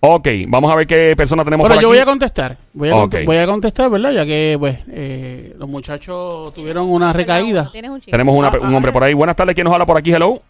Ok, 0.00 0.28
vamos 0.48 0.70
a 0.70 0.76
ver 0.76 0.86
qué 0.86 1.14
persona 1.16 1.42
tenemos 1.42 1.62
Bueno, 1.64 1.74
por 1.76 1.82
yo 1.82 1.88
aquí. 1.88 1.96
voy 1.96 2.02
a 2.02 2.04
contestar. 2.04 2.58
Voy 2.74 2.90
a, 2.90 2.92
cont- 2.92 3.04
Ok. 3.06 3.16
voy 3.24 3.36
a 3.38 3.46
contestar, 3.46 3.88
¿verdad? 3.90 4.12
Ya 4.12 4.26
que, 4.26 4.56
pues, 4.60 4.78
eh, 4.90 5.54
los 5.58 5.68
muchachos 5.68 6.52
tuvieron 6.54 6.86
una 6.88 7.12
recaída. 7.14 7.70
Tienes 7.72 7.90
un 7.90 8.00
chico. 8.00 8.10
Tenemos 8.12 8.36
una- 8.36 8.48
Ah, 8.48 8.58
un 8.60 8.74
ah, 8.74 8.76
hombre 8.76 8.92
por 8.92 9.02
ahí. 9.02 9.14
Buenas 9.14 9.34
tardes, 9.34 9.54
¿quién 9.54 9.64
nos 9.64 9.72
habla 9.72 9.86
por 9.86 9.96
aquí? 9.96 10.12
Hello. 10.12 10.42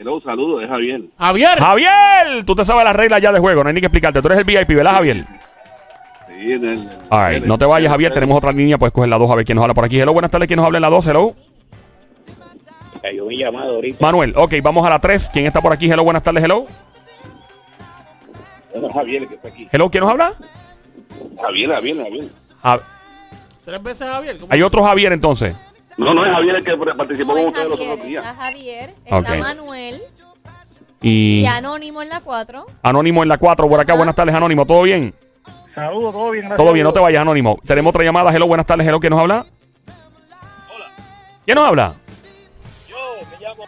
Hello, 0.00 0.18
saludos, 0.22 0.62
es 0.62 0.68
Javier. 0.70 1.02
Javier. 1.18 1.58
Javier, 1.58 2.44
tú 2.46 2.54
te 2.54 2.64
sabes 2.64 2.84
las 2.84 2.96
reglas 2.96 3.20
ya 3.20 3.32
de 3.32 3.38
juego, 3.38 3.62
no 3.62 3.68
hay 3.68 3.74
ni 3.74 3.80
que 3.80 3.86
explicarte. 3.88 4.22
Tú 4.22 4.28
eres 4.28 4.38
el 4.38 4.44
VIP, 4.44 4.68
¿verdad, 4.76 4.92
Javier? 4.94 5.26
Sí, 6.26 6.52
en 6.52 6.64
el, 6.64 6.88
All 7.10 7.34
right, 7.34 7.44
no 7.44 7.58
te 7.58 7.66
vayas, 7.66 7.90
Javier. 7.90 8.10
Tenemos 8.10 8.38
otra 8.38 8.50
línea, 8.50 8.78
puedes 8.78 8.94
coger 8.94 9.10
la 9.10 9.18
2 9.18 9.30
a 9.30 9.34
ver 9.34 9.44
quién 9.44 9.56
nos 9.56 9.62
habla 9.62 9.74
por 9.74 9.84
aquí. 9.84 10.00
Hello, 10.00 10.14
buenas 10.14 10.30
tardes, 10.30 10.46
¿quién 10.48 10.56
nos 10.56 10.64
habla 10.64 10.78
en 10.78 10.82
la 10.82 10.88
2? 10.88 11.06
Hello. 11.08 11.34
Cayó 13.02 13.26
mi 13.26 13.36
llamada 13.36 13.68
ahorita. 13.68 13.98
Manuel, 14.00 14.32
ok, 14.36 14.54
vamos 14.62 14.86
a 14.86 14.90
la 14.90 14.98
3. 15.00 15.28
¿Quién 15.34 15.46
está 15.46 15.60
por 15.60 15.72
aquí? 15.74 15.90
Hello, 15.90 16.02
buenas 16.02 16.22
tardes, 16.22 16.44
hello. 16.44 16.64
Bueno, 18.72 18.88
Javier, 18.88 19.26
que 19.28 19.34
está 19.34 19.48
aquí. 19.48 19.68
Hello, 19.70 19.90
¿quién 19.90 20.02
nos 20.02 20.12
habla? 20.12 20.32
Javier, 21.42 21.70
Javier, 21.72 21.96
Javier. 21.98 22.24
Ja- 22.62 22.80
Tres 23.66 23.82
veces 23.82 24.08
Javier. 24.08 24.38
¿cómo? 24.38 24.50
hay 24.50 24.62
otro 24.62 24.82
Javier 24.82 25.12
entonces. 25.12 25.54
No, 25.96 26.14
no 26.14 26.24
es 26.24 26.32
Javier 26.32 26.56
el 26.56 26.64
que 26.64 26.76
participó 26.76 27.28
No, 27.28 27.32
con 27.34 27.38
es 27.40 27.46
ustedes 27.48 27.68
los 27.68 27.80
otros 27.80 28.06
días. 28.06 28.24
está 28.24 28.36
Javier, 28.42 28.90
está. 29.04 29.36
Manuel 29.36 30.00
Y 31.02 31.40
y 31.40 31.46
Anónimo 31.46 32.02
en 32.02 32.08
la 32.08 32.20
4. 32.20 32.66
Anónimo 32.82 33.22
en 33.22 33.28
la 33.28 33.38
4 33.38 33.68
por 33.68 33.80
acá. 33.80 33.94
Buenas 33.94 34.14
tardes, 34.14 34.34
Anónimo. 34.34 34.66
¿Todo 34.66 34.82
bien? 34.82 35.14
Saludos, 35.74 36.12
todo 36.12 36.30
bien, 36.30 36.44
gracias. 36.46 36.56
Todo 36.64 36.72
bien, 36.72 36.84
no 36.84 36.92
te 36.92 37.00
vayas, 37.00 37.22
Anónimo. 37.22 37.58
Tenemos 37.66 37.90
otra 37.90 38.04
llamada. 38.04 38.34
Hello, 38.34 38.46
buenas 38.46 38.66
tardes, 38.66 38.86
hello. 38.86 38.98
¿Quién 39.00 39.10
nos 39.12 39.20
habla? 39.20 39.46
¿Quién 41.44 41.54
nos 41.56 41.68
habla? 41.68 41.94
Yo 42.88 42.96
me 43.30 43.46
llamo 43.46 43.64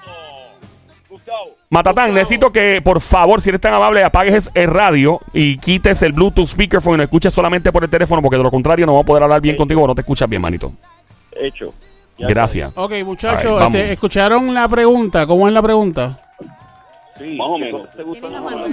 Gustavo. 1.08 1.56
Matatán, 1.70 2.12
necesito 2.14 2.52
que, 2.52 2.80
por 2.82 3.00
favor, 3.00 3.40
si 3.40 3.48
eres 3.50 3.60
tan 3.60 3.72
amable, 3.74 4.02
apagues 4.04 4.50
el 4.54 4.68
radio 4.68 5.20
y 5.32 5.56
quites 5.58 6.02
el 6.02 6.12
Bluetooth 6.12 6.46
speakerphone 6.48 6.94
y 6.94 6.96
no 6.98 7.02
escuches 7.04 7.32
solamente 7.32 7.72
por 7.72 7.82
el 7.84 7.90
teléfono, 7.90 8.20
porque 8.20 8.36
de 8.36 8.42
lo 8.42 8.50
contrario 8.50 8.84
no 8.84 8.92
vamos 8.92 9.04
a 9.04 9.06
poder 9.06 9.22
hablar 9.22 9.40
bien 9.40 9.56
contigo 9.56 9.82
o 9.82 9.86
no 9.86 9.94
te 9.94 10.02
escuchas 10.02 10.28
bien, 10.28 10.42
manito. 10.42 10.72
Hecho. 11.32 11.72
Gracias. 12.18 12.72
Ok, 12.76 12.92
All 12.92 13.04
muchachos, 13.04 13.60
right, 13.60 13.74
este, 13.74 13.92
¿escucharon 13.92 14.52
la 14.54 14.68
pregunta? 14.68 15.26
¿Cómo 15.26 15.48
es 15.48 15.54
la 15.54 15.62
pregunta? 15.62 16.18
Sí, 17.18 17.36
más 17.36 17.48
o 17.48 17.58
menos. 17.58 17.88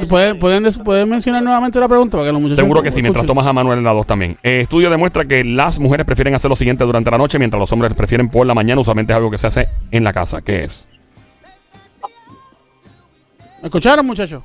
¿Pueden, 0.08 0.40
pueden, 0.40 0.74
pueden 0.84 1.10
mencionar 1.10 1.44
nuevamente 1.44 1.80
la 1.80 1.88
pregunta 1.88 2.18
para 2.18 2.30
que 2.30 2.34
los 2.34 2.42
muchachos 2.42 2.64
Seguro 2.64 2.82
que 2.82 2.92
sí, 2.92 3.02
mientras 3.02 3.26
tomas 3.26 3.46
a 3.46 3.54
Manuel 3.54 3.80
en 3.80 3.84
la 3.84 3.92
2 3.92 4.08
también. 4.08 4.38
Eh, 4.44 4.62
estudio 4.62 4.90
demuestra 4.90 5.26
que 5.26 5.44
las 5.44 5.80
mujeres 5.80 6.06
prefieren 6.06 6.36
hacer 6.36 6.50
lo 6.50 6.56
siguiente 6.56 6.84
durante 6.84 7.12
la 7.12 7.18
noche, 7.18 7.38
mientras 7.38 7.60
los 7.60 7.72
hombres 7.72 7.94
prefieren 7.94 8.30
por 8.30 8.48
la 8.48 8.54
mañana. 8.54 8.82
Usualmente 8.82 9.14
es 9.14 9.18
algo 9.18 9.30
que 9.30 9.38
se 9.38 9.48
hace 9.48 9.68
en 9.92 10.04
la 10.04 10.14
casa. 10.14 10.42
¿Qué 10.42 10.64
es? 10.64 10.88
¿Me 13.62 13.66
escucharon, 13.68 14.06
muchachos? 14.06 14.42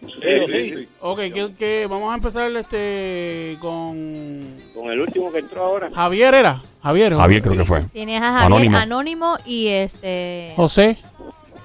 Sí, 0.00 0.46
sí, 0.46 0.74
sí. 0.74 0.88
Ok, 1.00 1.18
que, 1.18 1.54
que 1.56 1.86
vamos 1.88 2.12
a 2.12 2.16
empezar 2.16 2.50
este 2.56 3.56
con 3.60 4.56
Con 4.74 4.90
el 4.90 5.00
último 5.00 5.30
que 5.32 5.38
entró 5.38 5.62
ahora. 5.62 5.90
Javier 5.94 6.34
era 6.34 6.62
Javier 6.88 7.14
Javier 7.14 7.42
creo 7.42 7.56
que 7.56 7.64
fue. 7.64 7.82
Tienes 7.92 8.20
a 8.22 8.32
Javier 8.32 8.46
Anónimo. 8.46 8.76
Anónimo, 8.78 9.36
y 9.44 9.68
este. 9.68 10.52
José 10.56 10.98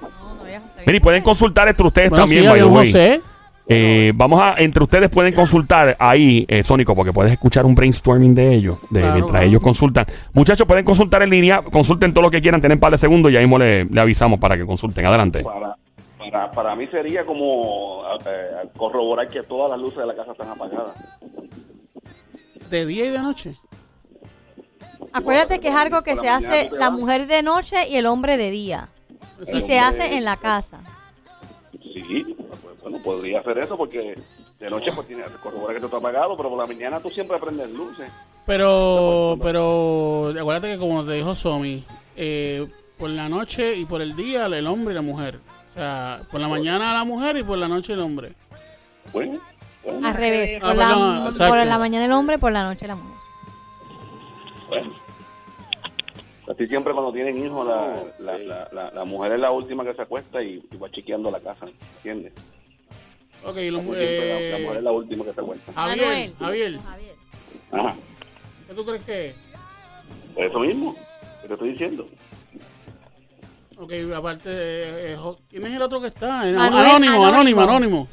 No, 0.01 0.35
no 0.35 0.41
había 0.41 0.59
José. 0.61 0.83
Mire, 0.85 0.97
y 0.97 0.99
pueden 1.01 1.23
consultar 1.23 1.67
entre 1.69 1.87
ustedes 1.87 2.09
bueno 2.09 2.23
también, 2.23 2.41
sí 2.41 2.47
by 2.47 2.51
había 2.59 2.63
the 2.63 2.69
un 2.69 2.75
way. 2.77 2.91
José 2.91 3.21
Eh, 3.65 4.11
vamos 4.13 4.41
a, 4.41 4.55
entre 4.57 4.83
ustedes 4.83 5.09
pueden 5.09 5.33
consultar 5.33 5.95
ahí, 5.97 6.45
eh, 6.49 6.63
Sónico, 6.63 6.93
porque 6.93 7.13
puedes 7.13 7.31
escuchar 7.31 7.65
un 7.65 7.73
brainstorming 7.73 8.35
de 8.35 8.53
ellos, 8.53 8.77
de, 8.89 8.99
Claro, 8.99 9.13
mientras 9.13 9.31
claro. 9.31 9.45
ellos 9.47 9.61
consultan. 9.61 10.05
Muchachos, 10.33 10.67
pueden 10.67 10.83
consultar 10.83 11.23
en 11.23 11.29
línea, 11.29 11.61
consulten 11.61 12.13
todo 12.13 12.23
lo 12.25 12.29
que 12.29 12.41
quieran, 12.41 12.59
tienen 12.59 12.75
un 12.75 12.81
par 12.81 12.91
de 12.91 12.97
segundos 12.97 13.31
y 13.31 13.37
ahí 13.37 13.43
mismo 13.43 13.57
le, 13.57 13.85
le 13.85 14.01
avisamos 14.01 14.37
para 14.39 14.57
que 14.57 14.65
consulten. 14.65 15.05
Adelante. 15.05 15.43
Para, 15.43 15.77
para, 16.19 16.51
para 16.51 16.75
mí 16.75 16.87
sería 16.87 17.25
como 17.25 18.03
eh, 18.25 18.67
corroborar 18.75 19.29
que 19.29 19.43
todas 19.43 19.71
las 19.71 19.79
luces 19.79 19.99
de 19.99 20.07
la 20.07 20.15
casa 20.15 20.33
están 20.33 20.49
apagadas. 20.49 20.95
de 22.69 22.85
día 22.85 23.05
y 23.05 23.09
de 23.09 23.19
noche 23.19 23.55
Acuérdate 25.11 25.59
que 25.59 25.69
es 25.69 25.75
algo 25.75 26.03
que 26.03 26.15
se 26.17 26.29
hace 26.29 26.69
tú 26.69 26.75
la 26.75 26.89
mujer 26.89 27.27
de 27.27 27.43
noche 27.43 27.87
y 27.89 27.97
el 27.97 28.05
hombre 28.05 28.37
de 28.37 28.49
día. 28.51 28.89
Y 29.51 29.61
se 29.61 29.79
hace 29.79 30.15
en 30.15 30.23
la 30.23 30.37
casa. 30.37 30.79
Sí, 31.71 32.35
pues, 32.37 32.81
bueno, 32.81 32.99
podría 33.03 33.39
hacer 33.39 33.57
eso 33.57 33.75
porque 33.77 34.15
de 34.59 34.69
noche 34.69 34.91
pues 34.95 35.07
tiene 35.07 35.23
corroborar 35.41 35.75
que 35.75 35.81
todo 35.81 35.87
está 35.87 35.97
apagado, 35.97 36.37
pero 36.37 36.49
por 36.49 36.57
la 36.57 36.65
mañana 36.65 36.99
tú 37.01 37.09
siempre 37.09 37.37
prendes 37.39 37.69
luces. 37.73 38.09
pero 38.45 39.37
pero 39.41 40.29
acuérdate 40.39 40.73
que 40.73 40.77
como 40.77 41.03
te 41.03 41.13
dijo 41.13 41.35
Somi 41.35 41.83
eh, 42.15 42.65
por 42.97 43.09
la 43.09 43.27
noche 43.27 43.75
y 43.75 43.85
por 43.85 44.01
el 44.01 44.15
día 44.15 44.45
el 44.45 44.67
hombre 44.67 44.93
y 44.93 44.95
la 44.95 45.01
mujer 45.01 45.39
o 45.71 45.73
sea 45.73 46.21
por 46.31 46.39
la 46.39 46.47
mañana 46.47 46.93
la 46.93 47.03
mujer 47.03 47.35
y 47.37 47.43
por 47.43 47.57
la 47.57 47.67
noche 47.67 47.93
el 47.93 47.99
hombre 47.99 48.33
Bueno, 49.11 49.41
bueno, 49.83 50.07
Al 50.07 50.13
revés. 50.13 50.57
Ah, 50.61 50.73
la, 50.73 51.47
por 51.49 51.57
la 51.65 51.77
mañana 51.77 52.05
el 52.05 52.11
hombre, 52.13 52.37
por 52.39 52.51
la 52.51 52.63
noche 52.63 52.87
la 52.87 52.95
mujer. 52.95 53.12
Siempre 56.67 56.93
cuando 56.93 57.11
tienen 57.13 57.43
hijos, 57.45 57.67
la, 57.67 58.03
la, 58.19 58.37
la, 58.37 58.69
la, 58.71 58.91
la 58.91 59.05
mujer 59.05 59.33
es 59.33 59.39
la 59.39 59.51
última 59.51 59.83
que 59.83 59.93
se 59.93 60.01
acuesta 60.01 60.41
y, 60.41 60.63
y 60.71 60.77
va 60.77 60.89
chequeando 60.91 61.29
la 61.31 61.39
casa, 61.39 61.67
¿entiendes? 61.97 62.33
ok 63.45 63.55
los, 63.55 63.81
siempre 63.83 64.29
la, 64.29 64.35
la 64.39 64.57
eh, 64.57 64.61
mujer 64.61 64.77
es 64.77 64.83
la 64.83 64.91
última 64.91 65.25
que 65.25 65.33
se 65.33 65.41
acuesta. 65.41 65.73
Javier. 65.73 66.33
Javier. 66.39 66.79
Ajá, 67.71 67.95
¿qué 68.67 68.73
tú 68.73 68.85
crees 68.85 69.03
que 69.05 69.25
es? 69.27 69.35
eso 70.37 70.59
mismo, 70.59 70.95
que 71.41 71.47
te 71.47 71.53
estoy 71.53 71.69
diciendo. 71.71 72.07
ok 73.77 73.91
aparte 74.15 74.49
eh, 74.49 75.13
eh, 75.13 75.17
Jo- 75.17 75.39
¿quién 75.49 75.65
es 75.65 75.73
el 75.73 75.81
otro 75.81 75.99
que 76.01 76.07
está? 76.07 76.47
Eh, 76.49 76.55
anónimo 76.57 77.25
Anónimo. 77.25 77.61
anónimo 77.61 78.07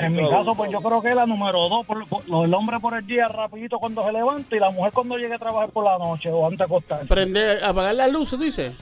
En 0.00 0.12
mi 0.14 0.28
caso, 0.28 0.54
pues 0.54 0.70
yo 0.70 0.80
creo 0.80 1.02
que 1.02 1.08
es 1.08 1.14
la 1.16 1.26
número 1.26 1.68
dos. 1.68 1.86
Por, 1.86 2.06
por- 2.08 2.22
el 2.44 2.54
hombre 2.54 2.78
por 2.80 2.94
el 2.96 3.06
día 3.06 3.26
rapidito 3.28 3.78
cuando 3.78 4.04
se 4.04 4.12
levanta 4.12 4.54
y 4.56 4.58
la 4.60 4.70
mujer 4.70 4.92
cuando 4.92 5.16
llegue 5.16 5.34
a 5.34 5.38
trabajar 5.38 5.70
por 5.70 5.84
la 5.84 5.98
noche 5.98 6.30
o 6.30 6.44
antes 6.44 6.58
de 6.58 6.64
acostarse. 6.64 7.06
prender 7.06 7.62
apagar 7.64 7.94
las 7.94 8.12
luces 8.12 8.38
dice 8.38 8.76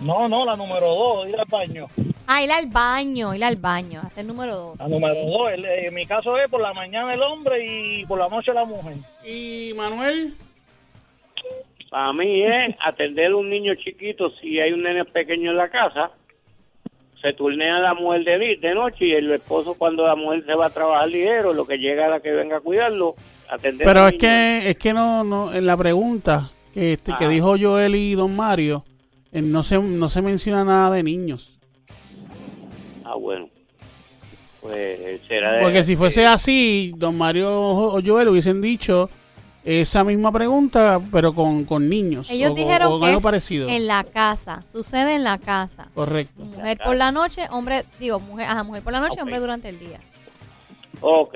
No, 0.00 0.28
no, 0.28 0.44
la 0.44 0.56
número 0.56 0.86
dos, 0.88 1.28
ir 1.28 1.38
al 1.38 1.46
baño. 1.48 1.86
Ah, 2.26 2.42
ir 2.42 2.50
al 2.50 2.66
baño, 2.66 3.34
ir 3.34 3.44
al 3.44 3.56
baño. 3.56 4.00
Hacer 4.04 4.24
número 4.24 4.54
dos. 4.54 4.78
La 4.78 4.88
número 4.88 5.14
dos, 5.14 5.52
el- 5.52 5.64
en 5.64 5.94
mi 5.94 6.06
caso 6.06 6.36
es 6.38 6.48
por 6.50 6.60
la 6.60 6.72
mañana 6.72 7.12
el 7.14 7.22
hombre 7.22 7.64
y 7.64 8.04
por 8.06 8.18
la 8.18 8.28
noche 8.28 8.52
la 8.54 8.64
mujer. 8.64 8.94
y 9.24 9.72
Manuel 9.76 10.34
Para 11.90 12.12
mí 12.12 12.42
es 12.42 12.74
atender 12.84 13.30
a 13.30 13.36
un 13.36 13.48
niño 13.48 13.74
chiquito 13.74 14.30
si 14.40 14.58
hay 14.58 14.72
un 14.72 14.82
nene 14.82 15.04
pequeño 15.04 15.50
en 15.52 15.56
la 15.56 15.68
casa. 15.68 16.10
Se 17.26 17.32
turnea 17.32 17.80
la 17.80 17.92
mujer 17.94 18.22
de, 18.22 18.56
de 18.60 18.74
noche 18.74 19.06
y 19.06 19.12
el 19.12 19.32
esposo 19.32 19.74
cuando 19.74 20.06
la 20.06 20.14
mujer 20.14 20.44
se 20.46 20.54
va 20.54 20.66
a 20.66 20.70
trabajar 20.70 21.08
ligero, 21.08 21.52
lo 21.52 21.66
que 21.66 21.76
llega 21.76 22.06
a 22.06 22.08
la 22.08 22.20
que 22.20 22.30
venga 22.30 22.58
a 22.58 22.60
cuidarlo, 22.60 23.16
atender 23.48 23.84
Pero 23.84 24.06
es 24.06 24.14
que, 24.14 24.70
es 24.70 24.78
que 24.78 24.92
no, 24.92 25.24
no, 25.24 25.52
en 25.52 25.66
la 25.66 25.76
pregunta 25.76 26.52
que, 26.72 26.92
este, 26.92 27.12
que 27.18 27.24
Ah. 27.24 27.28
dijo 27.28 27.56
Joel 27.58 27.96
y 27.96 28.14
Don 28.14 28.36
Mario, 28.36 28.84
eh, 29.32 29.42
no 29.42 29.64
se, 29.64 29.80
no 29.80 30.08
se 30.08 30.22
menciona 30.22 30.62
nada 30.64 30.94
de 30.94 31.02
niños. 31.02 31.58
Ah, 33.04 33.16
bueno. 33.16 33.48
Pues 34.60 35.20
será 35.26 35.54
de... 35.54 35.62
Porque 35.62 35.82
si 35.82 35.96
fuese 35.96 36.26
así, 36.26 36.92
Don 36.96 37.18
Mario 37.18 37.50
o 37.50 38.00
Joel 38.06 38.28
hubiesen 38.28 38.62
dicho 38.62 39.10
esa 39.66 40.04
misma 40.04 40.30
pregunta, 40.30 41.00
pero 41.12 41.34
con, 41.34 41.64
con 41.64 41.88
niños. 41.88 42.30
Ellos 42.30 42.52
o, 42.52 42.54
dijeron 42.54 42.86
o 42.86 42.90
con 42.92 43.00
que 43.00 43.06
algo 43.06 43.18
es 43.18 43.22
parecido. 43.24 43.68
en 43.68 43.86
la 43.88 44.04
casa. 44.04 44.64
Sucede 44.70 45.14
en 45.16 45.24
la 45.24 45.38
casa. 45.38 45.88
Correcto. 45.94 46.44
Mujer 46.44 46.78
por 46.84 46.94
la 46.96 47.10
noche, 47.10 47.42
hombre, 47.50 47.84
digo, 47.98 48.20
mujer, 48.20 48.46
ajá, 48.46 48.62
mujer 48.62 48.82
por 48.82 48.92
la 48.92 49.00
noche, 49.00 49.20
hombre 49.20 49.40
durante 49.40 49.68
el 49.68 49.78
día. 49.80 50.00
Ok. 51.00 51.34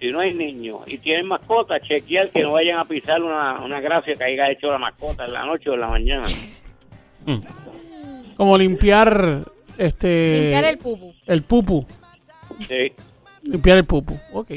Si 0.00 0.10
no 0.12 0.20
hay 0.20 0.34
niños 0.34 0.80
y 0.86 0.98
tienen 0.98 1.26
mascota, 1.26 1.80
chequear 1.80 2.30
que 2.30 2.42
no 2.42 2.52
vayan 2.52 2.78
a 2.78 2.84
pisar 2.84 3.22
una, 3.22 3.64
una 3.64 3.80
gracia 3.80 4.14
que 4.14 4.24
haya 4.24 4.50
hecho 4.50 4.68
la 4.70 4.78
mascota 4.78 5.24
en 5.24 5.32
la 5.32 5.44
noche 5.44 5.70
o 5.70 5.74
en 5.74 5.80
la 5.80 5.88
mañana. 5.88 6.26
Como 8.36 8.58
limpiar 8.58 9.44
este 9.78 10.40
Limpiar 10.40 10.64
el 10.64 10.78
pupu. 10.78 11.14
el 11.26 11.42
pupu. 11.42 11.86
Sí. 12.60 12.92
Limpiar 13.42 13.78
el 13.78 13.84
pupu. 13.84 14.18
Ok. 14.32 14.50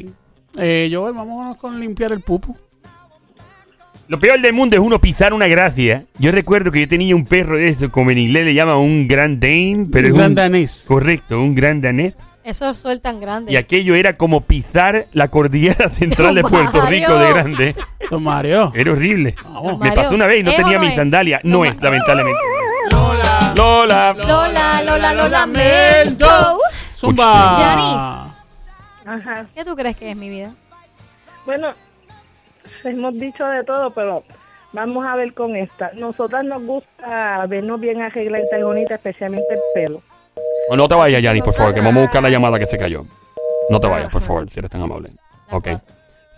Eh, 0.57 0.89
Joel, 0.91 1.13
vámonos 1.13 1.57
con 1.57 1.79
limpiar 1.79 2.11
el 2.11 2.21
pupu. 2.21 2.55
Lo 4.07 4.19
peor 4.19 4.39
del 4.41 4.53
mundo 4.53 4.75
es 4.77 4.81
uno 4.81 4.99
pisar 4.99 5.33
una 5.33 5.47
gracia. 5.47 6.05
Yo 6.17 6.31
recuerdo 6.31 6.71
que 6.71 6.79
yo 6.81 6.87
tenía 6.87 7.13
un 7.15 7.25
perro 7.25 7.57
de 7.57 7.67
eso, 7.69 7.91
como 7.91 8.09
en 8.11 8.17
inglés 8.19 8.45
le 8.45 8.53
llaman 8.53 8.77
un 8.77 9.07
Grand 9.07 9.39
Dane, 9.39 9.87
pero 9.91 10.07
Un 10.07 10.11
es 10.13 10.17
gran 10.17 10.29
un 10.31 10.35
danés. 10.35 10.85
correcto, 10.87 11.41
un 11.41 11.53
Grand 11.55 11.83
Danés. 11.83 12.13
Esos 12.45 12.77
sueltan 12.77 13.19
grandes. 13.19 13.51
Y 13.53 13.57
aquello 13.57 13.93
era 13.95 14.15
como 14.15 14.39
pisar 14.39 15.07
la 15.11 15.27
cordillera 15.27 15.89
central 15.89 16.35
de 16.35 16.43
Puerto 16.43 16.77
Mario. 16.77 16.89
Rico 16.89 17.19
de 17.19 17.29
grande. 17.33 17.75
Don 18.09 18.23
Mario. 18.23 18.71
Era 18.73 18.91
horrible. 18.93 19.35
Me 19.43 19.77
Mario, 19.77 19.95
pasó 19.95 20.15
una 20.15 20.25
vez 20.27 20.39
y 20.39 20.43
no 20.43 20.51
¿es 20.51 20.55
o 20.55 20.63
tenía 20.63 20.77
no 20.77 20.81
mis 20.83 20.91
es? 20.91 20.95
sandalias. 20.95 21.41
No 21.43 21.65
es, 21.65 21.75
lamentablemente. 21.81 22.39
Lola. 22.91 23.53
Lola. 23.57 24.13
Lola, 24.13 24.83
Lola, 24.83 25.13
lo 25.13 25.27
lamento. 25.27 26.59
Zumba. 26.95 28.33
Ajá. 29.05 29.45
¿Qué 29.53 29.65
tú 29.65 29.75
crees 29.75 29.97
que 29.97 30.11
es 30.11 30.15
mi 30.15 30.29
vida? 30.29 30.53
Bueno, 31.45 31.73
hemos 32.87 33.13
dicho 33.19 33.45
de 33.45 33.63
todo, 33.63 33.91
pero 33.91 34.23
vamos 34.73 35.05
a 35.05 35.15
ver 35.15 35.33
con 35.33 35.55
esta. 35.55 35.91
Nosotras 35.93 36.43
nos 36.45 36.63
gusta 36.63 37.45
vernos 37.47 37.79
bien 37.79 38.01
arregladitas 38.01 38.59
y 38.59 38.63
bonitas, 38.63 38.97
especialmente 38.97 39.53
el 39.53 39.59
pelo. 39.73 40.01
Oh, 40.69 40.75
No 40.75 40.87
te 40.87 40.95
vayas, 40.95 41.21
Yanni, 41.21 41.41
por 41.41 41.53
favor, 41.53 41.73
que 41.73 41.79
vamos 41.79 41.97
a 41.97 42.01
buscar 42.01 42.23
la 42.23 42.29
llamada 42.29 42.59
que 42.59 42.65
se 42.65 42.77
cayó. 42.77 43.03
No 43.69 43.79
te 43.79 43.87
vayas, 43.87 44.09
por 44.09 44.21
favor, 44.21 44.49
si 44.49 44.59
eres 44.59 44.71
tan 44.71 44.81
amable. 44.81 45.11
Ok. 45.51 45.69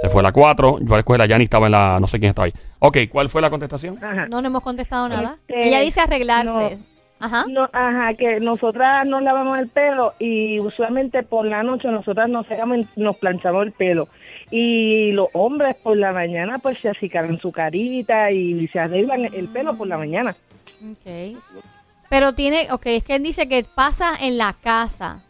Se 0.01 0.09
fue 0.09 0.23
la 0.23 0.31
4. 0.31 0.77
Yo 0.81 0.95
a 0.95 1.17
la 1.17 1.25
Yanni 1.25 1.43
estaba 1.43 1.65
en 1.65 1.73
la. 1.73 1.97
No 1.99 2.07
sé 2.07 2.19
quién 2.19 2.29
estaba 2.29 2.45
ahí. 2.45 2.53
Ok, 2.79 2.97
¿cuál 3.11 3.27
fue 3.27 3.41
la 3.41 3.49
contestación? 3.49 3.97
Ajá. 4.01 4.27
No, 4.27 4.41
no 4.41 4.47
hemos 4.47 4.61
contestado 4.63 5.09
nada. 5.09 5.37
Este, 5.47 5.67
Ella 5.67 5.81
dice 5.81 5.99
arreglarse. 5.99 6.77
Ajá. 7.19 7.45
No, 7.49 7.69
ajá, 7.73 8.13
que 8.13 8.39
nosotras 8.39 9.05
nos 9.05 9.21
lavamos 9.21 9.59
el 9.59 9.67
pelo 9.67 10.13
y 10.19 10.59
usualmente 10.59 11.23
por 11.23 11.45
la 11.45 11.63
noche 11.63 11.89
nosotras 11.89 12.29
nos 12.29 12.45
nos 12.95 13.17
planchamos 13.17 13.65
el 13.65 13.71
pelo. 13.73 14.07
Y 14.51 15.11
los 15.11 15.27
hombres 15.33 15.75
por 15.77 15.97
la 15.97 16.13
mañana 16.13 16.59
pues 16.59 16.79
se 16.81 16.89
acicalan 16.89 17.39
su 17.39 17.51
carita 17.51 18.31
y 18.31 18.67
se 18.69 18.79
arreglan 18.79 19.25
el 19.25 19.49
pelo 19.49 19.77
por 19.77 19.87
la 19.87 19.97
mañana. 19.97 20.35
Ok. 20.81 21.37
Pero 22.09 22.33
tiene, 22.33 22.71
ok, 22.71 22.85
es 22.87 23.03
que 23.03 23.15
él 23.15 23.23
dice 23.23 23.47
que 23.47 23.63
pasa 23.63 24.13
en 24.19 24.37
la 24.37 24.53
casa. 24.53 25.23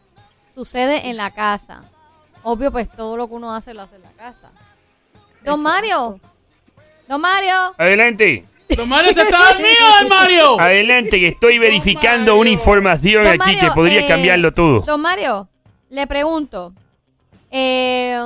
Sucede 0.55 1.09
en 1.09 1.17
la 1.17 1.31
casa. 1.31 1.83
Obvio, 2.43 2.71
pues 2.71 2.89
todo 2.89 3.17
lo 3.17 3.27
que 3.27 3.33
uno 3.33 3.53
hace 3.53 3.73
lo 3.73 3.81
hace 3.81 3.97
en 3.97 4.03
la 4.03 4.11
casa. 4.11 4.51
Don 5.43 5.61
Mario. 5.61 6.19
Don 7.07 7.19
Mario. 7.19 7.75
Adelante. 7.77 8.45
Don 8.75 8.87
Mario, 8.87 9.13
¿te 9.15 9.21
está 9.21 9.37
dormido, 9.53 9.85
Don 9.99 10.09
Mario? 10.09 10.59
Adelante, 10.59 11.19
que 11.19 11.27
estoy 11.29 11.57
verificando 11.59 12.35
una 12.37 12.49
información 12.49 13.23
Don 13.23 13.33
aquí 13.41 13.57
que 13.57 13.71
podría 13.71 14.01
eh, 14.01 14.07
cambiarlo 14.07 14.53
todo. 14.53 14.81
Don 14.81 15.01
Mario, 15.01 15.49
le 15.89 16.07
pregunto. 16.07 16.73
eh, 17.51 18.19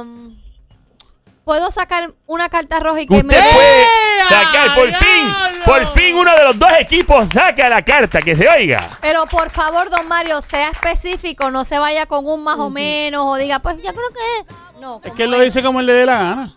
¿Puedo 1.45 1.71
sacar 1.71 2.13
una 2.25 2.47
carta 2.47 2.79
roja 2.79 3.01
y 3.01 3.07
que 3.07 3.15
Usted 3.15 3.25
me... 3.27 3.51
puede 3.53 3.85
sacar, 4.29 4.75
por 4.75 4.87
fin, 4.87 5.27
por 5.65 5.85
fin 5.87 6.15
uno 6.15 6.31
de 6.33 6.43
los 6.45 6.57
dos 6.57 6.71
equipos 6.79 7.27
saca 7.33 7.67
la 7.67 7.81
carta, 7.83 8.21
que 8.21 8.33
se 8.33 8.47
oiga. 8.47 8.89
Pero 9.01 9.25
por 9.25 9.49
favor, 9.49 9.89
don 9.89 10.07
Mario, 10.07 10.41
sea 10.41 10.69
específico, 10.69 11.51
no 11.51 11.65
se 11.65 11.79
vaya 11.79 12.05
con 12.05 12.25
un 12.25 12.43
más 12.43 12.57
o 12.59 12.69
menos 12.69 13.25
o 13.25 13.35
diga, 13.35 13.59
pues 13.59 13.75
ya 13.83 13.91
creo 13.91 14.07
que... 14.09 14.79
No, 14.79 15.01
Es 15.03 15.11
que 15.11 15.23
él 15.23 15.31
lo 15.31 15.39
dice 15.39 15.61
como 15.61 15.81
él 15.81 15.85
le 15.85 15.93
dé 15.93 16.05
la 16.05 16.13
gana. 16.15 16.55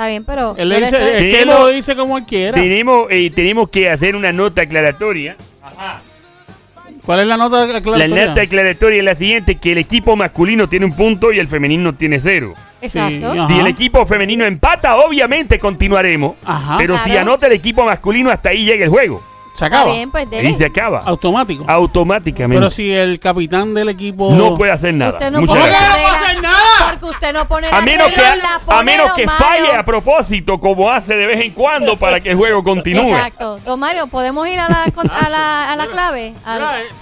Está 0.00 0.08
bien, 0.08 0.24
pero... 0.24 0.54
Él 0.56 0.56
yo 0.56 0.64
le 0.64 0.80
le 0.80 0.86
dice, 0.86 0.96
estoy- 0.96 1.10
es 1.10 1.16
que 1.20 1.30
él 1.30 1.38
Tenemos- 1.40 1.60
lo 1.60 1.68
dice 1.68 1.94
como 1.96 2.16
él 2.18 2.24
quiera. 2.24 2.54
Tenemos, 2.54 3.06
eh, 3.10 3.30
tenemos 3.34 3.68
que 3.68 3.90
hacer 3.90 4.16
una 4.16 4.32
nota 4.32 4.62
aclaratoria. 4.62 5.36
¿Cuál 7.04 7.20
es 7.20 7.26
la 7.26 7.36
nota 7.36 7.66
La 7.66 7.76
aclaratoria? 7.78 8.26
nota 8.26 8.40
aclaratoria 8.42 8.98
es 8.98 9.04
la 9.04 9.14
siguiente, 9.14 9.56
que 9.56 9.72
el 9.72 9.78
equipo 9.78 10.16
masculino 10.16 10.68
tiene 10.70 10.86
un 10.86 10.92
punto 10.92 11.32
y 11.32 11.38
el 11.38 11.48
femenino 11.48 11.94
tiene 11.94 12.18
cero. 12.22 12.54
Exacto. 12.80 13.34
Sí. 13.34 13.54
Si 13.54 13.60
el 13.60 13.66
equipo 13.66 14.06
femenino 14.06 14.44
empata, 14.46 14.96
obviamente 14.96 15.58
continuaremos. 15.58 16.36
Ajá. 16.46 16.76
Pero 16.78 16.96
si 17.04 17.14
anota 17.16 17.46
el 17.46 17.52
equipo 17.52 17.84
masculino, 17.84 18.30
hasta 18.30 18.48
ahí 18.50 18.64
llega 18.64 18.84
el 18.84 18.90
juego. 18.90 19.22
Se 19.60 19.66
Está 19.66 19.76
acaba. 19.80 19.92
bien, 19.92 20.10
pues 20.10 20.26
Y 20.32 20.54
se 20.54 20.64
acaba. 20.64 21.02
Automático. 21.04 21.64
Automáticamente. 21.68 22.58
Pero 22.58 22.70
si 22.70 22.90
el 22.90 23.20
capitán 23.20 23.74
del 23.74 23.90
equipo... 23.90 24.32
no 24.34 24.56
puede 24.56 24.72
hacer 24.72 24.94
nada. 24.94 25.12
Usted 25.12 25.30
no 25.30 25.40
Muchas 25.42 25.56
pone 25.58 25.68
gracias. 25.70 25.90
la 25.90 26.00
¿Cómo 26.00 26.00
que 26.00 26.02
no 26.02 26.08
puede 26.08 26.24
hacer 26.24 26.42
nada? 26.42 26.90
Porque 26.90 27.04
usted 27.04 27.32
no 27.34 27.48
pone 27.48 27.66
A 27.68 27.70
la 27.72 27.80
menos, 27.82 28.08
que, 28.08 28.20
la 28.22 28.54
a 28.54 28.60
pone 28.60 28.84
menos 28.84 29.06
don 29.08 29.16
que 29.16 29.28
falle 29.28 29.72
a 29.76 29.84
propósito, 29.84 30.58
como 30.58 30.90
hace 30.90 31.14
de 31.14 31.26
vez 31.26 31.40
en 31.44 31.50
cuando, 31.52 31.98
para 31.98 32.20
que 32.20 32.30
el 32.30 32.36
juego 32.38 32.64
continúe. 32.64 33.14
Exacto. 33.14 33.58
Don 33.58 33.78
Mario, 33.78 34.06
¿podemos 34.06 34.48
ir 34.48 34.58
a 34.58 34.68
la, 34.70 34.84
a 34.84 35.28
la, 35.28 35.72
a 35.72 35.76
la 35.76 35.86
clave? 35.88 36.28
Eh, 36.28 36.34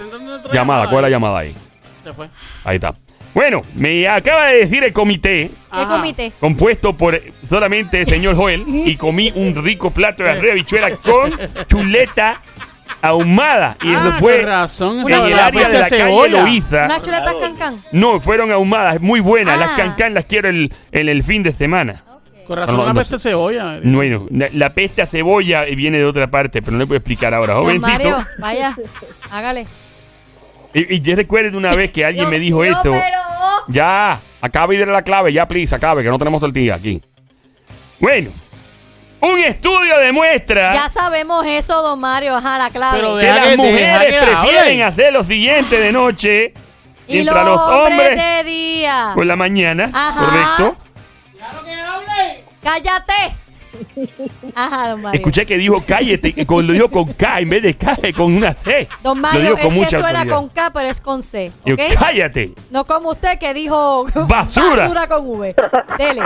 entrando 0.01 0.35
otra 0.35 0.53
Llamada, 0.53 0.89
¿cuál 0.89 0.97
es 0.97 1.01
la 1.03 1.09
llamada 1.09 1.39
ahí? 1.39 1.55
Se 2.03 2.11
fue. 2.13 2.29
Ahí 2.65 2.75
está. 2.75 2.93
Bueno, 3.33 3.61
me 3.75 4.07
acaba 4.07 4.47
de 4.47 4.57
decir 4.59 4.83
el 4.83 4.91
comité, 4.93 5.49
¿Qué 5.49 5.53
Ajá. 5.71 5.97
comité? 5.97 6.31
compuesto 6.39 6.97
por 6.97 7.19
solamente 7.47 8.01
el 8.01 8.07
señor 8.07 8.35
Joel, 8.35 8.63
y 8.67 8.95
comí 8.97 9.31
un 9.35 9.63
rico 9.63 9.91
plato 9.91 10.23
de 10.23 10.31
arroz 10.31 10.51
habichuela 10.51 10.91
con 10.97 11.31
chuleta 11.67 12.41
ahumada. 13.01 13.77
Y 13.83 13.91
eso 13.91 13.99
Ah, 14.03 14.17
fue 14.19 14.37
con 14.39 14.45
razón, 14.47 14.99
en 15.01 15.07
esa 15.07 15.27
el 15.27 15.35
la 15.35 15.45
área 15.45 15.69
de 15.69 15.79
la 15.79 15.89
calle 15.89 16.03
cebolla. 16.03 16.41
Loíza. 16.43 16.85
¿Unas 16.85 17.01
chuletas 17.03 17.33
cancán? 17.39 17.75
No, 17.91 18.19
fueron 18.19 18.51
ahumadas, 18.51 18.99
muy 18.99 19.19
buenas. 19.19 19.55
Ah. 19.55 19.59
Las 19.59 19.69
cancán 19.71 20.13
las 20.13 20.25
quiero 20.25 20.49
el- 20.49 20.73
en 20.91 21.07
el 21.09 21.23
fin 21.23 21.43
de 21.43 21.53
semana. 21.53 22.03
Con 22.47 22.57
razón 22.57 22.77
No, 22.77 22.87
no, 22.87 22.95
peste 22.95 23.17
de 23.17 23.21
cebolla. 23.21 23.79
Bueno, 23.83 24.25
la, 24.31 24.49
la 24.53 24.73
peste 24.73 25.03
a 25.03 25.05
cebolla 25.05 25.65
viene 25.65 25.99
de 25.99 26.05
otra 26.05 26.31
parte, 26.31 26.61
pero 26.63 26.71
no 26.73 26.79
le 26.79 26.87
puedo 26.87 26.97
explicar 26.97 27.31
ahora. 27.35 27.53
Don 27.53 27.63
Jovencito. 27.65 27.87
Mario, 27.91 28.27
vaya, 28.39 28.75
hágale. 29.29 29.67
Y, 30.73 30.95
y 30.95 31.01
yo 31.01 31.15
recuerdo 31.15 31.57
una 31.57 31.73
vez 31.75 31.91
que 31.91 32.05
alguien 32.05 32.29
me 32.29 32.39
dijo 32.39 32.63
esto. 32.63 32.91
pero- 32.91 33.19
Ya, 33.67 34.19
acabe 34.41 34.75
de 34.77 34.85
dar 34.85 34.93
la 34.95 35.01
clave, 35.03 35.31
ya, 35.33 35.47
please, 35.47 35.73
acabe, 35.75 36.03
que 36.03 36.09
no 36.09 36.17
tenemos 36.17 36.39
todo 36.39 36.47
el 36.47 36.53
día 36.53 36.75
aquí. 36.75 37.01
Bueno, 37.99 38.31
un 39.21 39.39
estudio 39.39 39.97
demuestra 39.99 40.73
Ya 40.73 40.89
sabemos 40.89 41.43
eso, 41.45 41.81
don 41.81 41.99
Mario, 41.99 42.35
ajá, 42.37 42.57
la 42.57 42.69
clave. 42.69 42.99
Pero 42.99 43.17
que 43.17 43.23
Deja 43.25 43.35
las 43.35 43.43
que- 43.43 43.49
deja 43.57 43.63
mujeres 43.63 44.13
que 44.13 44.25
prefieren 44.31 44.81
hacer 44.83 45.13
lo 45.13 45.23
siguiente 45.23 45.79
de 45.79 45.91
noche 45.91 46.53
y 47.07 47.13
mientras 47.15 47.43
los 47.45 47.53
los 47.55 47.61
hombres, 47.61 47.99
hombres 48.09 48.17
de 48.37 48.43
día. 48.45 49.11
por 49.15 49.25
la 49.25 49.35
mañana, 49.35 49.91
Ajá. 49.93 50.19
¿correcto? 50.25 50.77
¡Cállate! 52.61 53.35
Ajá, 54.55 54.89
don 54.89 55.01
Mario. 55.01 55.19
Escuché 55.19 55.45
que 55.45 55.57
dijo 55.57 55.83
cállate, 55.85 56.33
y 56.35 56.45
con- 56.45 56.65
lo 56.65 56.73
dijo 56.73 56.89
con 56.89 57.05
K 57.13 57.39
en 57.41 57.49
vez 57.49 57.63
de 57.63 57.75
K, 57.77 57.97
con 58.15 58.33
una 58.35 58.53
C. 58.53 58.87
Don 59.03 59.17
lo 59.17 59.21
Mario, 59.21 59.41
dijo 59.41 59.55
es 59.55 59.61
con 59.61 59.69
que 59.73 59.77
mucha 59.77 59.89
suena 59.89 60.07
autoridad. 60.19 60.35
con 60.35 60.49
K, 60.49 60.71
pero 60.73 60.87
es 60.89 61.01
con 61.01 61.23
C, 61.23 61.51
cállate. 61.97 62.53
No 62.71 62.85
como 62.85 63.11
usted 63.11 63.37
que 63.39 63.53
dijo 63.53 64.05
Basura. 64.27 64.83
basura 64.83 65.07
con 65.07 65.27
V. 65.27 65.55
Dele. 65.97 66.21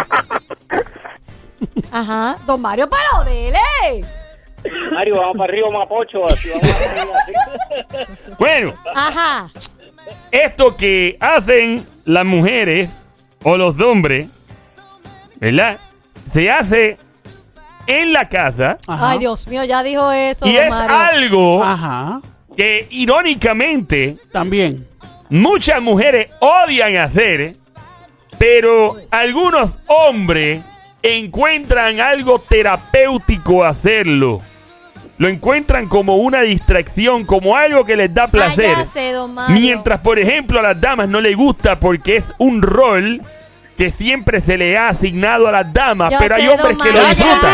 Ajá, 1.92 2.38
don 2.46 2.62
Mario, 2.62 2.90
pero 2.90 3.24
dele. 3.30 4.06
Mario, 4.94 5.18
vamos 5.18 5.38
para 5.38 5.52
arriba, 5.52 5.70
Mapocho. 5.70 6.26
Así 6.28 6.50
vamos 6.50 6.70
para 6.72 6.92
arriba, 6.92 7.14
así. 7.22 8.34
Bueno, 8.40 8.74
Ajá. 8.96 9.50
esto 10.32 10.76
que 10.76 11.18
hacen 11.20 11.86
las 12.06 12.26
mujeres 12.26 12.90
o 13.44 13.58
los 13.58 13.80
hombres, 13.82 14.30
¿verdad? 15.40 15.78
Se 16.34 16.50
hace 16.50 16.98
en 17.88 18.14
la 18.14 18.30
casa 18.30 18.78
Ajá. 18.88 19.12
Ay, 19.12 19.20
Dios 19.20 19.48
mío, 19.48 19.64
ya 19.64 19.84
dijo 19.84 20.12
eso, 20.12 20.48
y 20.48 20.54
don 20.54 20.64
es 20.64 20.70
Mario. 20.70 20.96
algo 20.98 21.64
Ajá. 21.64 22.22
que 22.56 22.88
irónicamente 22.92 24.18
También. 24.32 24.88
muchas 25.30 25.82
mujeres 25.82 26.30
odian 26.40 26.96
hacer, 26.98 27.56
pero 28.38 28.98
algunos 29.12 29.72
hombres 29.88 30.62
encuentran 31.02 32.00
algo 32.00 32.40
terapéutico 32.40 33.64
hacerlo. 33.64 34.42
lo 35.18 35.28
encuentran 35.30 35.88
como 35.88 36.16
una 36.18 36.42
distracción, 36.42 37.24
como 37.26 37.56
algo 37.56 37.86
que 37.86 37.96
les 37.96 38.14
da 38.14 38.28
placer. 38.28 38.74
Ah, 38.76 38.80
ya 38.80 38.86
sé, 38.86 39.12
don 39.12 39.34
Mario. 39.34 39.56
Mientras, 39.60 40.00
por 40.02 40.18
ejemplo, 40.20 40.60
a 40.60 40.64
las 40.64 40.82
damas 40.82 41.08
no 41.08 41.22
les 41.22 41.36
gusta 41.36 41.80
porque 41.80 42.18
es 42.18 42.24
un 42.40 42.62
rol 42.62 43.22
que 43.78 43.92
siempre 43.92 44.40
se 44.42 44.58
le 44.58 44.78
ha 44.78 44.90
asignado 44.90 45.48
a 45.48 45.52
las 45.52 45.74
damas, 45.74 46.12
Yo 46.12 46.18
pero 46.20 46.36
hay 46.36 46.48
hombres 46.48 46.78
don 46.78 46.88
que 46.88 46.92
lo 46.94 47.02
Mario. 47.04 47.16
disfrutan. 47.24 47.54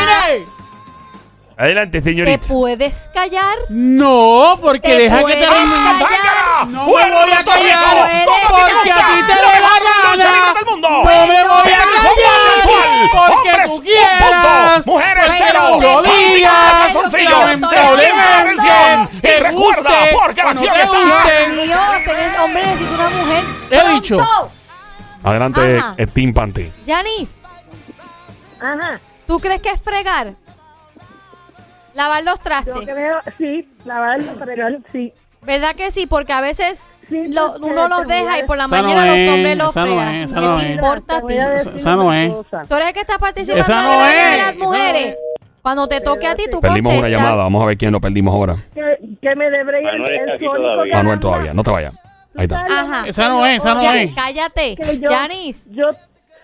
Adelante, 1.57 2.01
¿Te 2.01 2.09
señorita. 2.09 2.47
puedes 2.47 3.09
callar? 3.13 3.57
No, 3.67 4.57
porque 4.61 4.80
¿Te 4.80 4.95
deja 4.97 5.15
que 5.17 5.22
puedes 5.24 5.39
termine. 5.49 5.76
callar? 5.76 6.67
No 6.67 6.86
me 6.86 6.91
voy 6.93 7.01
a 7.01 7.43
callar 7.43 7.43
Puedes 7.43 8.26
porque 8.47 8.91
a 8.91 8.95
ti 8.95 9.22
te 9.28 9.34
dé 9.34 9.41
la 9.59 9.70
gana. 10.15 10.53
del 10.53 10.65
mundo. 10.65 10.89
No 10.89 11.03
me 11.03 11.13
voy 11.28 11.36
a 11.36 11.43
callar 11.43 11.88
porque 13.11 13.49
Hombres, 13.49 13.65
tú 13.67 13.74
un 13.76 13.82
quieras. 13.82 14.13
punto. 14.24 14.91
Mujeres, 14.91 15.26
porque 15.26 15.43
cero. 15.49 15.80
lo 15.82 16.01
digas. 16.01 16.53
Calzoncillo. 16.93 17.38
Y 19.11 19.20
te 19.22 19.39
recuerda, 19.39 19.89
guste 19.89 20.15
porque 20.24 20.41
o 20.41 20.43
la 20.45 20.53
no 20.53 20.61
acción 20.61 20.74
te 20.76 20.82
está- 20.82 20.97
guste. 20.97 21.47
Mío, 21.49 21.78
tenés, 22.05 22.39
hombre, 22.39 22.65
necesito 22.65 22.93
una 22.95 23.09
mujer. 23.09 23.43
He 23.70 23.89
dicho. 23.95 24.15
¡Pronto! 24.17 24.51
Adelante, 25.24 25.78
Ajá. 25.78 25.95
eh, 25.97 26.07
Team 26.07 26.34
Panty. 26.34 26.72
Yanis, 26.86 27.36
Ajá. 28.59 28.99
¿tú 29.28 29.39
crees 29.39 29.61
que 29.61 29.70
es 29.70 29.82
fregar? 29.82 30.34
Lavar 31.93 32.24
los 32.24 32.36
Yo 32.36 32.41
trastes. 32.43 32.74
creo, 32.86 33.20
sí, 33.38 33.67
lavar, 33.86 34.22
fregar, 34.22 34.78
sí. 34.91 35.11
¿Verdad 35.41 35.76
que 35.76 35.89
sí? 35.91 36.05
Porque 36.05 36.34
a 36.34 36.41
veces 36.41 36.89
Sí, 37.07 37.28
lo- 37.30 37.53
porque 37.53 37.65
uno 37.74 37.88
los 37.88 37.99
te 38.01 38.05
voy 38.05 38.15
deja 38.15 38.34
a 38.34 38.39
y 38.39 38.43
por 38.43 38.57
la 38.57 38.65
Esa 38.65 38.78
no 38.78 38.84
mañana 38.84 39.15
es, 39.15 39.26
los 39.26 39.36
hombres 39.36 39.57
los 39.57 39.70
esa 39.70 39.80
no 39.80 39.86
fregan. 39.88 40.13
es, 40.15 40.26
esa 40.32 40.36
¿Qué 40.39 40.45
no 40.45 40.57
te 40.57 40.63
es. 40.65 40.72
importa 40.76 41.13
a 41.13 41.17
Te 41.17 41.22
voy 41.24 41.34
ti? 41.34 41.39
a 41.39 41.43
Esa- 41.43 41.53
decir 41.53 41.76
esa 41.76 41.95
no 41.95 42.05
una 42.05 42.24
es. 42.24 42.32
cosa. 42.34 42.63
Tú 42.70 42.76
eres 42.76 42.88
el 42.89 42.93
que 42.93 42.99
está 42.99 43.17
participando 43.17 43.61
Esa 43.61 43.80
en 43.80 43.84
no 43.86 43.91
debate 43.91 44.13
es. 44.24 44.32
de 44.32 44.38
las 44.38 44.55
mujeres. 44.57 45.17
Cuando 45.61 45.88
te 45.88 46.01
toque 46.01 46.28
a 46.28 46.36
ti, 46.36 46.43
tú 46.51 46.61
Perdimos 46.61 46.93
una 46.93 47.01
contestas. 47.01 47.24
llamada. 47.26 47.43
Vamos 47.43 47.63
a 47.63 47.65
ver 47.65 47.78
quién 47.78 47.91
lo 47.91 47.99
perdimos 47.99 48.34
ahora. 48.34 48.55
Que, 48.74 48.97
que 49.22 49.36
me 49.36 49.49
debería 49.49 49.91
Manuel 49.91 50.15
está 50.15 50.34
aquí 50.36 50.45
sónico 50.45 50.61
todavía. 50.61 50.84
que 50.91 50.97
Manuel 50.97 51.13
anda- 51.15 51.22
todavía, 51.22 51.53
no 51.53 51.63
te 51.63 51.72
vayas. 51.72 51.93
Ahí 52.40 52.46
está. 52.46 52.66
Ajá. 52.66 53.08
Esa 53.08 53.30
no 53.30 53.46
es, 53.46 53.58
esa 53.58 53.74
no 53.76 53.82
es. 53.92 54.14
cállate. 54.16 54.76
que 54.76 55.00
yo- 55.00 55.10
Yanis, 55.12 55.66
Yo, 55.72 55.90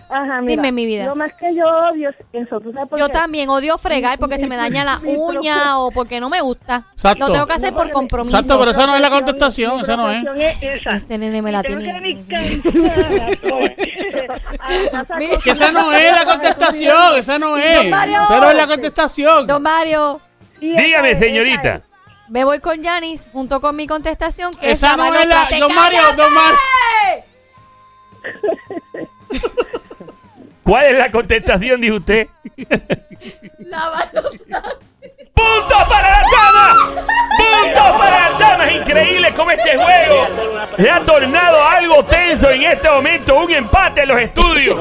ajá, 0.10 0.42
mira, 0.42 0.62
Dime, 0.62 0.72
mi 0.72 0.86
vida. 0.86 1.06
Lo 1.06 1.16
más 1.16 1.32
que 1.40 1.56
yo 1.56 1.64
odio 1.64 2.10
es 2.10 2.16
eso. 2.34 2.60
¿tú 2.60 2.72
sabes 2.74 2.88
por 2.90 3.00
yo 3.00 3.08
qué? 3.08 3.14
también 3.14 3.50
odio 3.50 3.78
fregar 3.78 4.20
porque 4.20 4.38
se 4.38 4.48
me 4.48 4.56
daña 4.58 4.84
la 4.84 5.00
uña 5.06 5.80
o 5.80 5.92
porque 5.92 6.20
no 6.20 6.30
me 6.30 6.42
gusta. 6.42 6.86
Exacto. 6.92 7.28
Lo 7.28 7.34
tengo 7.34 7.48
que 7.48 7.54
hacer 7.54 7.74
por 7.74 7.90
compromiso. 7.92 8.38
Exacto, 8.38 8.60
pero 8.60 8.72
esa 8.72 8.86
no 8.86 8.96
es 8.96 9.02
la 9.02 9.10
Mi 9.10 9.16
contestación, 9.16 9.80
esa 9.80 9.96
no 9.98 10.12
es. 10.12 10.24
esa. 10.62 10.92
Este 10.92 11.18
nene 11.18 11.42
me 11.42 11.52
la 11.52 11.64
Tengo 11.64 11.80
tiene. 11.80 11.94
que 11.94 12.00
venir 12.02 12.62
cansada. 12.62 13.28
A 14.60 14.74
esa 14.74 15.06
Que 15.44 15.72
no 15.72 15.92
es 15.94 16.14
la 16.16 16.26
contestación, 16.26 17.16
esa 17.18 17.40
no 17.40 17.58
es. 17.58 17.76
Don 17.78 17.90
Mario. 17.90 18.22
Esa 18.24 18.40
no 18.40 18.50
es 18.50 18.58
la 18.58 18.68
contestación. 18.68 19.48
Don 19.48 19.62
Mario, 19.64 20.20
Y 20.62 20.74
esa 20.74 20.84
Dígame, 20.84 21.12
es, 21.12 21.18
esa 21.18 21.26
señorita. 21.26 21.76
es. 21.76 21.82
Me 22.30 22.44
voy 22.44 22.60
con 22.60 22.82
Yanis 22.82 23.24
junto 23.32 23.62
con 23.62 23.76
mi 23.76 23.86
contestación. 23.88 24.52
Que 24.54 24.72
Esa 24.72 24.92
es 24.92 24.98
no 24.98 25.04
lavar 25.04 25.22
es 25.22 25.28
la. 25.28 25.48
Don 25.60 25.76
Mario. 25.76 26.00
Don 26.16 26.34
Mario. 26.34 26.58
¿Cuál 30.64 30.86
es 30.86 30.98
la 30.98 31.12
contestación, 31.12 31.80
dijo 31.80 31.98
usted? 31.98 32.28
Los 32.58 32.68
trastes. 34.12 34.42
¡Punto 35.36 35.76
para 35.88 36.10
las 36.10 36.24
damas! 36.32 36.76
¡Punto 37.64 37.98
para 37.98 38.32
damas! 38.40 38.74
Increíble 38.74 39.34
cómo 39.36 39.52
este 39.52 39.78
juego 39.78 40.28
se 40.78 40.90
ha 40.90 41.00
tornado 41.06 41.64
algo 41.64 42.04
tenso 42.06 42.50
en 42.50 42.64
este 42.64 42.90
momento. 42.90 43.36
Un 43.40 43.52
empate 43.52 44.02
en 44.02 44.08
los 44.10 44.20
estudios. 44.20 44.78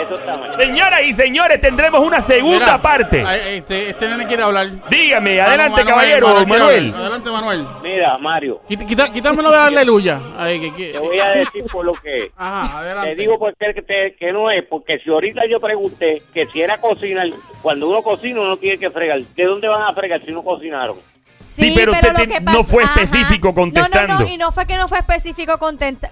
Eso 0.00 0.16
está 0.16 0.36
mal. 0.36 0.56
Señoras 0.56 1.02
y 1.02 1.14
señores, 1.14 1.60
tendremos 1.60 2.00
una 2.00 2.20
segunda 2.22 2.58
Mira, 2.66 2.82
parte. 2.82 3.24
Este, 3.56 3.90
este 3.90 4.08
nene 4.08 4.26
quiere 4.26 4.42
hablar. 4.42 4.68
Dígame, 4.90 5.40
adelante, 5.40 5.84
Manuel, 5.84 5.86
caballero, 5.86 6.26
Manuel 6.28 6.44
quiere 6.46 6.58
Manuel. 6.60 6.84
hablar. 6.86 7.00
Adelante, 7.00 7.30
Manuel. 7.30 7.66
Mira, 7.82 8.18
Mario, 8.18 8.60
Quita- 8.68 8.86
quita- 8.86 9.12
quítamelo 9.12 9.50
de 9.50 9.56
aleluya. 9.58 10.20
Ay, 10.38 10.60
que, 10.60 10.74
que- 10.74 10.92
te 10.92 10.98
voy 10.98 11.18
a 11.20 11.30
decir 11.30 11.64
por 11.70 11.84
lo 11.84 11.92
que 11.92 12.16
es. 12.16 12.24
Ajá, 12.36 12.78
adelante. 12.78 13.10
Te 13.10 13.16
digo 13.20 13.38
por 13.38 13.54
qué 13.56 13.74
que, 13.74 13.82
te- 13.82 14.16
que 14.18 14.32
no 14.32 14.50
es, 14.50 14.64
porque 14.68 14.98
si 14.98 15.10
ahorita 15.10 15.42
yo 15.48 15.60
pregunté 15.60 16.22
que 16.34 16.46
si 16.46 16.60
era 16.60 16.78
cocinar, 16.78 17.28
cuando 17.62 17.88
uno 17.88 18.02
cocina 18.02 18.40
uno 18.40 18.56
tiene 18.56 18.78
que 18.78 18.90
fregar. 18.90 19.20
¿De 19.20 19.44
dónde 19.44 19.68
van 19.68 19.82
a 19.82 19.92
fregar 19.94 20.20
si 20.24 20.32
no 20.32 20.42
cocinaron? 20.42 20.96
Sí, 21.44 21.72
pero 21.74 21.92
usted 21.92 22.12
lo 22.12 22.52
no 22.52 22.64
fue 22.64 22.84
específico 22.84 23.48
No, 23.48 23.54
contestando. 23.54 24.14
no, 24.14 24.20
no, 24.20 24.26
y 24.26 24.36
no 24.36 24.52
fue 24.52 24.66
que 24.66 24.76
no 24.76 24.88
fue 24.88 24.98
específico 24.98 25.58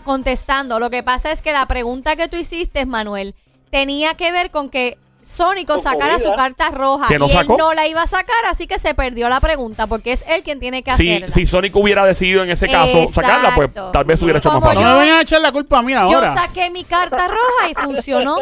contestando. 0.04 0.78
Lo 0.78 0.90
que 0.90 1.02
pasa 1.02 1.32
es 1.32 1.42
que 1.42 1.52
la 1.52 1.66
pregunta 1.66 2.16
que 2.16 2.28
tú 2.28 2.36
hiciste, 2.36 2.86
Manuel, 2.86 3.34
tenía 3.70 4.14
que 4.14 4.32
ver 4.32 4.50
con 4.50 4.70
que 4.70 4.98
Sónico 5.34 5.74
Con 5.74 5.82
sacara 5.82 6.18
su 6.18 6.32
carta 6.34 6.70
roja 6.70 7.06
¿Que 7.06 7.18
no 7.18 7.26
y 7.26 7.30
sacó? 7.30 7.52
él 7.54 7.58
no 7.58 7.72
la 7.72 7.86
iba 7.86 8.02
a 8.02 8.06
sacar, 8.06 8.44
así 8.50 8.66
que 8.66 8.78
se 8.78 8.94
perdió 8.94 9.28
la 9.28 9.40
pregunta 9.40 9.86
porque 9.86 10.12
es 10.12 10.24
él 10.28 10.42
quien 10.42 10.58
tiene 10.60 10.82
que 10.82 10.90
Si, 10.96 11.08
hacerla. 11.10 11.30
si 11.30 11.46
Sonic 11.46 11.74
hubiera 11.76 12.04
decidido 12.04 12.42
en 12.42 12.50
ese 12.50 12.68
caso 12.68 13.06
sacarla, 13.12 13.54
pues 13.54 13.70
tal 13.92 14.04
vez 14.04 14.20
hubiera 14.22 14.38
hecho 14.40 14.48
más 14.50 14.58
Como 14.60 14.72
No 14.74 14.80
fácil. 14.80 14.92
me 14.92 14.98
vayan 14.98 15.18
a 15.18 15.22
echar 15.22 15.40
la 15.40 15.52
culpa 15.52 15.78
a 15.78 15.82
mí 15.82 15.92
Yo 15.92 15.98
ahora. 16.00 16.34
saqué 16.34 16.70
mi 16.70 16.84
carta 16.84 17.28
roja 17.28 17.68
y 17.70 17.74
funcionó. 17.74 18.36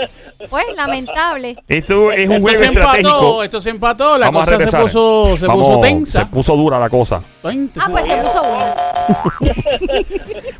Pues 0.48 0.64
lamentable. 0.76 1.56
Esto 1.68 2.10
es 2.12 2.28
un 2.28 2.34
Esto 2.36 2.42
juego 2.42 2.58
se 2.58 2.64
empató, 2.66 2.86
estratégico. 2.96 3.42
esto 3.44 3.60
se 3.60 3.70
empató, 3.70 4.18
la 4.18 4.26
Vamos 4.26 4.44
cosa 4.48 4.58
se 4.70 4.76
puso, 4.76 5.36
se 5.36 5.46
Vamos, 5.46 5.66
puso 5.68 5.80
tensa. 5.80 6.18
Se 6.20 6.26
puso 6.26 6.56
dura 6.56 6.78
la 6.78 6.88
cosa. 6.88 7.16
Ah, 7.44 7.88
pues 7.90 8.06
se 8.06 8.16
puso 8.16 8.42
bueno. 8.42 8.74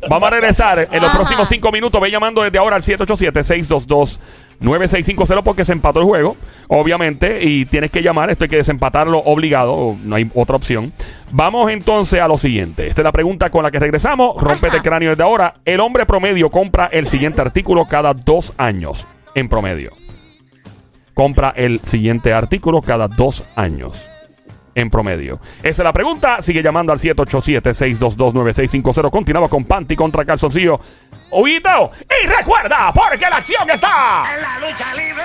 Vamos 0.09 0.27
a 0.27 0.29
regresar 0.31 0.79
en 0.91 1.01
los 1.01 1.09
Ajá. 1.09 1.17
próximos 1.17 1.47
cinco 1.49 1.71
minutos. 1.71 1.99
Ve 2.01 2.11
llamando 2.11 2.41
desde 2.43 2.57
ahora 2.57 2.75
al 2.75 2.83
787-622-9650 4.61 5.43
porque 5.43 5.65
se 5.65 5.73
empató 5.73 5.99
el 5.99 6.05
juego, 6.05 6.35
obviamente, 6.67 7.43
y 7.43 7.65
tienes 7.65 7.91
que 7.91 8.01
llamar. 8.01 8.29
Esto 8.29 8.45
hay 8.45 8.49
que 8.49 8.57
desempatarlo 8.57 9.19
obligado, 9.19 9.97
no 10.03 10.15
hay 10.15 10.29
otra 10.33 10.55
opción. 10.55 10.91
Vamos 11.31 11.71
entonces 11.71 12.21
a 12.21 12.27
lo 12.27 12.37
siguiente. 12.37 12.87
Esta 12.87 13.01
es 13.01 13.05
la 13.05 13.11
pregunta 13.11 13.49
con 13.49 13.63
la 13.63 13.71
que 13.71 13.79
regresamos. 13.79 14.41
Rompete 14.41 14.77
el 14.77 14.83
cráneo 14.83 15.11
desde 15.11 15.23
ahora. 15.23 15.55
El 15.65 15.79
hombre 15.79 16.05
promedio 16.05 16.49
compra 16.49 16.89
el 16.91 17.05
siguiente 17.05 17.41
artículo 17.41 17.85
cada 17.87 18.13
dos 18.13 18.53
años, 18.57 19.07
en 19.35 19.49
promedio. 19.49 19.91
Compra 21.13 21.53
el 21.55 21.79
siguiente 21.81 22.33
artículo 22.33 22.81
cada 22.81 23.07
dos 23.07 23.43
años 23.55 24.09
en 24.79 24.89
promedio? 24.89 25.39
Esa 25.61 25.81
es 25.81 25.85
la 25.85 25.93
pregunta. 25.93 26.41
Sigue 26.41 26.63
llamando 26.63 26.91
al 26.91 26.97
787-622-9650. 26.99 29.11
Continuamos 29.11 29.49
con 29.49 29.63
Panty 29.65 29.95
contra 29.95 30.25
Calzoncillo. 30.25 30.79
Oído. 31.31 31.91
Y 32.23 32.27
recuerda, 32.27 32.91
porque 32.93 33.29
la 33.29 33.37
acción 33.37 33.69
está. 33.69 34.23
En 34.35 34.41
la 34.41 34.59
lucha 34.59 34.93
libre. 34.95 35.23